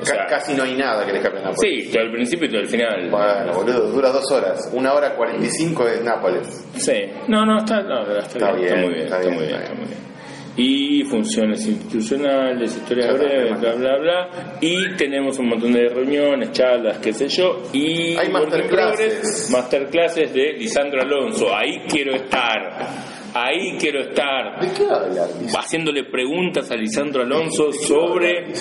[0.00, 1.60] O sea, casi no hay nada que le escape a Nápoles.
[1.60, 3.10] sí, todo el principio y todo el final.
[3.10, 4.70] Bueno, boludo, dura dos horas.
[4.74, 6.66] Una hora 45 es Nápoles.
[6.76, 7.04] Sí.
[7.28, 9.54] No, no, está, no, está, Está bien, está bien, muy bien, está bien, muy bien,
[9.54, 10.13] está está muy bien.
[10.56, 14.28] Y funciones institucionales, historias breves, bla, bla, bla.
[14.60, 17.62] Y tenemos un montón de reuniones, charlas, qué sé yo.
[17.72, 19.50] Y Hay masterclasses.
[19.50, 21.52] Masterclasses de Lisandro Alonso.
[21.52, 22.88] Ahí quiero estar.
[23.34, 24.60] Ahí quiero estar.
[24.60, 25.28] ¿De qué hablar?
[25.58, 28.52] Haciéndole preguntas a Lisandro Alonso sobre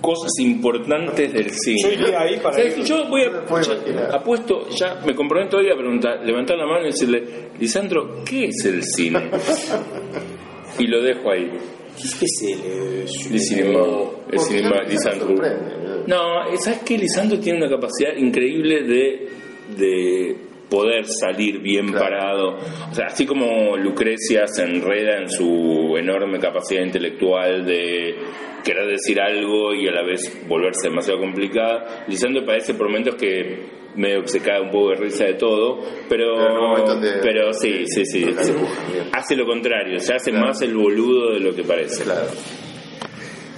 [0.00, 1.78] cosas importantes del cine.
[1.82, 2.82] Yo iría ahí para ¿Sabes ir.
[2.84, 2.88] qué?
[2.88, 3.60] Yo voy a.
[3.62, 7.24] ya- apuesto, ya me comprometo hoy a preguntar, levantar la mano y decirle,
[7.58, 9.30] Lisandro, ¿qué es el cine?
[10.78, 11.50] y lo dejo ahí.
[11.96, 13.04] ¿Qué es el, eh,
[14.30, 15.28] El cinema, el Lisandro.
[16.06, 16.98] No, ¿sabes qué?
[16.98, 19.28] Lisandro tiene una capacidad increíble de,
[19.76, 20.36] de
[20.72, 22.04] poder salir bien Claro.
[22.04, 22.58] parado.
[22.90, 28.14] O sea, así como Lucrecia se enreda en su enorme capacidad intelectual de
[28.64, 33.82] querer decir algo y a la vez volverse demasiado complicada, Lisandro parece por momentos que
[33.96, 36.74] medio que se cae un poco de risa de todo, pero
[37.22, 38.24] Pero sí, sí, sí,
[39.12, 40.46] hace lo contrario, se hace Claro.
[40.46, 42.04] más el boludo de lo que parece.
[42.04, 42.28] Claro.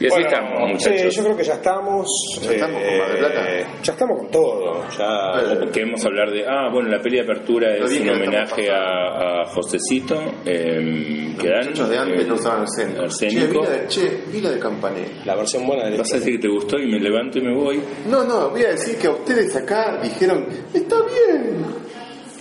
[0.00, 1.00] Y así Bueno, estamos, muchachos.
[1.00, 2.06] sí, yo creo que ya estamos.
[2.42, 3.50] Ya estamos con Mar del Plata.
[3.52, 4.88] eh, Ya estamos con todo.
[4.98, 5.30] Ya.
[5.54, 5.70] Bueno.
[5.72, 6.44] Queremos hablar de.
[6.46, 10.16] Ah, bueno, la peli de apertura es un homenaje a, a Josecito.
[10.44, 13.02] Eh, que Los dan, muchachos de antes eh, no usaban arsénico.
[13.02, 13.64] arsénico.
[13.64, 15.08] Che, vila, che, vila de campanella.
[15.24, 17.54] La versión buena de Vas a decir que te gustó y me levanto y me
[17.54, 17.80] voy.
[18.06, 21.64] No, no, voy a decir que a ustedes acá dijeron, está bien,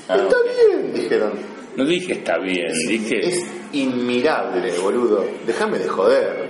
[0.09, 1.31] Ah, está bien, dijeron.
[1.75, 3.19] No dije está bien, dije.
[3.27, 5.25] Es inmirable, boludo.
[5.47, 6.42] Déjame de joder.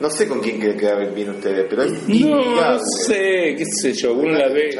[0.00, 3.92] No sé con quién quieren quedar bien ustedes, pero es No, no sé, qué sé
[3.94, 4.12] yo.
[4.14, 4.70] Uno la ve.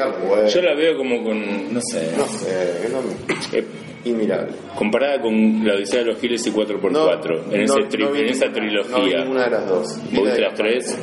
[0.53, 1.73] Yo la veo como con.
[1.73, 2.11] No sé.
[2.15, 3.65] No sé, no- eh,
[4.05, 4.53] inmirable.
[4.75, 7.51] comparada con la Odisea de los Giles y 4x4.
[7.51, 9.19] en, ese no- tri- no vi en esa No trilogía.
[9.21, 9.99] ninguna de las dos.
[10.13, 10.97] ¿Vos de las tres?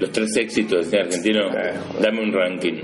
[0.00, 1.58] Los tres éxitos del cine argentino.
[1.58, 2.82] Eh, Dame un ranking.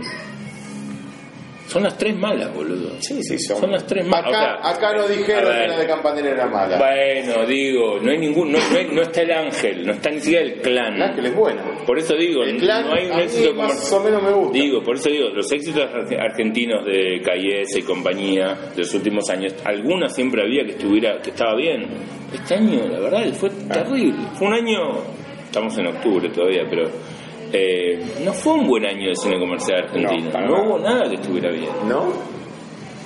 [1.74, 2.90] Son las tres malas, boludo.
[3.00, 3.58] Sí, sí, son.
[3.58, 4.28] Son las tres malas.
[4.28, 6.78] Acá, O sea, acá no dijeron ver, que la de Campanera era mala.
[6.78, 10.20] Bueno, digo, no hay ningún, no, no hay- no está el ángel, no está ni
[10.20, 10.94] siquiera el clan.
[10.94, 11.60] El ángel es bueno.
[11.84, 14.00] Por eso digo, El clan no hay un éxito más comercial.
[14.00, 14.52] o menos me gusta.
[14.58, 19.28] Digo, por eso digo, los éxitos ar- argentinos de Cayese y compañía de los últimos
[19.30, 21.88] años, alguna siempre había que estuviera, que estaba bien.
[22.32, 24.14] Este año, la verdad, fue terrible.
[24.34, 24.78] Fue un año,
[25.44, 26.88] estamos en octubre todavía, pero
[27.56, 30.30] eh, no fue un buen año de cine comercial argentino.
[30.40, 31.70] No, hubo nada que estuviera bien.
[31.88, 32.34] ¿No?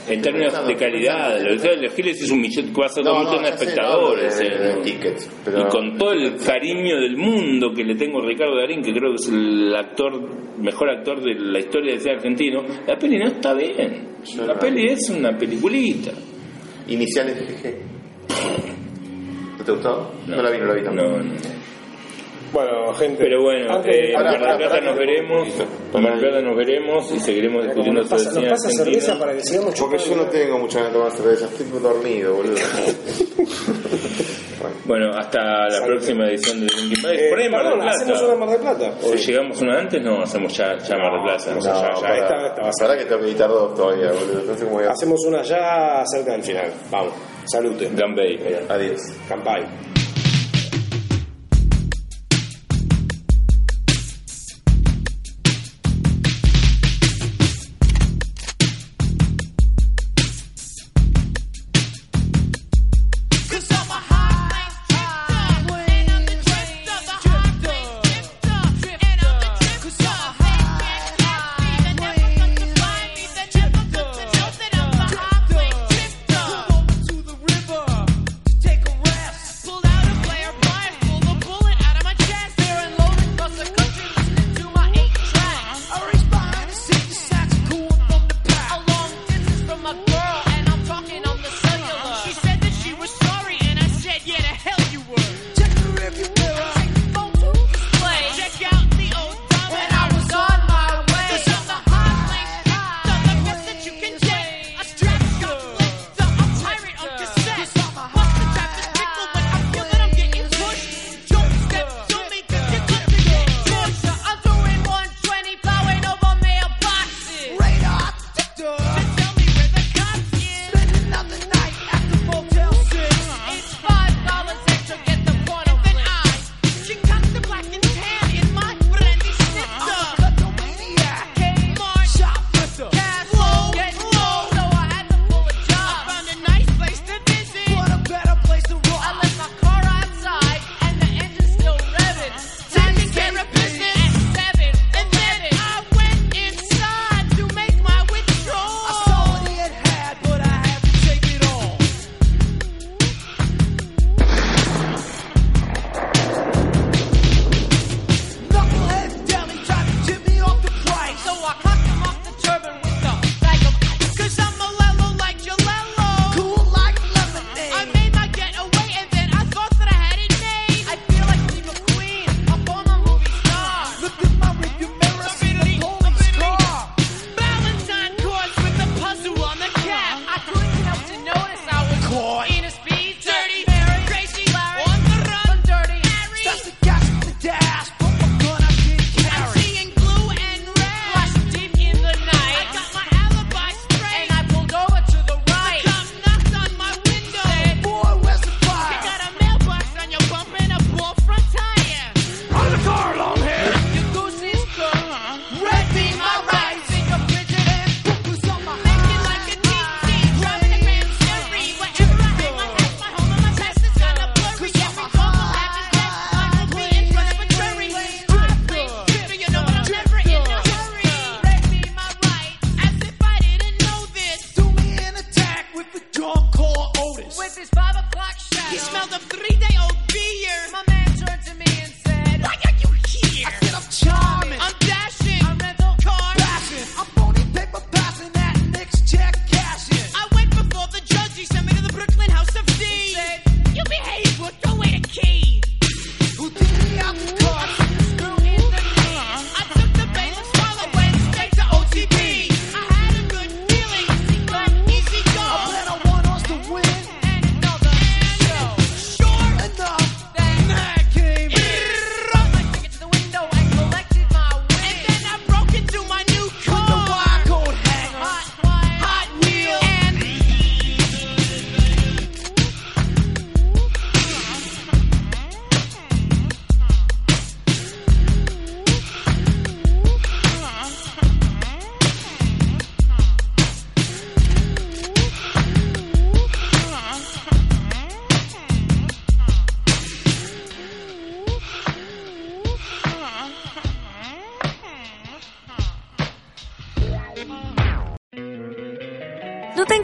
[0.08, 3.42] En términos de calidad, los de los Giles es un millón, pasó No, no, montón
[3.42, 4.34] de ya sé, espectadores.
[4.34, 8.22] no, de- eh, de pero- Y con todo el cariño del mundo que le tengo
[8.22, 10.18] a Ricardo Darín, que creo que es el actor,
[10.58, 14.08] mejor actor de la historia del cine argentino, la peli no está bien.
[14.46, 16.12] La peli es una peliculita.
[16.88, 19.58] Iniciales de GG.
[19.58, 20.10] ¿No te gustó?
[20.26, 21.18] No, la vi, no la vi tampoco.
[22.52, 22.68] No, no.
[22.82, 23.22] Bueno, gente.
[23.24, 25.48] Pero bueno, antes- eh, en Mar del Plata nos veremos.
[25.94, 28.68] En Mar del Plata nos veremos y seguiremos discutiendo sobre pasa, el nos cine pasa
[28.70, 29.18] cerveza argentino.
[29.18, 32.56] para que sigamos Porque yo no tengo mucha ganas de tomar cerveza, estoy dormido, boludo.
[34.84, 36.66] Bueno, hasta la próxima edición de
[37.02, 37.14] Park.
[37.16, 37.96] Eh, Por ahí Mar del perdón, Plata.
[38.02, 38.92] hacemos una en Mar del Plata.
[39.04, 41.54] O llegamos una antes, no, hacemos ya, ya Mar del Plata.
[41.54, 42.00] No, Ya, ya, No, ya.
[42.00, 44.42] para, esta va a ser- para que tengo que editar dos todavía, boludo.
[44.46, 44.92] No sé cómo voy a hacer.
[44.92, 46.72] Hacemos una ya cerca del final.
[46.90, 47.12] Vamos.
[47.44, 47.88] Salute.
[47.94, 48.38] Gambay.
[48.68, 49.00] Adiós.
[49.28, 49.62] Campai.